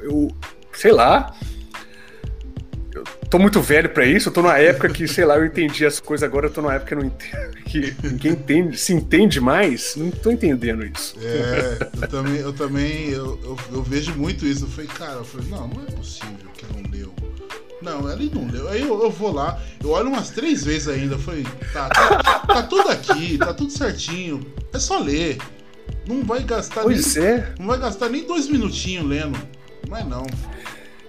Eu, 0.00 0.28
sei 0.72 0.92
lá. 0.92 1.34
Eu 2.94 3.02
tô 3.28 3.40
muito 3.40 3.60
velho 3.60 3.90
para 3.90 4.06
isso. 4.06 4.28
Eu 4.28 4.32
tô 4.32 4.40
numa 4.40 4.56
época 4.56 4.88
que, 4.88 5.08
sei 5.08 5.24
lá, 5.24 5.36
eu 5.36 5.44
entendi 5.44 5.84
as 5.84 5.98
coisas 5.98 6.22
agora. 6.22 6.46
Eu 6.46 6.50
tô 6.50 6.62
numa 6.62 6.74
época 6.74 6.94
que, 6.94 7.02
não 7.02 7.04
entendo, 7.04 7.56
que 7.64 7.96
ninguém 8.04 8.32
entende, 8.32 8.78
se 8.78 8.92
entende 8.92 9.40
mais. 9.40 9.96
Não 9.96 10.12
tô 10.12 10.30
entendendo 10.30 10.86
isso. 10.86 11.16
É, 11.20 11.90
eu 12.02 12.08
também, 12.08 12.36
eu 12.36 12.52
também, 12.52 13.08
eu, 13.10 13.40
eu, 13.42 13.58
eu 13.72 13.82
vejo 13.82 14.14
muito 14.14 14.46
isso. 14.46 14.64
Eu 14.64 14.68
falei, 14.68 14.90
cara, 14.90 15.14
eu 15.14 15.24
falei, 15.24 15.48
não, 15.48 15.66
não 15.66 15.82
é 15.82 15.90
possível 15.90 16.48
que 16.56 16.64
não. 16.72 16.93
Não, 17.84 18.10
ele 18.10 18.30
não 18.34 18.50
leu. 18.50 18.66
Aí 18.68 18.80
eu, 18.80 19.02
eu, 19.02 19.10
vou 19.10 19.30
lá, 19.30 19.60
eu 19.82 19.90
olho 19.90 20.08
umas 20.08 20.30
três 20.30 20.64
vezes 20.64 20.88
ainda. 20.88 21.18
Falei, 21.18 21.44
tá, 21.70 21.90
tá, 21.90 22.38
tá, 22.40 22.62
tudo 22.62 22.88
aqui, 22.88 23.36
tá 23.36 23.52
tudo 23.52 23.70
certinho. 23.70 24.40
É 24.72 24.78
só 24.78 24.98
ler. 24.98 25.36
Não 26.06 26.24
vai 26.24 26.42
gastar 26.42 26.82
pois 26.82 27.14
nem. 27.14 27.26
É. 27.26 27.54
Não 27.58 27.66
vai 27.66 27.78
gastar 27.78 28.08
nem 28.08 28.26
dois 28.26 28.48
minutinhos 28.48 29.06
lendo. 29.06 29.38
Não 29.86 29.96
é 29.98 30.02
não. 30.02 30.26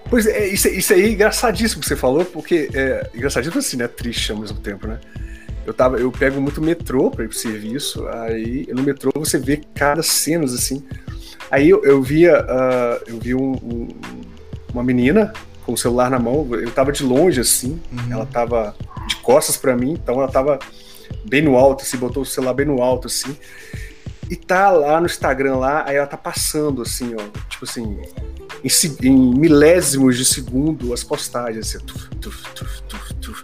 Pois 0.09 0.27
é, 0.27 0.47
isso, 0.49 0.67
isso 0.67 0.93
aí 0.93 1.03
é 1.03 1.09
engraçadíssimo 1.09 1.81
que 1.81 1.87
você 1.87 1.95
falou, 1.95 2.25
porque 2.25 2.69
é 2.73 3.09
engraçadíssimo 3.15 3.59
assim, 3.59 3.77
né? 3.77 3.87
Triste 3.87 4.33
ao 4.33 4.37
mesmo 4.37 4.59
tempo, 4.59 4.85
né? 4.85 4.99
Eu, 5.65 5.73
tava, 5.73 5.97
eu 5.97 6.11
pego 6.11 6.41
muito 6.41 6.61
metrô 6.61 7.09
para 7.09 7.23
ir 7.23 7.29
pro 7.29 7.37
serviço, 7.37 8.05
aí 8.07 8.67
no 8.69 8.83
metrô 8.83 9.11
você 9.15 9.39
vê 9.39 9.61
cada 9.73 10.03
cenas 10.03 10.53
assim. 10.53 10.83
Aí 11.49 11.69
eu, 11.69 11.83
eu 11.85 12.03
via, 12.03 12.41
uh, 12.41 13.03
eu 13.07 13.19
vi 13.19 13.33
um, 13.33 13.53
um, 13.53 13.87
uma 14.73 14.83
menina 14.83 15.33
com 15.65 15.73
o 15.73 15.77
celular 15.77 16.09
na 16.09 16.19
mão. 16.19 16.47
Eu 16.51 16.71
tava 16.71 16.91
de 16.91 17.03
longe, 17.03 17.41
assim. 17.41 17.81
Uhum. 17.91 18.11
Ela 18.11 18.25
tava 18.25 18.75
de 19.07 19.15
costas 19.17 19.57
para 19.57 19.75
mim, 19.75 19.93
então 19.93 20.15
ela 20.15 20.31
tava 20.31 20.59
bem 21.25 21.41
no 21.41 21.55
alto, 21.55 21.83
assim, 21.83 21.97
botou 21.97 22.23
o 22.23 22.25
celular 22.25 22.53
bem 22.53 22.65
no 22.65 22.81
alto, 22.81 23.07
assim. 23.07 23.35
E 24.29 24.35
tá 24.35 24.71
lá 24.71 24.99
no 24.99 25.05
Instagram 25.05 25.57
lá, 25.57 25.83
aí 25.87 25.95
ela 25.97 26.07
tá 26.07 26.17
passando, 26.17 26.81
assim, 26.81 27.15
ó. 27.15 27.23
Tipo 27.49 27.65
assim, 27.65 27.99
em, 28.63 29.07
em 29.07 29.39
milésimos 29.39 30.17
de 30.17 30.25
segundo 30.25 30.93
as 30.93 31.03
postagens, 31.03 31.67
assim. 31.67 31.85
Tuf, 31.85 32.09
tuf, 32.21 32.43
tuf, 32.53 32.81
tuf, 32.83 33.13
tuf. 33.15 33.43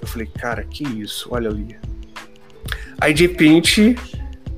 Eu 0.00 0.08
falei, 0.08 0.26
cara, 0.26 0.64
que 0.64 0.84
isso? 0.84 1.28
Olha 1.30 1.48
ali. 1.48 1.78
Aí 3.00 3.12
de 3.12 3.26
repente 3.26 3.96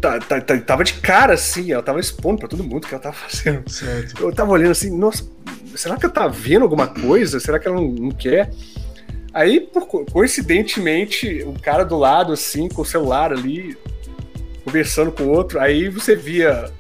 tá, 0.00 0.18
tá, 0.18 0.40
tá, 0.40 0.58
tava 0.58 0.84
de 0.84 0.94
cara 0.94 1.32
assim, 1.32 1.72
ela 1.72 1.82
tava 1.82 1.98
expondo 1.98 2.40
pra 2.40 2.48
todo 2.48 2.62
mundo 2.62 2.84
o 2.84 2.86
que 2.86 2.94
ela 2.94 3.02
tava 3.02 3.16
fazendo. 3.16 3.68
Certo. 3.70 4.22
Eu 4.22 4.32
tava 4.32 4.52
olhando 4.52 4.72
assim, 4.72 4.90
nossa, 4.90 5.26
será 5.84 5.98
que 5.98 6.06
ela 6.06 6.14
tá 6.14 6.26
vendo 6.26 6.62
alguma 6.62 6.86
coisa? 6.86 7.38
Será 7.38 7.58
que 7.58 7.68
ela 7.68 7.76
não, 7.76 7.88
não 7.88 8.10
quer? 8.10 8.50
Aí, 9.34 9.60
por, 9.60 9.86
coincidentemente, 9.86 11.42
o 11.42 11.52
cara 11.60 11.84
do 11.84 11.98
lado, 11.98 12.32
assim, 12.32 12.68
com 12.68 12.80
o 12.80 12.86
celular 12.86 13.32
ali, 13.32 13.76
conversando 14.64 15.12
com 15.12 15.24
o 15.24 15.28
outro, 15.28 15.60
aí 15.60 15.90
você 15.90 16.16
via 16.16 16.72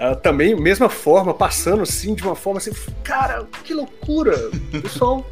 uh, 0.00 0.14
também, 0.22 0.54
mesma 0.54 0.88
forma, 0.88 1.34
passando 1.34 1.82
assim, 1.82 2.14
de 2.14 2.22
uma 2.22 2.36
forma 2.36 2.58
assim, 2.58 2.70
cara, 3.02 3.46
que 3.64 3.74
loucura! 3.74 4.36
Pessoal 4.70 5.28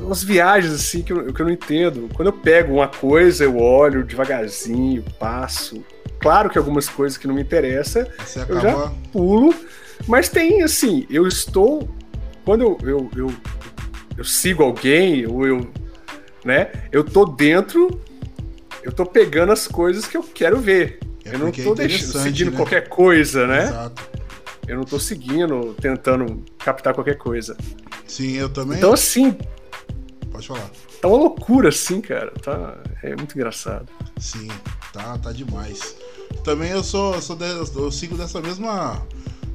umas 0.00 0.22
viagens 0.22 0.72
assim 0.72 1.00
que 1.02 1.12
eu, 1.12 1.32
que 1.32 1.40
eu 1.40 1.46
não 1.46 1.52
entendo. 1.52 2.08
Quando 2.14 2.28
eu 2.28 2.32
pego 2.32 2.74
uma 2.74 2.88
coisa, 2.88 3.44
eu 3.44 3.56
olho 3.58 4.04
devagarzinho, 4.04 5.04
passo. 5.18 5.84
Claro 6.18 6.50
que 6.50 6.58
algumas 6.58 6.88
coisas 6.88 7.16
que 7.16 7.26
não 7.26 7.34
me 7.34 7.42
interessam, 7.42 8.06
eu 8.48 8.60
já 8.60 8.92
pulo. 9.12 9.54
Mas 10.06 10.28
tem 10.28 10.62
assim, 10.62 11.06
eu 11.10 11.26
estou. 11.26 11.88
Quando 12.44 12.62
eu, 12.62 12.78
eu, 12.82 13.10
eu, 13.16 13.34
eu 14.16 14.24
sigo 14.24 14.62
alguém, 14.62 15.26
ou 15.26 15.46
eu. 15.46 15.70
Né, 16.44 16.70
eu 16.92 17.02
tô 17.02 17.24
dentro, 17.24 18.00
eu 18.82 18.92
tô 18.92 19.04
pegando 19.04 19.50
as 19.50 19.66
coisas 19.66 20.06
que 20.06 20.16
eu 20.16 20.22
quero 20.22 20.58
ver. 20.60 21.00
É 21.24 21.34
eu 21.34 21.38
não 21.40 21.50
tô 21.50 21.72
é 21.72 21.88
deixando, 21.88 22.22
seguindo 22.22 22.52
né? 22.52 22.56
qualquer 22.56 22.88
coisa, 22.88 23.48
né? 23.48 23.64
Exato. 23.64 24.16
Eu 24.68 24.76
não 24.76 24.84
tô 24.84 24.98
seguindo, 25.00 25.74
tentando 25.80 26.44
captar 26.58 26.94
qualquer 26.94 27.18
coisa. 27.18 27.56
Sim, 28.06 28.36
eu 28.36 28.48
também. 28.48 28.78
Então, 28.78 28.92
assim, 28.92 29.36
Pode 30.36 30.48
falar. 30.48 30.70
Tá 31.00 31.08
uma 31.08 31.16
loucura, 31.16 31.70
assim, 31.70 32.00
cara. 32.02 32.30
Tá... 32.42 32.76
É 33.02 33.16
muito 33.16 33.34
engraçado. 33.34 33.88
Sim, 34.18 34.48
tá, 34.92 35.16
tá 35.16 35.32
demais. 35.32 35.96
Também 36.44 36.70
eu 36.70 36.84
sou, 36.84 37.14
eu, 37.14 37.22
sou 37.22 37.36
de, 37.36 37.46
eu 37.46 37.90
sigo 37.90 38.18
dessa 38.18 38.40
mesma. 38.42 39.06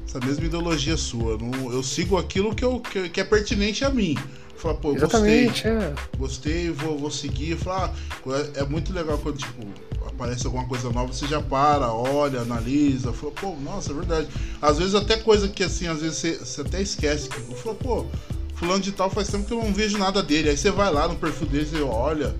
Essa 0.06 0.20
mesma 0.20 0.44
ideologia 0.44 0.96
sua. 0.96 1.38
eu 1.72 1.82
sigo 1.82 2.18
aquilo 2.18 2.54
que, 2.54 2.64
eu, 2.64 2.80
que, 2.80 3.08
que 3.08 3.20
é 3.20 3.24
pertinente 3.24 3.84
a 3.84 3.90
mim. 3.90 4.16
Fala, 4.62 4.74
pô, 4.74 4.94
Exatamente, 4.94 5.68
gostei. 5.68 5.72
É. 5.72 5.94
Gostei, 6.16 6.70
vou, 6.70 6.96
vou 6.96 7.10
seguir. 7.10 7.56
Fala, 7.56 7.92
ah, 7.92 8.50
é, 8.56 8.60
é, 8.60 8.64
muito 8.64 8.92
legal 8.92 9.18
quando, 9.18 9.38
tipo, 9.38 9.66
aparece 10.06 10.46
alguma 10.46 10.64
coisa 10.66 10.88
nova, 10.90 11.12
você 11.12 11.26
já 11.26 11.40
para, 11.40 11.92
olha, 11.92 12.42
analisa. 12.42 13.12
Fala, 13.12 13.32
pô, 13.32 13.56
nossa, 13.56 13.90
é 13.90 13.94
verdade. 13.94 14.28
Às 14.60 14.78
vezes 14.78 14.94
até 14.94 15.16
coisa 15.16 15.48
que 15.48 15.64
assim, 15.64 15.88
às 15.88 16.00
vezes 16.00 16.18
você, 16.18 16.34
você 16.36 16.60
até 16.60 16.80
esquece. 16.80 17.28
Que, 17.28 17.40
fala, 17.56 17.74
pô, 17.74 18.06
fulano 18.54 18.80
de 18.80 18.92
tal 18.92 19.10
faz 19.10 19.28
tempo 19.28 19.46
que 19.46 19.52
eu 19.52 19.58
não 19.58 19.72
vejo 19.72 19.98
nada 19.98 20.22
dele. 20.22 20.50
Aí 20.50 20.56
você 20.56 20.70
vai 20.70 20.92
lá 20.92 21.08
no 21.08 21.16
perfil 21.16 21.48
dele 21.48 21.68
e 21.78 21.82
olha. 21.82 22.32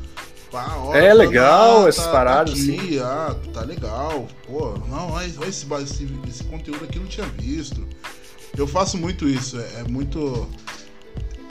Pá, 0.52 0.76
olha 0.76 0.98
é 0.98 1.14
legal 1.14 1.86
ah, 1.86 1.88
essas 1.88 2.04
tá, 2.04 2.12
paradas. 2.12 2.52
Tá 2.52 2.72
aqui, 2.74 2.98
ah, 2.98 3.36
tá 3.54 3.62
legal. 3.62 4.28
Pô, 4.46 4.74
não, 4.86 5.12
olha 5.12 5.24
esse, 5.26 5.66
esse, 5.82 6.08
esse 6.28 6.44
conteúdo 6.44 6.84
aqui 6.84 6.98
eu 6.98 7.02
não 7.02 7.08
tinha 7.08 7.26
visto. 7.26 7.88
Eu 8.56 8.66
faço 8.66 8.98
muito 8.98 9.26
isso, 9.26 9.58
é, 9.58 9.80
é 9.80 9.84
muito. 9.88 10.46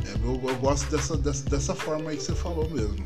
É, 0.06 0.14
eu, 0.24 0.40
eu, 0.48 0.56
gosto 0.58 0.88
dessa, 0.92 1.18
dessa, 1.18 1.50
dessa 1.50 1.74
forma 1.74 2.12
aí 2.12 2.18
que 2.18 2.22
você 2.22 2.36
falou 2.36 2.70
mesmo. 2.70 3.04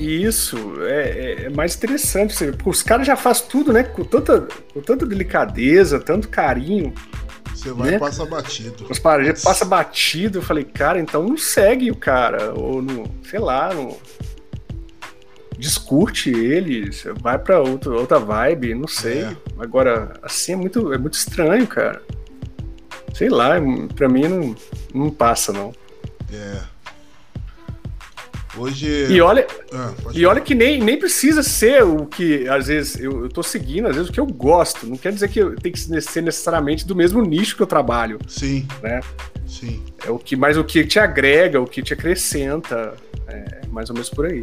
Isso, 0.00 0.56
é, 0.82 1.10
é, 1.10 1.44
é 1.44 1.48
mais 1.48 1.76
interessante, 1.76 2.34
porque 2.50 2.68
os 2.68 2.82
caras 2.82 3.06
já 3.06 3.14
fazem 3.14 3.46
tudo, 3.46 3.72
né? 3.72 3.84
Com 3.84 4.02
tanta, 4.02 4.48
com 4.72 4.80
tanta 4.80 5.06
delicadeza, 5.06 6.00
tanto 6.00 6.28
carinho. 6.28 6.92
Você 7.54 7.70
vai 7.70 7.92
né? 7.92 7.96
e 7.98 8.00
passa 8.00 8.26
batido. 8.26 8.84
Os 8.90 8.98
passa 8.98 9.64
batido, 9.64 10.38
eu 10.38 10.42
falei, 10.42 10.64
cara, 10.64 10.98
então 10.98 11.22
não 11.22 11.36
segue 11.36 11.88
o 11.92 11.96
cara, 11.96 12.52
ou 12.52 12.82
não, 12.82 13.04
sei 13.22 13.38
lá, 13.38 13.72
não 13.72 13.96
discute 15.64 16.28
ele, 16.28 16.90
vai 17.22 17.38
para 17.38 17.58
outra, 17.58 17.90
outra 17.92 18.18
vibe, 18.18 18.74
não 18.74 18.86
sei. 18.86 19.22
É. 19.22 19.36
Agora, 19.58 20.12
assim 20.22 20.52
é 20.52 20.56
muito, 20.56 20.92
é 20.92 20.98
muito 20.98 21.14
estranho, 21.14 21.66
cara. 21.66 22.02
Sei 23.14 23.30
lá, 23.30 23.54
pra 23.94 24.06
mim 24.06 24.28
não, 24.28 24.54
não 24.92 25.10
passa, 25.10 25.52
não. 25.52 25.72
É. 26.30 26.60
Hoje. 28.56 29.06
E 29.10 29.20
olha, 29.20 29.46
ah, 29.72 29.92
e 30.12 30.26
olha 30.26 30.40
que 30.40 30.54
nem, 30.54 30.80
nem 30.80 30.98
precisa 30.98 31.42
ser 31.42 31.82
o 31.82 32.04
que, 32.06 32.46
às 32.46 32.66
vezes, 32.66 33.00
eu, 33.00 33.22
eu 33.22 33.28
tô 33.28 33.42
seguindo, 33.42 33.88
às 33.88 33.96
vezes, 33.96 34.10
o 34.10 34.12
que 34.12 34.20
eu 34.20 34.26
gosto. 34.26 34.86
Não 34.86 34.98
quer 34.98 35.12
dizer 35.12 35.28
que 35.28 35.42
tem 35.62 35.72
que 35.72 35.80
ser 35.80 36.20
necessariamente 36.20 36.86
do 36.86 36.94
mesmo 36.94 37.22
nicho 37.22 37.56
que 37.56 37.62
eu 37.62 37.66
trabalho. 37.66 38.18
Sim. 38.28 38.68
Né? 38.82 39.00
Sim. 39.46 39.82
É 40.06 40.10
o 40.10 40.18
que 40.18 40.36
mais 40.36 40.58
o 40.58 40.62
que 40.62 40.84
te 40.84 40.98
agrega, 40.98 41.58
o 41.60 41.66
que 41.66 41.82
te 41.82 41.94
acrescenta. 41.94 42.94
É 43.26 43.66
mais 43.70 43.88
ou 43.88 43.94
menos 43.94 44.10
por 44.10 44.26
aí. 44.26 44.42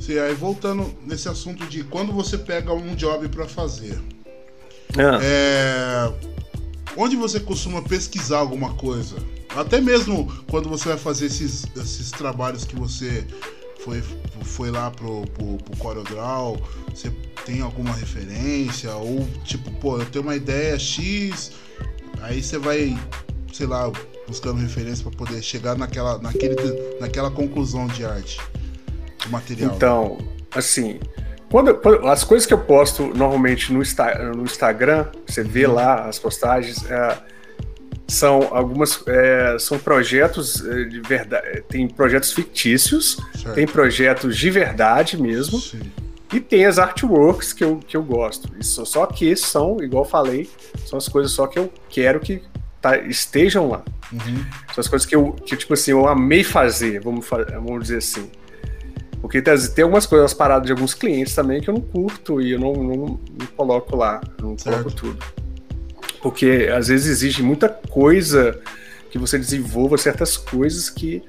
Sim, 0.00 0.18
aí 0.18 0.34
voltando 0.34 0.94
nesse 1.06 1.28
assunto 1.28 1.66
de 1.66 1.82
quando 1.84 2.12
você 2.12 2.36
pega 2.36 2.72
um 2.72 2.94
job 2.94 3.28
para 3.28 3.46
fazer. 3.46 3.98
Ah. 4.96 5.18
É, 5.22 6.12
onde 6.96 7.16
você 7.16 7.40
costuma 7.40 7.82
pesquisar 7.82 8.38
alguma 8.38 8.74
coisa? 8.74 9.16
Até 9.56 9.80
mesmo 9.80 10.30
quando 10.50 10.68
você 10.68 10.90
vai 10.90 10.98
fazer 10.98 11.26
esses, 11.26 11.64
esses 11.76 12.10
trabalhos 12.10 12.64
que 12.64 12.76
você 12.76 13.26
foi, 13.86 14.02
foi 14.42 14.70
lá 14.70 14.90
pro, 14.90 15.22
pro, 15.28 15.56
pro 15.58 15.76
CorelDRAW, 15.78 16.60
você 16.90 17.10
tem 17.44 17.60
alguma 17.60 17.94
referência? 17.94 18.94
Ou 18.96 19.26
tipo, 19.44 19.70
pô, 19.72 19.98
eu 19.98 20.06
tenho 20.06 20.24
uma 20.24 20.36
ideia 20.36 20.78
X, 20.78 21.52
aí 22.20 22.42
você 22.42 22.58
vai, 22.58 22.98
sei 23.52 23.66
lá, 23.66 23.90
buscando 24.26 24.60
referência 24.60 25.08
para 25.08 25.16
poder 25.16 25.42
chegar 25.42 25.76
naquela, 25.78 26.18
naquele, 26.18 26.56
naquela 27.00 27.30
conclusão 27.30 27.86
de 27.86 28.04
arte, 28.04 28.40
do 29.24 29.30
material. 29.30 29.74
Então, 29.74 30.18
assim, 30.54 31.00
quando, 31.50 31.74
quando, 31.76 32.06
as 32.08 32.24
coisas 32.24 32.46
que 32.46 32.52
eu 32.52 32.58
posto 32.58 33.06
normalmente 33.14 33.72
no, 33.72 33.82
no 34.34 34.42
Instagram, 34.44 35.06
você 35.26 35.42
vê 35.42 35.66
uhum. 35.66 35.74
lá 35.74 36.06
as 36.06 36.18
postagens. 36.18 36.84
É, 36.90 37.18
são 38.08 38.48
algumas 38.52 39.02
é, 39.08 39.58
são 39.58 39.78
projetos 39.78 40.64
é, 40.64 40.84
de 40.84 41.00
verdade 41.00 41.46
é, 41.48 41.60
tem 41.60 41.88
projetos 41.88 42.32
fictícios 42.32 43.18
certo. 43.34 43.54
tem 43.54 43.66
projetos 43.66 44.36
de 44.36 44.48
verdade 44.48 45.20
mesmo 45.20 45.58
Sim. 45.58 45.80
e 46.32 46.38
tem 46.38 46.64
as 46.66 46.78
artworks 46.78 47.52
que 47.52 47.64
eu, 47.64 47.78
que 47.78 47.96
eu 47.96 48.02
gosto 48.04 48.48
Isso, 48.60 48.86
só 48.86 49.06
que 49.06 49.34
são 49.34 49.78
igual 49.82 50.04
eu 50.04 50.08
falei 50.08 50.48
são 50.84 50.96
as 50.96 51.08
coisas 51.08 51.32
só 51.32 51.48
que 51.48 51.58
eu 51.58 51.72
quero 51.88 52.20
que 52.20 52.42
tá, 52.80 52.96
estejam 52.98 53.68
lá 53.68 53.82
uhum. 54.12 54.44
são 54.72 54.82
as 54.82 54.88
coisas 54.88 55.04
que 55.04 55.16
eu 55.16 55.32
que 55.32 55.56
tipo 55.56 55.74
assim 55.74 55.90
eu 55.90 56.06
amei 56.06 56.44
fazer 56.44 57.00
vamos 57.00 57.26
vamos 57.28 57.82
dizer 57.82 57.98
assim 57.98 58.30
porque 59.26 59.42
tem, 59.42 59.82
algumas 59.82 60.06
coisas 60.06 60.32
paradas 60.32 60.66
de 60.66 60.72
alguns 60.72 60.94
clientes 60.94 61.34
também 61.34 61.60
que 61.60 61.68
eu 61.68 61.74
não 61.74 61.80
curto 61.80 62.40
e 62.40 62.52
eu 62.52 62.60
não, 62.60 62.72
não, 62.72 62.96
não 62.96 63.46
coloco 63.56 63.96
lá 63.96 64.20
não 64.40 64.56
certo. 64.56 64.78
coloco 64.78 64.90
tudo 64.94 65.46
porque 66.26 66.68
às 66.74 66.88
vezes 66.88 67.06
exige 67.06 67.42
muita 67.42 67.68
coisa 67.68 68.58
que 69.10 69.18
você 69.18 69.38
desenvolva 69.38 69.96
certas 69.96 70.36
coisas 70.36 70.90
que, 70.90 71.22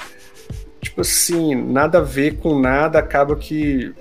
tipo 0.82 1.02
assim, 1.02 1.54
nada 1.54 2.00
a 2.00 2.02
ver 2.02 2.38
com 2.38 2.60
nada, 2.60 3.00
acaba 3.00 3.36
que 3.36 3.94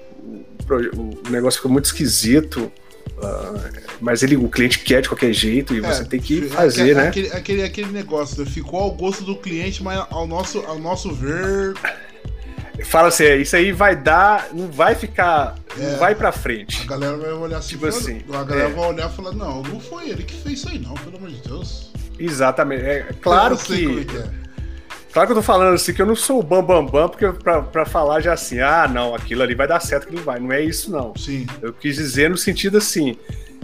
o, 0.68 1.30
negócio 1.30 1.58
fica 1.60 1.68
muito 1.68 1.84
esquisito. 1.84 2.72
Uh, 3.18 3.86
mas 4.00 4.22
ele, 4.22 4.36
o 4.36 4.48
cliente 4.48 4.80
quer 4.80 5.00
de 5.00 5.08
qualquer 5.08 5.32
jeito 5.32 5.74
e 5.74 5.78
é, 5.78 5.82
você 5.82 6.04
tem 6.04 6.20
que 6.20 6.42
fazer, 6.48 6.82
aquele, 6.82 6.94
né? 6.94 7.08
Aquele, 7.08 7.32
aquele, 7.32 7.62
aquele 7.62 7.92
negócio, 7.92 8.44
ficou 8.44 8.80
ao 8.80 8.90
gosto 8.90 9.22
do 9.22 9.36
cliente, 9.36 9.82
mas 9.82 10.04
ao 10.10 10.26
nosso, 10.26 10.60
ao 10.60 10.78
nosso 10.78 11.14
ver 11.14 11.74
fala 12.84 13.08
assim, 13.08 13.24
é, 13.24 13.36
isso 13.36 13.56
aí 13.56 13.72
vai 13.72 13.96
dar, 13.96 14.48
não 14.52 14.68
vai 14.70 14.94
ficar, 14.94 15.56
é, 15.78 15.82
não 15.82 15.98
vai 15.98 16.14
pra 16.14 16.32
frente. 16.32 16.82
A 16.82 16.86
galera 16.86 17.16
vai 17.16 17.32
olhar 17.32 17.58
assim, 17.58 17.68
tipo 17.70 17.86
assim 17.86 18.22
a 18.32 18.44
galera 18.44 18.68
é. 18.68 18.72
vai 18.72 18.88
olhar 18.88 19.10
e 19.10 19.14
falar, 19.14 19.32
não, 19.32 19.62
não 19.62 19.80
foi 19.80 20.10
ele 20.10 20.22
que 20.22 20.34
fez 20.34 20.58
isso 20.58 20.68
aí 20.68 20.78
não, 20.78 20.94
pelo 20.94 21.16
amor 21.16 21.30
de 21.30 21.40
Deus. 21.48 21.92
Exatamente, 22.18 22.84
é 22.84 23.06
claro 23.20 23.56
que... 23.56 24.04
que 24.04 24.16
é. 24.16 24.46
Claro 25.16 25.28
que 25.28 25.32
eu 25.32 25.36
tô 25.36 25.42
falando 25.42 25.72
assim, 25.72 25.94
que 25.94 26.02
eu 26.02 26.04
não 26.04 26.14
sou 26.14 26.40
o 26.40 26.42
bambambam, 26.42 26.84
bam, 26.84 26.92
bam, 26.92 27.08
porque 27.08 27.26
pra, 27.42 27.62
pra 27.62 27.86
falar 27.86 28.20
já 28.20 28.34
assim, 28.34 28.60
ah, 28.60 28.86
não, 28.86 29.14
aquilo 29.14 29.42
ali 29.42 29.54
vai 29.54 29.66
dar 29.66 29.80
certo, 29.80 30.08
aquilo 30.08 30.22
vai. 30.22 30.38
Não 30.38 30.52
é 30.52 30.60
isso, 30.62 30.90
não. 30.90 31.16
Sim. 31.16 31.46
Eu 31.62 31.72
quis 31.72 31.96
dizer 31.96 32.28
no 32.28 32.36
sentido 32.36 32.76
assim, 32.76 33.16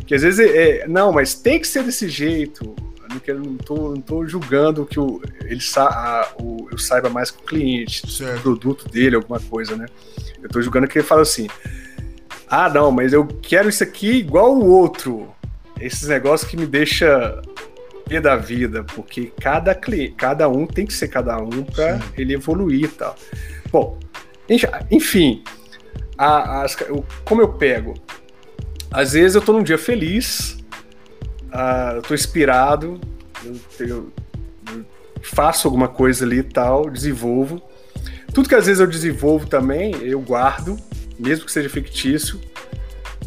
que 0.06 0.14
às 0.14 0.22
vezes, 0.22 0.40
é, 0.40 0.86
não, 0.88 1.12
mas 1.12 1.34
tem 1.34 1.60
que 1.60 1.68
ser 1.68 1.82
desse 1.82 2.08
jeito 2.08 2.74
não, 3.12 3.20
quero, 3.20 3.38
não, 3.40 3.56
tô, 3.56 3.90
não 3.90 4.00
tô 4.00 4.26
julgando 4.26 4.86
que 4.86 4.98
o, 4.98 5.20
ele 5.44 5.60
sa, 5.60 5.84
a, 5.84 6.42
o, 6.42 6.68
eu 6.70 6.78
saiba 6.78 7.08
mais 7.08 7.30
que 7.30 7.42
o 7.42 7.44
cliente, 7.44 8.10
certo. 8.10 8.38
o 8.38 8.42
produto 8.42 8.88
dele, 8.88 9.16
alguma 9.16 9.40
coisa, 9.40 9.76
né? 9.76 9.86
Eu 10.42 10.48
tô 10.48 10.60
julgando 10.60 10.88
que 10.88 10.98
ele 10.98 11.06
fala 11.06 11.22
assim: 11.22 11.48
ah, 12.48 12.68
não, 12.68 12.90
mas 12.90 13.12
eu 13.12 13.26
quero 13.26 13.68
isso 13.68 13.82
aqui 13.82 14.10
igual 14.10 14.54
o 14.54 14.66
outro. 14.66 15.28
Esses 15.80 16.08
negócios 16.08 16.48
que 16.48 16.56
me 16.56 16.66
deixa 16.66 17.42
pé 18.08 18.20
da 18.20 18.36
vida, 18.36 18.84
porque 18.84 19.32
cada 19.40 19.74
cliente, 19.74 20.14
cada 20.14 20.48
um 20.48 20.66
tem 20.66 20.86
que 20.86 20.92
ser 20.92 21.08
cada 21.08 21.38
um 21.38 21.64
para 21.64 21.98
ele 22.16 22.34
evoluir 22.34 22.84
e 22.84 22.88
tal. 22.88 23.16
Bom, 23.70 23.98
enfim, 24.90 25.42
a, 26.18 26.62
as, 26.62 26.76
como 27.24 27.40
eu 27.40 27.54
pego? 27.54 27.94
Às 28.90 29.12
vezes 29.12 29.34
eu 29.34 29.40
tô 29.40 29.54
num 29.54 29.62
dia 29.62 29.78
feliz, 29.78 30.61
ah, 31.52 31.92
eu 31.96 32.02
tô 32.02 32.14
inspirado, 32.14 32.98
eu, 33.44 33.56
eu, 33.80 34.12
eu, 34.74 34.84
faço 35.22 35.68
alguma 35.68 35.88
coisa 35.88 36.24
ali 36.24 36.38
e 36.38 36.42
tal, 36.42 36.88
desenvolvo. 36.88 37.62
Tudo 38.32 38.48
que 38.48 38.54
às 38.54 38.66
vezes 38.66 38.80
eu 38.80 38.86
desenvolvo 38.86 39.46
também, 39.46 39.94
eu 40.02 40.20
guardo, 40.20 40.78
mesmo 41.18 41.44
que 41.44 41.52
seja 41.52 41.68
fictício, 41.68 42.40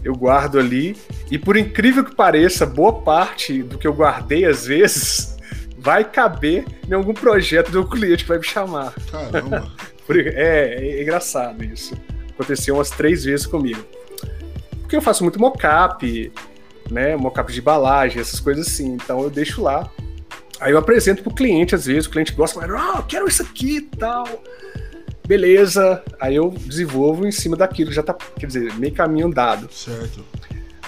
eu 0.03 0.15
guardo 0.15 0.57
ali. 0.57 0.97
E 1.29 1.37
por 1.37 1.55
incrível 1.55 2.03
que 2.03 2.15
pareça, 2.15 2.65
boa 2.65 3.01
parte 3.01 3.61
do 3.61 3.77
que 3.77 3.87
eu 3.87 3.93
guardei 3.93 4.45
às 4.45 4.65
vezes 4.65 5.37
vai 5.77 6.03
caber 6.03 6.65
em 6.89 6.93
algum 6.93 7.13
projeto 7.13 7.71
do 7.71 7.87
cliente 7.87 8.23
que 8.23 8.29
vai 8.29 8.39
me 8.39 8.45
chamar. 8.45 8.93
Caramba! 9.11 9.71
é, 10.09 10.77
é 10.79 11.01
engraçado 11.03 11.63
isso. 11.63 11.95
Aconteceu 12.31 12.75
umas 12.75 12.89
três 12.89 13.23
vezes 13.23 13.45
comigo. 13.45 13.85
Porque 14.81 14.95
eu 14.95 15.01
faço 15.01 15.23
muito 15.23 15.39
mockup, 15.39 16.31
né? 16.89 17.15
Mockup 17.15 17.51
de 17.51 17.59
embalagem, 17.59 18.21
essas 18.21 18.39
coisas 18.39 18.67
assim. 18.67 18.93
Então 18.93 19.21
eu 19.21 19.29
deixo 19.29 19.61
lá. 19.61 19.89
Aí 20.59 20.71
eu 20.71 20.77
apresento 20.77 21.21
pro 21.21 21.33
cliente, 21.33 21.75
às 21.75 21.85
vezes, 21.85 22.05
o 22.05 22.09
cliente 22.09 22.31
gosta, 22.31 22.59
mas, 22.59 22.69
ah, 22.71 22.97
oh, 22.99 23.03
quero 23.03 23.27
isso 23.27 23.41
aqui 23.41 23.77
e 23.77 23.81
tal. 23.81 24.25
Beleza. 25.27 26.01
Aí 26.19 26.35
eu 26.35 26.49
desenvolvo 26.49 27.27
em 27.27 27.31
cima 27.31 27.57
daquilo, 27.57 27.91
já 27.91 28.03
tá, 28.03 28.13
quer 28.13 28.45
dizer, 28.45 28.73
meio 28.75 28.93
caminho 28.93 29.27
andado. 29.27 29.71
Certo. 29.71 30.23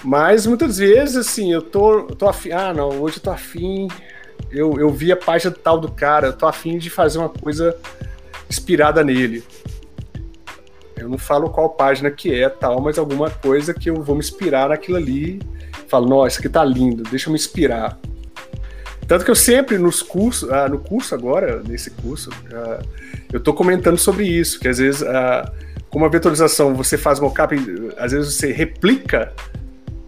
Mas 0.04 0.46
muitas 0.46 0.78
vezes, 0.78 1.18
assim, 1.18 1.52
eu 1.52 1.62
tô, 1.62 2.04
tô 2.04 2.30
afim. 2.30 2.52
Ah, 2.52 2.74
não, 2.74 3.02
hoje 3.02 3.18
eu 3.18 3.24
tô 3.24 3.32
afim. 3.32 3.88
Eu, 4.52 4.80
eu 4.80 4.90
vi 4.90 5.12
a 5.12 5.18
página 5.18 5.52
tal 5.52 5.80
do 5.80 5.92
cara, 5.92 6.28
eu 6.28 6.34
tô 6.34 6.46
afim 6.46 6.78
de 6.78 6.90
fazer 6.90 7.18
uma 7.18 7.30
coisa 7.30 7.76
inspirada 8.50 9.04
nele. 9.04 9.44
Eu 10.96 11.10
não 11.10 11.18
falo 11.18 11.50
qual 11.50 11.70
página 11.70 12.10
que 12.10 12.34
é 12.34 12.48
tal, 12.50 12.82
mas 12.82 12.98
alguma 12.98 13.30
coisa 13.30 13.74
que 13.74 13.90
eu 13.90 14.02
vou 14.02 14.16
me 14.16 14.20
inspirar 14.20 14.70
naquilo 14.70 14.98
ali. 14.98 15.42
Falo, 15.88 16.08
nossa, 16.08 16.28
isso 16.28 16.40
aqui 16.40 16.50
tá 16.50 16.64
lindo, 16.64 17.04
deixa 17.04 17.30
eu 17.30 17.34
me 17.34 17.40
inspirar. 17.40 17.98
Tanto 19.08 19.24
que 19.24 19.32
eu 19.32 19.36
sempre 19.36 19.78
nos 19.78 20.02
cursos, 20.02 20.50
ah, 20.52 20.68
no 20.68 20.80
curso 20.80 21.16
agora, 21.16 21.64
nesse 21.64 21.92
curso, 21.92 22.30
ah, 22.54 22.82
eu 23.32 23.40
tô 23.40 23.54
comentando 23.54 23.98
sobre 23.98 24.26
isso, 24.26 24.60
que 24.60 24.68
às 24.68 24.80
vezes, 24.80 25.02
ah, 25.02 25.50
com 25.90 26.00
uma 26.00 26.10
vetorização, 26.10 26.76
você 26.76 26.98
faz 26.98 27.20
mockup, 27.20 27.56
às 27.98 28.12
vezes 28.12 28.34
você 28.34 28.52
replica, 28.52 29.32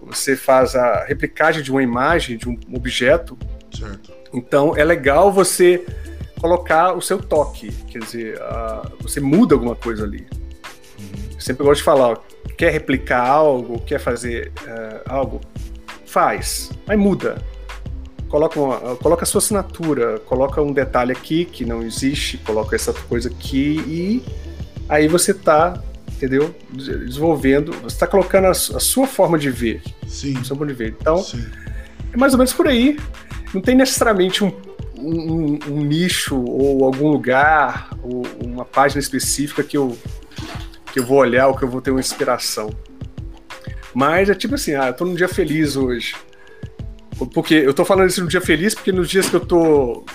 você 0.01 0.35
faz 0.35 0.75
a 0.75 1.05
replicagem 1.05 1.63
de 1.63 1.71
uma 1.71 1.81
imagem, 1.81 2.37
de 2.37 2.49
um 2.49 2.59
objeto. 2.73 3.37
Certo. 3.71 4.11
Então 4.33 4.75
é 4.75 4.83
legal 4.83 5.31
você 5.31 5.85
colocar 6.39 6.93
o 6.93 7.01
seu 7.01 7.19
toque, 7.19 7.71
quer 7.87 7.99
dizer, 7.99 8.37
você 8.99 9.21
muda 9.21 9.55
alguma 9.55 9.75
coisa 9.75 10.03
ali. 10.03 10.27
Eu 11.33 11.39
sempre 11.39 11.63
gosto 11.63 11.79
de 11.79 11.85
falar, 11.85 12.09
ó, 12.09 12.17
quer 12.57 12.71
replicar 12.71 13.25
algo, 13.25 13.79
quer 13.79 13.99
fazer 13.99 14.51
uh, 14.63 15.01
algo, 15.05 15.39
faz, 16.09 16.71
mas 16.87 16.97
muda. 16.97 17.41
Coloca, 18.27 18.59
uma, 18.59 18.95
coloca 18.97 19.23
a 19.23 19.25
sua 19.25 19.39
assinatura, 19.39 20.19
coloca 20.19 20.61
um 20.61 20.71
detalhe 20.71 21.11
aqui 21.11 21.45
que 21.45 21.65
não 21.65 21.81
existe, 21.81 22.37
coloca 22.37 22.75
essa 22.75 22.93
coisa 22.93 23.29
aqui 23.29 23.79
e 23.87 24.23
aí 24.87 25.07
você 25.07 25.31
está, 25.31 25.81
entendeu? 26.07 26.53
Desenvolvendo, 26.71 27.71
você 27.73 27.95
está 27.95 28.05
colocando 28.05 28.45
a, 28.45 28.51
a, 28.51 28.53
sua 28.53 29.07
forma 29.07 29.37
de 29.37 29.49
ver. 29.49 29.81
Sim. 30.07 30.37
O 30.37 30.45
seu 30.45 30.55
ponto 30.55 30.67
de 30.67 30.75
ver. 30.75 30.95
Então, 30.99 31.17
Sim. 31.17 31.43
é 32.13 32.17
mais 32.17 32.33
ou 32.33 32.37
menos 32.37 32.53
por 32.53 32.67
aí. 32.67 32.99
Não 33.51 33.61
tem 33.61 33.75
necessariamente 33.75 34.43
um, 34.43 34.51
um, 34.95 35.59
um 35.67 35.81
nicho 35.81 36.39
ou 36.39 36.85
algum 36.85 37.07
lugar 37.07 37.89
ou 38.03 38.23
uma 38.43 38.63
página 38.63 38.99
específica 38.99 39.63
que 39.63 39.77
eu 39.77 39.97
que 40.91 40.99
eu 40.99 41.05
vou 41.05 41.19
olhar 41.19 41.47
ou 41.47 41.55
que 41.55 41.63
eu 41.63 41.69
vou 41.69 41.81
ter 41.81 41.91
uma 41.91 41.99
inspiração. 41.99 42.69
Mas 43.99 44.29
é 44.29 44.33
tipo 44.33 44.55
assim, 44.55 44.75
ah, 44.75 44.87
eu 44.87 44.93
tô 44.93 45.03
num 45.03 45.13
dia 45.13 45.27
feliz 45.27 45.75
hoje. 45.75 46.15
Porque 47.33 47.53
eu 47.53 47.73
tô 47.73 47.83
falando 47.83 48.07
isso 48.07 48.21
no 48.21 48.29
dia 48.29 48.39
feliz 48.39 48.73
porque 48.73 48.93
nos 48.93 49.09
dias 49.09 49.27
que 49.27 49.35
eu 49.35 49.41
tô 49.41 50.05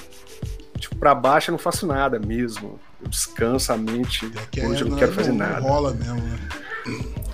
tipo 0.79 0.97
pra 0.97 1.15
baixo 1.15 1.51
eu 1.51 1.53
não 1.53 1.59
faço 1.59 1.87
nada 1.87 2.19
mesmo. 2.19 2.81
Eu 3.03 3.09
descanso 3.09 3.71
a 3.75 3.77
mente. 3.77 4.27
É 4.57 4.67
hoje 4.67 4.81
é, 4.81 4.87
eu 4.87 4.89
não, 4.89 4.97
quero 4.97 5.13
fazer 5.13 5.33
não, 5.33 5.37
nada. 5.37 5.61
Não 5.61 5.69
rola 5.69 5.93
mesmo, 5.93 6.15
né? 6.15 6.39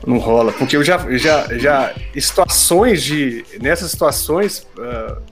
Não 0.05 0.19
rola, 0.19 0.51
porque 0.51 0.77
eu 0.77 0.83
já 0.83 0.99
já 1.17 1.57
já 1.57 1.95
situações 2.19 3.01
de 3.01 3.45
nessas 3.61 3.93
situações 3.93 4.67
uh, 4.77 5.23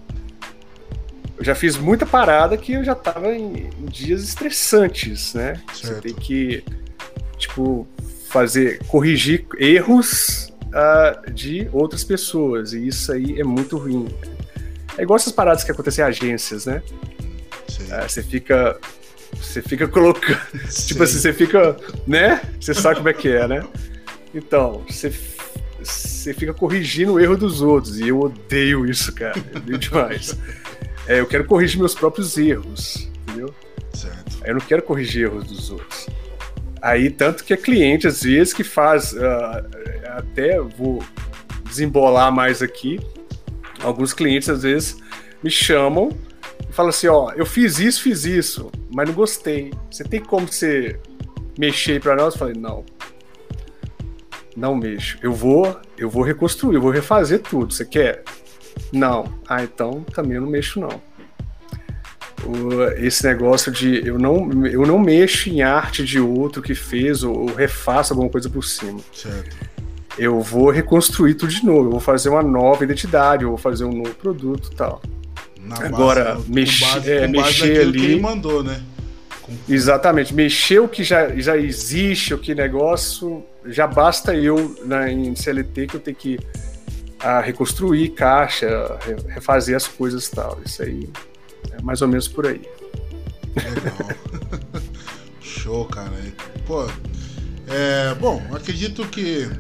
eu 1.36 1.44
já 1.44 1.56
fiz 1.56 1.76
muita 1.76 2.06
parada 2.06 2.56
que 2.56 2.74
eu 2.74 2.84
já 2.84 2.94
tava 2.94 3.34
em, 3.34 3.70
em 3.76 3.86
dias 3.86 4.22
estressantes, 4.22 5.34
né? 5.34 5.60
Certo. 5.72 5.94
Você 5.94 6.00
tem 6.00 6.14
que 6.14 6.64
tipo, 7.36 7.88
fazer, 8.28 8.78
corrigir 8.86 9.46
erros 9.58 10.52
uh, 10.78 11.30
de 11.30 11.68
outras 11.72 12.04
pessoas. 12.04 12.72
E 12.72 12.86
isso 12.86 13.12
aí 13.12 13.40
é 13.40 13.44
muito 13.44 13.76
ruim. 13.76 14.08
É 14.96 15.02
igual 15.02 15.16
essas 15.16 15.32
paradas 15.32 15.64
que 15.64 15.70
acontecem 15.70 16.04
em 16.04 16.08
agências, 16.08 16.66
né? 16.66 16.82
Uh, 16.90 18.08
você 18.08 18.22
fica. 18.22 18.78
Você 19.36 19.60
fica 19.60 19.86
colocando. 19.86 20.40
tipo 20.86 21.02
assim, 21.02 21.18
você 21.18 21.32
fica. 21.32 21.76
Né? 22.06 22.40
Você 22.60 22.74
sabe 22.74 22.96
como 22.96 23.08
é 23.08 23.12
que 23.12 23.28
é, 23.28 23.46
né? 23.46 23.64
Então, 24.34 24.84
você, 24.88 25.12
você 25.82 26.32
fica 26.34 26.54
corrigindo 26.54 27.14
o 27.14 27.20
erro 27.20 27.36
dos 27.36 27.60
outros. 27.60 27.98
E 27.98 28.08
eu 28.08 28.20
odeio 28.20 28.86
isso, 28.86 29.12
cara. 29.12 29.38
Eu 29.52 29.60
odeio 29.60 29.78
demais. 29.78 30.36
É, 31.06 31.20
eu 31.20 31.26
quero 31.26 31.44
corrigir 31.44 31.78
meus 31.78 31.94
próprios 31.94 32.36
erros, 32.36 33.08
entendeu? 33.22 33.54
Certo. 33.94 34.38
Eu 34.44 34.54
não 34.54 34.60
quero 34.60 34.82
corrigir 34.82 35.24
erros 35.24 35.44
dos 35.44 35.70
outros. 35.70 36.06
Aí, 36.80 37.10
tanto 37.10 37.44
que 37.44 37.52
é 37.52 37.56
cliente, 37.56 38.06
às 38.06 38.22
vezes, 38.22 38.52
que 38.52 38.64
faz. 38.64 39.12
Uh, 39.12 39.18
até 40.16 40.60
vou 40.60 41.02
desembolar 41.64 42.32
mais 42.32 42.62
aqui. 42.62 43.00
Alguns 43.82 44.12
clientes, 44.12 44.48
às 44.48 44.62
vezes, 44.62 44.96
me 45.42 45.50
chamam 45.50 46.10
e 46.68 46.72
falam 46.72 46.90
assim: 46.90 47.08
Ó, 47.08 47.32
eu 47.32 47.46
fiz 47.46 47.78
isso, 47.78 48.02
fiz 48.02 48.24
isso, 48.24 48.70
mas 48.92 49.08
não 49.08 49.14
gostei. 49.14 49.72
Você 49.90 50.04
tem 50.04 50.20
como 50.20 50.46
você 50.46 50.98
mexer 51.58 52.00
para 52.00 52.16
nós? 52.16 52.34
Eu 52.34 52.38
falei: 52.38 52.54
Não. 52.54 52.84
Não 54.56 54.74
mexo. 54.74 55.18
Eu 55.22 55.32
vou, 55.32 55.80
eu 55.96 56.10
vou 56.10 56.22
reconstruir, 56.22 56.74
eu 56.74 56.80
vou 56.80 56.90
refazer 56.90 57.40
tudo. 57.40 57.72
Você 57.72 57.84
quer? 57.84 58.24
Não. 58.92 59.32
Ah, 59.48 59.62
então 59.62 60.02
também 60.12 60.36
eu 60.36 60.42
não 60.42 60.50
mexo, 60.50 60.80
não 60.80 61.07
esse 62.98 63.24
negócio 63.24 63.70
de 63.72 64.06
eu 64.06 64.18
não, 64.18 64.66
eu 64.66 64.86
não 64.86 64.98
mexo 64.98 65.48
em 65.48 65.62
arte 65.62 66.04
de 66.04 66.20
outro 66.20 66.62
que 66.62 66.74
fez 66.74 67.22
ou, 67.22 67.36
ou 67.36 67.54
refaço 67.54 68.12
alguma 68.12 68.30
coisa 68.30 68.48
por 68.48 68.64
cima. 68.64 69.00
Certo. 69.12 69.56
Eu 70.18 70.40
vou 70.40 70.70
reconstruir 70.70 71.34
tudo 71.34 71.52
de 71.52 71.64
novo, 71.64 71.86
eu 71.86 71.90
vou 71.92 72.00
fazer 72.00 72.28
uma 72.28 72.42
nova 72.42 72.82
identidade, 72.82 73.44
eu 73.44 73.50
vou 73.50 73.58
fazer 73.58 73.84
um 73.84 73.92
novo 73.92 74.14
produto 74.14 74.70
tal. 74.70 75.00
Na 75.60 75.76
Agora, 75.84 76.34
base, 76.34 76.52
mex 76.52 76.80
base, 76.80 77.10
é, 77.10 77.28
mexer 77.28 77.80
ali. 77.80 78.00
Que 78.00 78.06
ele 78.06 78.20
mandou, 78.20 78.62
né? 78.64 78.80
Com... 79.42 79.52
Exatamente, 79.68 80.34
mexer 80.34 80.80
o 80.80 80.88
que 80.88 81.04
já, 81.04 81.28
já 81.36 81.56
existe, 81.56 82.34
o 82.34 82.38
que 82.38 82.54
negócio, 82.54 83.44
já 83.66 83.86
basta 83.86 84.34
eu 84.34 84.76
na, 84.84 85.10
em 85.10 85.36
CLT 85.36 85.86
que 85.86 85.96
eu 85.96 86.00
tenho 86.00 86.16
que 86.16 86.38
a, 87.20 87.38
ah, 87.38 87.40
reconstruir 87.40 88.10
caixa, 88.10 88.98
refazer 89.28 89.76
as 89.76 89.86
coisas 89.86 90.28
tal. 90.28 90.58
Isso 90.64 90.82
aí 90.82 91.08
é 91.72 91.82
mais 91.82 92.02
ou 92.02 92.08
menos 92.08 92.28
por 92.28 92.46
aí. 92.46 92.60
Legal. 93.56 94.82
Show, 95.40 95.84
cara. 95.86 96.10
Pô, 96.66 96.86
é, 97.66 98.14
bom, 98.14 98.42
acredito 98.52 99.06
que 99.08 99.50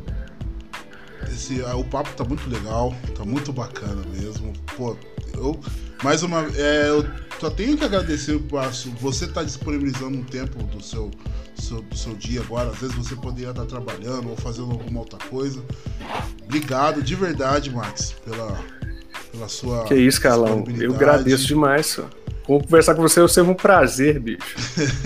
esse, 1.30 1.60
o 1.62 1.84
papo 1.84 2.10
tá 2.14 2.24
muito 2.24 2.48
legal, 2.48 2.94
tá 3.16 3.24
muito 3.24 3.52
bacana 3.52 4.02
mesmo. 4.14 4.52
Pô, 4.76 4.96
eu 5.34 5.58
mais 6.02 6.22
uma 6.22 6.46
é, 6.56 6.88
eu 6.88 7.04
só 7.40 7.50
tenho 7.50 7.76
que 7.76 7.84
agradecer 7.84 8.38
Passo. 8.42 8.90
Você 9.00 9.26
tá 9.26 9.42
disponibilizando 9.42 10.16
um 10.16 10.24
tempo 10.24 10.62
do 10.64 10.82
seu, 10.82 11.10
seu, 11.56 11.82
do 11.82 11.96
seu 11.96 12.14
dia 12.14 12.40
agora. 12.40 12.70
Às 12.70 12.78
vezes 12.78 12.96
você 12.96 13.16
poderia 13.16 13.50
estar 13.50 13.66
trabalhando 13.66 14.30
ou 14.30 14.36
fazendo 14.36 14.70
alguma 14.70 15.00
outra 15.00 15.18
coisa. 15.28 15.62
Obrigado 16.44 17.02
de 17.02 17.14
verdade, 17.14 17.70
Max, 17.70 18.14
pela, 18.24 18.58
pela 19.38 19.48
sua. 19.48 19.84
Que 19.84 19.94
isso, 19.94 20.20
Carlão. 20.20 20.64
Eu 20.78 20.94
agradeço 20.94 21.46
demais, 21.46 21.86
só. 21.86 22.08
Vou 22.46 22.60
conversar 22.60 22.94
com 22.94 23.02
você, 23.02 23.20
eu 23.20 23.28
sempre 23.28 23.52
um 23.52 23.54
prazer, 23.54 24.18
bicho. 24.18 24.56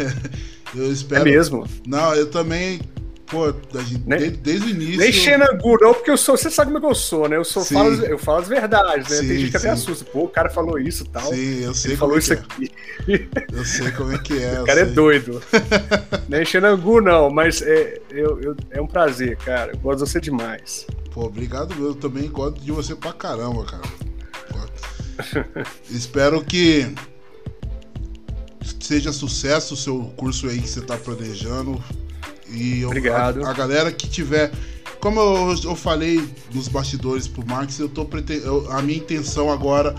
eu 0.75 0.91
espero. 0.93 1.23
É 1.23 1.25
mesmo. 1.25 1.67
Não, 1.87 2.15
eu 2.15 2.31
também. 2.31 2.81
Pô, 3.27 3.51
gente, 3.81 4.03
nem, 4.07 4.19
desde, 4.19 4.37
desde, 4.37 4.67
o 4.67 4.71
início. 4.71 4.99
Nem 4.99 5.11
Xenangu, 5.11 5.79
não, 5.81 5.95
porque 5.95 6.11
eu 6.11 6.19
sou. 6.19 6.37
Você 6.37 6.51
sabe 6.51 6.71
como 6.71 6.77
é 6.77 6.81
que 6.83 6.87
eu 6.87 6.95
sou, 6.95 7.29
né? 7.29 7.37
Eu, 7.37 7.45
sou, 7.45 7.65
falo, 7.65 7.95
eu 8.05 8.19
falo 8.19 8.41
as 8.41 8.49
verdades, 8.49 9.09
né? 9.09 9.17
Sim, 9.17 9.29
Tem 9.29 9.39
gente 9.39 9.53
que 9.53 9.59
sim. 9.59 9.67
até 9.67 9.71
assusta. 9.71 10.05
Pô, 10.05 10.25
o 10.25 10.29
cara 10.29 10.51
falou 10.51 10.79
isso 10.79 11.05
e 11.05 11.09
tal. 11.09 11.23
Sim, 11.23 11.65
eu 11.65 11.75
sei. 11.75 11.93
Ele 11.93 11.97
falou 11.97 12.19
isso 12.19 12.35
é. 12.35 12.37
aqui. 12.37 12.71
Eu 13.53 13.65
sei 13.65 13.91
como 13.93 14.13
é 14.13 14.19
que 14.19 14.41
é. 14.41 14.61
O 14.61 14.65
cara 14.65 14.81
é 14.81 14.85
doido. 14.85 15.43
nem 16.29 16.45
Xenangu, 16.45 17.01
não, 17.01 17.31
mas 17.31 17.63
é, 17.63 18.01
eu, 18.11 18.41
eu, 18.41 18.57
é 18.71 18.81
um 18.81 18.87
prazer, 18.87 19.37
cara. 19.39 19.73
Eu 19.73 19.79
gosto 19.79 20.05
de 20.05 20.11
você 20.11 20.21
demais. 20.21 20.87
Pô, 21.11 21.25
obrigado, 21.25 21.75
eu 21.83 21.95
também 21.95 22.29
gosto 22.29 22.61
de 22.61 22.71
você 22.71 22.95
pra 22.95 23.13
caramba, 23.13 23.65
cara. 23.65 23.83
Espero 25.91 26.45
que 26.45 26.93
seja 28.81 29.13
sucesso 29.13 29.75
o 29.75 29.77
seu 29.77 30.05
curso 30.17 30.47
aí 30.49 30.61
que 30.61 30.69
você 30.69 30.81
está 30.81 30.97
planejando. 30.97 31.83
E 32.49 32.85
Obrigado. 32.85 33.45
A, 33.45 33.51
a, 33.51 33.53
galera 33.53 33.91
que 33.93 34.09
tiver. 34.09 34.53
Como 35.01 35.19
eu, 35.19 35.55
eu 35.65 35.75
falei 35.75 36.23
nos 36.53 36.69
bastidores 36.69 37.27
pro 37.27 37.45
Max, 37.47 37.79
eu 37.79 37.89
tô 37.89 38.09
eu, 38.29 38.71
a 38.71 38.83
minha 38.83 38.99
intenção 38.99 39.51
agora 39.51 39.95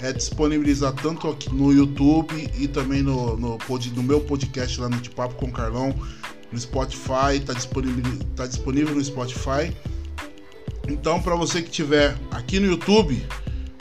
é 0.00 0.12
disponibilizar 0.12 0.92
tanto 0.94 1.28
aqui 1.28 1.52
no 1.52 1.72
YouTube 1.72 2.50
e 2.58 2.66
também 2.66 3.02
no, 3.02 3.36
no, 3.36 3.58
no 3.58 4.02
meu 4.02 4.20
podcast 4.20 4.80
lá 4.80 4.88
no 4.88 4.96
De 4.96 5.10
Papo 5.10 5.34
com 5.34 5.46
o 5.46 5.52
Carlão 5.52 5.94
no 6.50 6.58
Spotify, 6.58 7.40
tá 7.44 7.52
disponível, 7.52 8.02
tá 8.34 8.46
disponível 8.46 8.94
no 8.94 9.04
Spotify. 9.04 9.74
Então, 10.88 11.20
para 11.20 11.34
você 11.34 11.60
que 11.62 11.70
tiver 11.70 12.16
aqui 12.30 12.58
no 12.58 12.66
YouTube, 12.66 13.24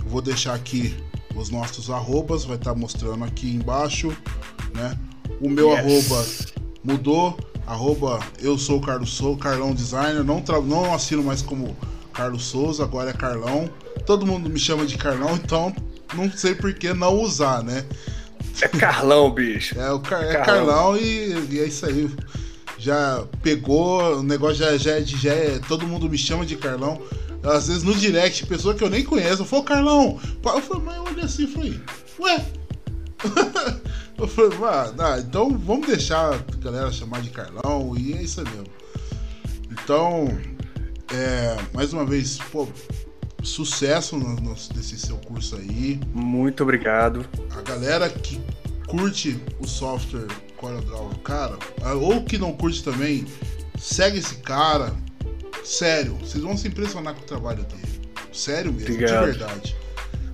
eu 0.08 0.10
vou 0.10 0.22
deixar 0.22 0.54
aqui 0.54 0.96
os 1.36 1.50
nossos 1.50 1.90
arrobas, 1.90 2.46
vai 2.46 2.56
estar 2.56 2.74
tá 2.74 2.80
mostrando 2.80 3.26
aqui 3.26 3.54
embaixo, 3.54 4.16
né? 4.74 4.98
O 5.42 5.50
meu 5.50 5.70
yes. 5.72 5.80
arroba 5.80 6.26
mudou, 6.82 7.38
arroba 7.68 8.22
eu 8.40 8.58
sou 8.58 8.80
Carlos 8.80 9.14
Sou, 9.14 9.36
Carlão 9.36 9.74
Designer, 9.74 10.24
não, 10.24 10.42
não 10.66 10.94
assino 10.94 11.22
mais 11.22 11.42
como 11.42 11.76
Carlos 12.14 12.46
Souza, 12.46 12.84
agora 12.84 13.10
é 13.10 13.14
Carlão. 13.14 13.70
Todo 14.06 14.26
mundo 14.26 14.50
me 14.50 14.58
chama 14.58 14.86
de 14.86 14.98
Carlão, 14.98 15.36
então 15.36 15.76
não 16.14 16.32
sei 16.32 16.56
por 16.56 16.74
que 16.74 16.94
não 16.94 17.22
usar, 17.22 17.62
né? 17.62 17.84
É 18.62 18.68
Carlão, 18.70 19.30
bicho. 19.30 19.78
É, 19.78 19.92
o 19.92 20.00
Car 20.00 20.24
é 20.24 20.36
Carlão, 20.38 20.46
Carlão 20.46 20.98
e, 20.98 21.48
e, 21.52 21.60
é 21.60 21.66
isso 21.66 21.86
aí. 21.86 22.10
Já 22.80 23.26
pegou, 23.44 24.20
o 24.20 24.24
negócio 24.24 24.56
já, 24.56 24.78
já, 24.78 25.02
já 25.02 25.34
é. 25.34 25.60
Todo 25.68 25.86
mundo 25.86 26.10
me 26.10 26.18
chama 26.18 26.46
de 26.46 26.56
Carlão. 26.56 27.02
Às 27.44 27.68
vezes 27.68 27.84
no 27.84 27.94
direct, 27.96 28.46
pessoa 28.46 28.74
que 28.74 28.84
eu 28.84 28.90
nem 28.90 29.04
conheço, 29.04 29.44
eu 29.44 29.46
falo, 29.46 29.64
Carlão. 29.64 30.20
Eu 30.44 30.62
falei, 30.62 30.84
mas 30.84 30.96
eu 30.96 31.04
olhei 31.04 31.24
assim 31.24 31.44
e 31.44 31.48
falei, 31.48 31.82
ué. 32.20 32.46
eu 34.18 34.28
falei, 34.28 34.58
ah, 35.00 35.20
então 35.20 35.58
vamos 35.58 35.88
deixar 35.88 36.34
a 36.34 36.56
galera 36.58 36.92
chamar 36.92 37.22
de 37.22 37.30
Carlão 37.30 37.96
e 37.98 38.14
é 38.14 38.22
isso 38.22 38.42
mesmo. 38.42 38.68
Então, 39.72 40.28
é, 41.14 41.58
mais 41.74 41.94
uma 41.94 42.06
vez, 42.06 42.38
pô, 42.52 42.68
sucesso 43.44 44.18
no, 44.18 44.36
no, 44.36 44.56
nesse 44.76 45.00
seu 45.00 45.18
curso 45.18 45.56
aí. 45.56 46.00
Muito 46.14 46.64
obrigado. 46.64 47.26
A 47.56 47.62
galera 47.62 48.10
que 48.10 48.40
curte 48.88 49.40
o 49.60 49.68
software 49.68 50.28
CorelDRAW, 50.58 51.10
cara, 51.24 51.58
ou 51.96 52.24
que 52.24 52.38
não 52.38 52.54
curte 52.54 52.84
também, 52.84 53.26
segue 53.78 54.18
esse 54.18 54.36
cara. 54.38 54.94
Sério, 55.68 56.16
vocês 56.16 56.42
vão 56.42 56.56
se 56.56 56.70
impressionar 56.70 57.14
com 57.14 57.20
o 57.20 57.26
trabalho 57.26 57.62
dele. 57.64 58.02
Sério 58.32 58.72
mesmo, 58.72 58.94
obrigado. 58.94 59.26
de 59.26 59.32
verdade. 59.32 59.76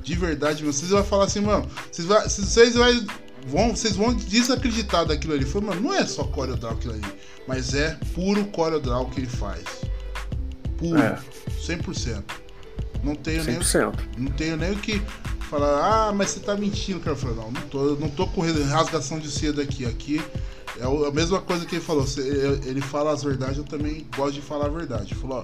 De 0.04 0.16
verdade 0.16 0.64
mesmo. 0.64 0.74
Vocês 0.80 0.92
vão 0.92 1.04
falar 1.04 1.26
assim, 1.26 1.40
mano, 1.40 1.68
vocês, 1.92 2.08
vai, 2.08 2.30
vocês 2.30 2.76
vai, 2.76 3.06
vão, 3.48 3.76
vocês 3.76 3.96
vão 3.96 4.14
desacreditar 4.14 5.08
daquilo 5.08 5.34
ali. 5.34 5.44
Foi, 5.44 5.60
mano, 5.60 5.82
não 5.82 5.92
é 5.92 6.06
só 6.06 6.24
CorelDRAW 6.26 6.74
aquilo 6.74 6.94
ali, 6.94 7.14
mas 7.48 7.74
é 7.74 7.98
puro 8.14 8.46
CorelDRAW 8.46 9.10
que 9.10 9.22
ele 9.22 9.28
faz. 9.28 9.64
Puro, 10.78 11.00
é. 11.00 11.18
100%. 11.66 12.24
Não 13.04 13.16
tenho 13.16 13.44
100%. 13.44 13.96
nem, 14.16 14.26
não 14.26 14.32
tenho 14.34 14.56
nem 14.56 14.72
o 14.72 14.78
que 14.78 15.02
falar, 15.50 16.10
ah, 16.10 16.14
mas 16.14 16.30
você 16.30 16.42
tá 16.42 16.56
mentindo, 16.56 17.00
cara. 17.00 17.16
Eu 17.16 17.20
falei, 17.20 17.38
não, 17.38 17.52
não 17.52 17.62
tô, 17.62 17.96
não 17.96 18.10
tô 18.10 18.28
com 18.28 18.42
rasgação 18.70 19.18
de 19.18 19.32
seda 19.32 19.64
aqui. 19.64 19.84
Aqui 19.84 20.22
é 20.80 21.07
a 21.07 21.11
mesma 21.11 21.39
coisa 21.41 21.65
que 21.65 21.76
ele 21.76 21.84
falou. 21.84 22.05
Ele 22.65 22.82
fala 22.82 23.11
as 23.11 23.24
verdades, 23.24 23.57
eu 23.57 23.63
também 23.63 24.07
gosto 24.15 24.34
de 24.34 24.41
falar 24.41 24.65
a 24.65 24.69
verdade. 24.69 25.13
Ele 25.13 25.19
falou, 25.19 25.43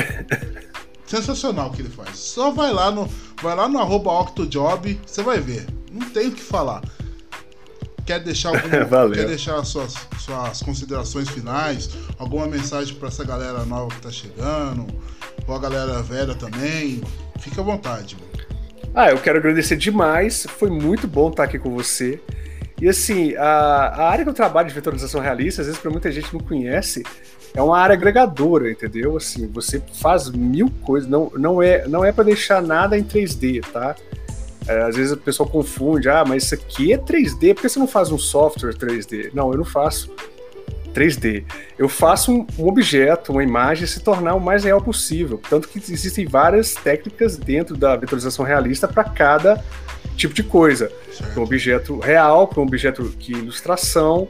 sensacional 1.06 1.68
o 1.68 1.72
que 1.72 1.82
ele 1.82 1.90
faz. 1.90 2.18
Só 2.18 2.50
vai 2.50 2.72
lá 2.72 2.90
no, 2.90 3.08
vai 3.42 3.54
lá 3.54 3.68
no 3.68 3.78
arroba 3.78 4.10
Octojob, 4.20 4.98
você 5.06 5.22
vai 5.22 5.40
ver. 5.40 5.66
Não 5.90 6.08
tem 6.10 6.28
o 6.28 6.32
que 6.32 6.42
falar. 6.42 6.82
Quer 8.06 8.20
deixar 8.20 8.48
alguma, 8.56 9.14
quer 9.14 9.26
deixar 9.26 9.62
suas, 9.64 9.94
suas 10.18 10.62
considerações 10.62 11.28
finais, 11.28 11.90
alguma 12.18 12.46
mensagem 12.46 12.94
para 12.94 13.08
essa 13.08 13.24
galera 13.24 13.64
nova 13.64 13.94
que 13.94 14.00
tá 14.00 14.10
chegando? 14.10 14.86
ou 15.46 15.54
a 15.54 15.58
galera 15.58 16.02
velha 16.02 16.34
também. 16.34 17.00
Fica 17.38 17.60
à 17.60 17.64
vontade. 17.64 18.16
Ah, 18.94 19.10
eu 19.10 19.18
quero 19.18 19.38
agradecer 19.38 19.76
demais. 19.76 20.46
Foi 20.58 20.70
muito 20.70 21.08
bom 21.08 21.30
estar 21.30 21.44
aqui 21.44 21.58
com 21.58 21.74
você. 21.74 22.20
E 22.82 22.88
assim, 22.88 23.36
a, 23.36 23.44
a 23.44 24.10
área 24.10 24.24
que 24.24 24.30
eu 24.30 24.34
trabalho 24.34 24.66
de 24.66 24.74
vetorização 24.74 25.20
realista, 25.20 25.60
às 25.62 25.68
vezes 25.68 25.80
para 25.80 25.88
muita 25.88 26.10
gente 26.10 26.34
não 26.34 26.40
conhece, 26.40 27.04
é 27.54 27.62
uma 27.62 27.78
área 27.78 27.94
agregadora, 27.94 28.68
entendeu? 28.68 29.16
Assim, 29.16 29.46
você 29.46 29.80
faz 30.00 30.28
mil 30.28 30.68
coisas, 30.82 31.08
não, 31.08 31.30
não 31.36 31.62
é, 31.62 31.86
não 31.86 32.04
é 32.04 32.10
para 32.10 32.24
deixar 32.24 32.60
nada 32.60 32.98
em 32.98 33.04
3D, 33.04 33.64
tá? 33.72 33.94
É, 34.66 34.82
às 34.82 34.96
vezes 34.96 35.12
a 35.12 35.16
pessoa 35.16 35.48
confunde, 35.48 36.08
ah, 36.08 36.24
mas 36.26 36.42
isso 36.42 36.56
aqui 36.56 36.92
é 36.92 36.98
3D, 36.98 37.54
por 37.54 37.62
que 37.62 37.68
você 37.68 37.78
não 37.78 37.86
faz 37.86 38.10
um 38.10 38.18
software 38.18 38.74
3D? 38.74 39.30
Não, 39.32 39.52
eu 39.52 39.58
não 39.58 39.64
faço. 39.64 40.12
3D. 40.92 41.44
Eu 41.78 41.88
faço 41.88 42.32
um, 42.32 42.44
um, 42.58 42.66
objeto, 42.66 43.30
uma 43.30 43.44
imagem 43.44 43.86
se 43.86 44.00
tornar 44.00 44.34
o 44.34 44.40
mais 44.40 44.64
real 44.64 44.82
possível. 44.82 45.40
Tanto 45.48 45.68
que 45.68 45.78
existem 45.78 46.26
várias 46.26 46.74
técnicas 46.74 47.36
dentro 47.36 47.76
da 47.76 47.94
vetorização 47.94 48.44
realista 48.44 48.88
para 48.88 49.04
cada 49.04 49.62
tipo 50.22 50.34
de 50.34 50.42
coisa. 50.42 50.90
Para 51.32 51.40
um 51.40 51.44
objeto 51.44 51.98
real, 51.98 52.48
para 52.48 52.60
um 52.60 52.64
objeto 52.64 53.04
que 53.18 53.32
ilustração, 53.32 54.28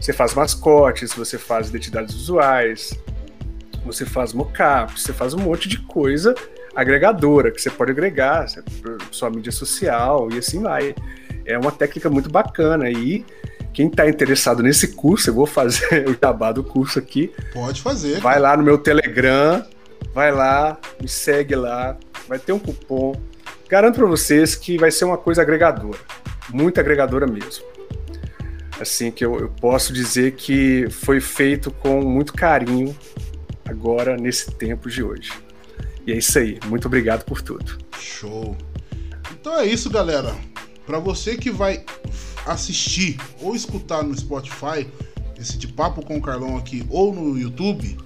você 0.00 0.12
faz 0.12 0.34
mascotes, 0.34 1.12
você 1.14 1.38
faz 1.38 1.68
identidades 1.68 2.14
visuais, 2.14 2.98
você 3.84 4.04
faz 4.04 4.32
mockups, 4.32 5.02
você 5.02 5.12
faz 5.12 5.34
um 5.34 5.38
monte 5.38 5.68
de 5.68 5.78
coisa 5.78 6.34
agregadora 6.74 7.50
que 7.50 7.60
você 7.60 7.70
pode 7.70 7.90
agregar, 7.90 8.46
sua 9.10 9.30
mídia 9.30 9.50
social 9.50 10.28
e 10.30 10.38
assim 10.38 10.60
vai. 10.60 10.94
É 11.44 11.56
uma 11.56 11.70
técnica 11.70 12.10
muito 12.10 12.28
bacana 12.28 12.90
e 12.90 13.24
quem 13.72 13.86
está 13.86 14.08
interessado 14.08 14.62
nesse 14.62 14.88
curso, 14.88 15.30
eu 15.30 15.34
vou 15.34 15.46
fazer 15.46 16.06
o 16.08 16.16
jabá 16.20 16.52
do 16.52 16.64
curso 16.64 16.98
aqui. 16.98 17.32
Pode 17.52 17.80
fazer. 17.80 18.20
Vai 18.20 18.34
cara. 18.34 18.40
lá 18.40 18.56
no 18.56 18.62
meu 18.62 18.78
Telegram, 18.78 19.64
vai 20.12 20.32
lá, 20.32 20.76
me 21.00 21.08
segue 21.08 21.54
lá, 21.54 21.96
vai 22.28 22.38
ter 22.38 22.52
um 22.52 22.58
cupom. 22.58 23.14
Garanto 23.68 23.96
para 23.96 24.06
vocês 24.06 24.54
que 24.54 24.78
vai 24.78 24.90
ser 24.90 25.04
uma 25.04 25.18
coisa 25.18 25.42
agregadora, 25.42 25.98
muito 26.50 26.78
agregadora 26.78 27.26
mesmo. 27.26 27.64
Assim 28.80 29.10
que 29.10 29.24
eu, 29.24 29.38
eu 29.40 29.48
posso 29.48 29.92
dizer 29.92 30.32
que 30.32 30.88
foi 30.90 31.20
feito 31.20 31.70
com 31.70 32.00
muito 32.02 32.32
carinho 32.32 32.96
agora 33.64 34.16
nesse 34.16 34.50
tempo 34.52 34.88
de 34.88 35.02
hoje. 35.02 35.32
E 36.06 36.12
é 36.12 36.16
isso 36.16 36.38
aí. 36.38 36.58
Muito 36.66 36.86
obrigado 36.86 37.24
por 37.24 37.42
tudo. 37.42 37.78
Show. 37.98 38.56
Então 39.32 39.58
é 39.58 39.66
isso, 39.66 39.90
galera. 39.90 40.34
Para 40.86 40.98
você 41.00 41.36
que 41.36 41.50
vai 41.50 41.84
assistir 42.46 43.18
ou 43.40 43.56
escutar 43.56 44.04
no 44.04 44.16
Spotify 44.16 44.86
esse 45.38 45.58
de 45.58 45.68
papo 45.68 46.04
com 46.04 46.16
o 46.16 46.22
Carlão 46.22 46.56
aqui 46.56 46.86
ou 46.88 47.12
no 47.12 47.38
YouTube, 47.38 47.96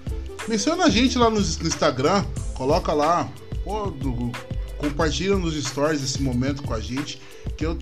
menciona 0.48 0.84
a 0.84 0.90
gente 0.90 1.16
lá 1.18 1.30
no, 1.30 1.38
Instagram, 1.38 2.24
coloca 2.54 2.92
lá, 2.92 3.28
pô, 3.62 3.86
do, 3.90 4.32
compartilha 4.80 5.36
nos 5.36 5.54
stories 5.62 6.02
esse 6.02 6.22
momento 6.22 6.62
com 6.62 6.72
a 6.72 6.80
gente, 6.80 7.20
que 7.56 7.66
eu, 7.66 7.78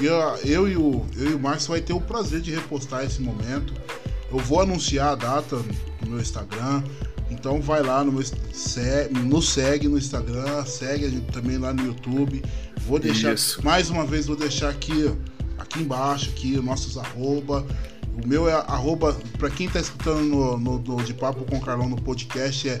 eu, 0.00 0.14
eu, 0.44 0.68
e, 0.68 0.76
o, 0.76 1.04
eu 1.16 1.30
e 1.30 1.34
o 1.34 1.38
Marcos 1.38 1.66
vai 1.66 1.80
ter 1.80 1.92
o 1.92 2.00
prazer 2.00 2.40
de 2.40 2.50
repostar 2.50 3.04
esse 3.04 3.20
momento. 3.20 3.74
Eu 4.30 4.38
vou 4.38 4.60
anunciar 4.60 5.12
a 5.12 5.14
data 5.14 5.56
no 6.02 6.10
meu 6.10 6.20
Instagram. 6.20 6.82
Então 7.30 7.60
vai 7.60 7.82
lá 7.82 8.02
no 8.02 8.10
meu, 8.10 8.24
nos 9.24 9.50
segue 9.50 9.86
no 9.86 9.98
Instagram, 9.98 10.64
segue 10.64 11.04
a 11.04 11.10
gente 11.10 11.30
também 11.30 11.58
lá 11.58 11.74
no 11.74 11.84
YouTube. 11.84 12.42
Vou 12.86 12.98
deixar 12.98 13.34
Isso. 13.34 13.62
mais 13.62 13.90
uma 13.90 14.06
vez 14.06 14.26
vou 14.26 14.36
deixar 14.36 14.70
aqui 14.70 15.14
aqui 15.58 15.80
embaixo, 15.80 16.30
aqui, 16.30 16.56
nossos 16.56 16.96
arroba. 16.96 17.66
O 18.22 18.26
meu 18.26 18.48
é 18.48 18.52
arroba, 18.52 19.16
pra 19.38 19.50
quem 19.50 19.68
tá 19.68 19.78
escutando 19.78 20.22
no, 20.22 20.58
no, 20.58 20.78
no 20.78 21.04
De 21.04 21.14
Papo 21.14 21.44
com 21.44 21.56
o 21.56 21.60
Carlão 21.60 21.88
no 21.88 22.00
podcast, 22.00 22.68
é 22.68 22.80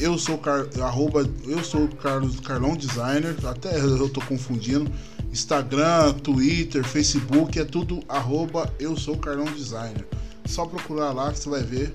eu 0.00 0.18
sou 0.18 0.38
Car, 0.38 0.66
arroba, 0.80 1.28
eu 1.46 1.62
sou 1.62 1.88
Carlos 1.88 2.40
Carlão 2.40 2.76
Designer, 2.76 3.36
até 3.44 3.78
eu 3.78 4.08
tô 4.08 4.20
confundindo. 4.22 4.90
Instagram, 5.32 6.12
Twitter, 6.14 6.84
Facebook, 6.84 7.58
é 7.58 7.64
tudo 7.64 8.02
arroba 8.08 8.72
eu 8.78 8.96
sou 8.96 9.16
Carlão 9.16 9.46
Designer. 9.46 10.06
Só 10.44 10.66
procurar 10.66 11.12
lá 11.12 11.32
que 11.32 11.38
você 11.38 11.48
vai 11.48 11.62
ver 11.62 11.94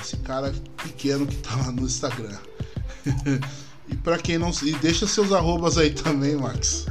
esse 0.00 0.16
cara 0.18 0.52
pequeno 0.82 1.26
que 1.26 1.36
tá 1.36 1.56
lá 1.56 1.72
no 1.72 1.82
Instagram. 1.82 2.38
e 3.88 3.96
para 3.96 4.18
quem 4.18 4.38
não. 4.38 4.50
E 4.62 4.72
deixa 4.76 5.06
seus 5.06 5.32
arrobas 5.32 5.78
aí 5.78 5.90
também, 5.90 6.36
Max. 6.36 6.86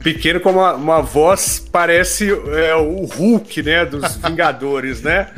Pequeno 0.00 0.40
como 0.40 0.60
uma, 0.60 0.74
uma 0.74 1.02
voz 1.02 1.58
parece 1.70 2.30
é, 2.30 2.74
o 2.74 3.04
Hulk, 3.04 3.62
né? 3.62 3.84
Dos 3.84 4.16
Vingadores, 4.24 5.02
né? 5.02 5.30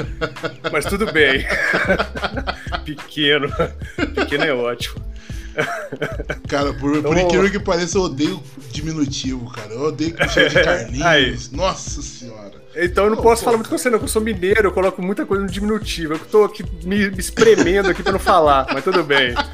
Mas 0.71 0.85
tudo 0.85 1.13
bem. 1.13 1.45
Pequeno. 2.85 3.49
Pequeno 4.15 4.45
é 4.45 4.53
ótimo. 4.53 5.03
Cara, 6.49 6.73
por, 6.75 6.97
então, 6.97 7.13
por 7.13 7.21
incrível 7.21 7.51
que 7.51 7.59
pareça, 7.59 7.99
eu 7.99 8.03
odeio 8.03 8.43
diminutivo, 8.71 9.51
cara. 9.53 9.73
Eu 9.73 9.83
odeio 9.83 10.15
que 10.15 10.29
cheio 10.29 10.49
de 10.49 10.63
carninhos. 10.63 11.03
Aí. 11.07 11.39
Nossa 11.53 12.01
senhora. 12.01 12.63
Então 12.75 13.05
eu 13.05 13.11
não, 13.11 13.23
posso 13.23 13.43
pô, 13.43 13.47
falar 13.47 13.59
muito 13.59 13.69
com 13.69 13.77
você, 13.77 13.91
não, 13.91 13.99
porque 13.99 14.09
eu 14.09 14.13
sou 14.13 14.23
mineiro, 14.23 14.69
eu 14.69 14.73
coloco 14.73 15.03
muita 15.03 15.27
coisa 15.27 15.45
no 15.45 15.51
diminutivo. 15.51 16.15
Eu 16.15 16.19
tô 16.19 16.45
aqui 16.45 16.65
me, 16.85 17.11
me 17.11 17.19
espremendo 17.19 17.91
aqui 17.91 18.03
pra 18.03 18.13
não 18.13 18.19
falar, 18.19 18.67
mas 18.73 18.83
tudo 18.83 19.05
bem. 19.05 19.35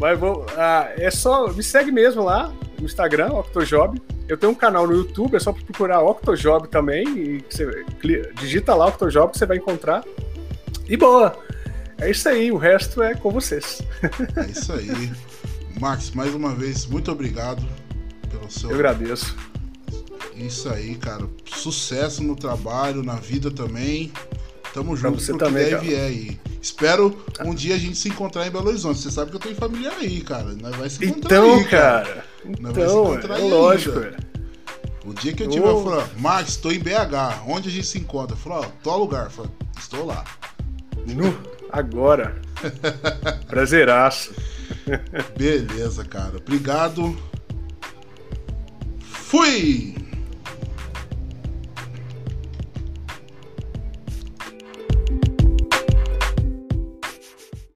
Mas 0.00 0.18
vou, 0.18 0.46
ah, 0.56 0.88
é 0.96 1.10
só. 1.10 1.52
Me 1.52 1.62
segue 1.62 1.92
mesmo 1.92 2.24
lá 2.24 2.50
no 2.78 2.86
Instagram, 2.86 3.34
Octojob. 3.34 4.00
Eu 4.26 4.38
tenho 4.38 4.52
um 4.52 4.54
canal 4.54 4.86
no 4.86 4.94
YouTube, 4.94 5.36
é 5.36 5.38
só 5.38 5.52
procurar 5.52 6.00
Octojob 6.00 6.68
também. 6.68 7.06
E 7.06 7.44
você 7.48 7.84
digita 8.40 8.74
lá 8.74 8.86
Octojob 8.86 9.32
que 9.32 9.38
você 9.38 9.44
vai 9.44 9.58
encontrar. 9.58 10.02
E 10.88 10.96
boa! 10.96 11.38
É 11.98 12.10
isso 12.10 12.28
aí, 12.28 12.50
o 12.50 12.56
resto 12.56 13.02
é 13.02 13.14
com 13.14 13.30
vocês. 13.30 13.82
É 14.36 14.50
isso 14.50 14.72
aí. 14.72 15.12
Max, 15.78 16.10
mais 16.12 16.34
uma 16.34 16.54
vez, 16.54 16.86
muito 16.86 17.10
obrigado 17.12 17.62
pelo 18.30 18.50
seu. 18.50 18.70
Eu 18.70 18.76
agradeço. 18.76 19.36
Isso 20.34 20.68
aí, 20.70 20.94
cara. 20.94 21.28
Sucesso 21.44 22.22
no 22.22 22.34
trabalho, 22.34 23.02
na 23.02 23.16
vida 23.16 23.50
também. 23.50 24.10
Tamo 24.72 24.96
junto 24.96 25.20
você 25.20 25.32
pro 25.32 25.38
também, 25.46 25.64
que 25.66 25.70
cara. 25.72 25.82
deve 25.82 25.96
aí. 26.00 26.40
Espero 26.62 27.22
um 27.44 27.54
dia 27.54 27.74
a 27.74 27.78
gente 27.78 27.96
se 27.98 28.08
encontrar 28.08 28.46
em 28.46 28.50
Belo 28.50 28.68
Horizonte. 28.68 29.00
Você 29.00 29.10
sabe 29.10 29.30
que 29.30 29.36
eu 29.36 29.40
tenho 29.40 29.56
família 29.56 29.90
aí, 29.98 30.20
cara. 30.22 30.54
Nós 30.60 30.74
vai 30.76 30.88
se 30.88 31.04
encontrar 31.04 31.36
Então, 31.36 31.54
aí, 31.56 31.64
cara. 31.64 32.04
cara. 32.06 32.24
Nós 32.60 32.74
vai 32.74 32.84
se 32.86 32.90
Então, 32.90 33.04
encontrar 33.12 33.38
é 33.38 33.42
aí 33.42 33.50
lógico. 33.50 33.98
ainda. 33.98 34.16
é. 34.26 34.30
O 35.08 35.12
dia 35.14 35.32
que 35.32 35.42
eu 35.42 35.48
tiver 35.48 35.68
Ô. 35.68 35.82
falando, 35.82 36.10
Max, 36.18 36.56
tô 36.56 36.70
em 36.70 36.78
BH, 36.78 37.42
onde 37.46 37.68
a 37.68 37.72
gente 37.72 37.86
se 37.86 37.98
encontra? 37.98 38.34
Eu 38.36 38.40
falo, 38.40 38.60
ó, 38.60 38.66
tô 38.82 38.96
lugar. 38.96 39.24
Eu 39.24 39.30
falo, 39.30 39.50
estou 39.78 40.04
lá. 40.06 40.24
Nu, 41.06 41.36
agora. 41.70 42.40
Prazeraço. 43.48 44.32
Beleza, 45.36 46.04
cara. 46.04 46.36
Obrigado. 46.36 47.16
Fui! 49.00 49.99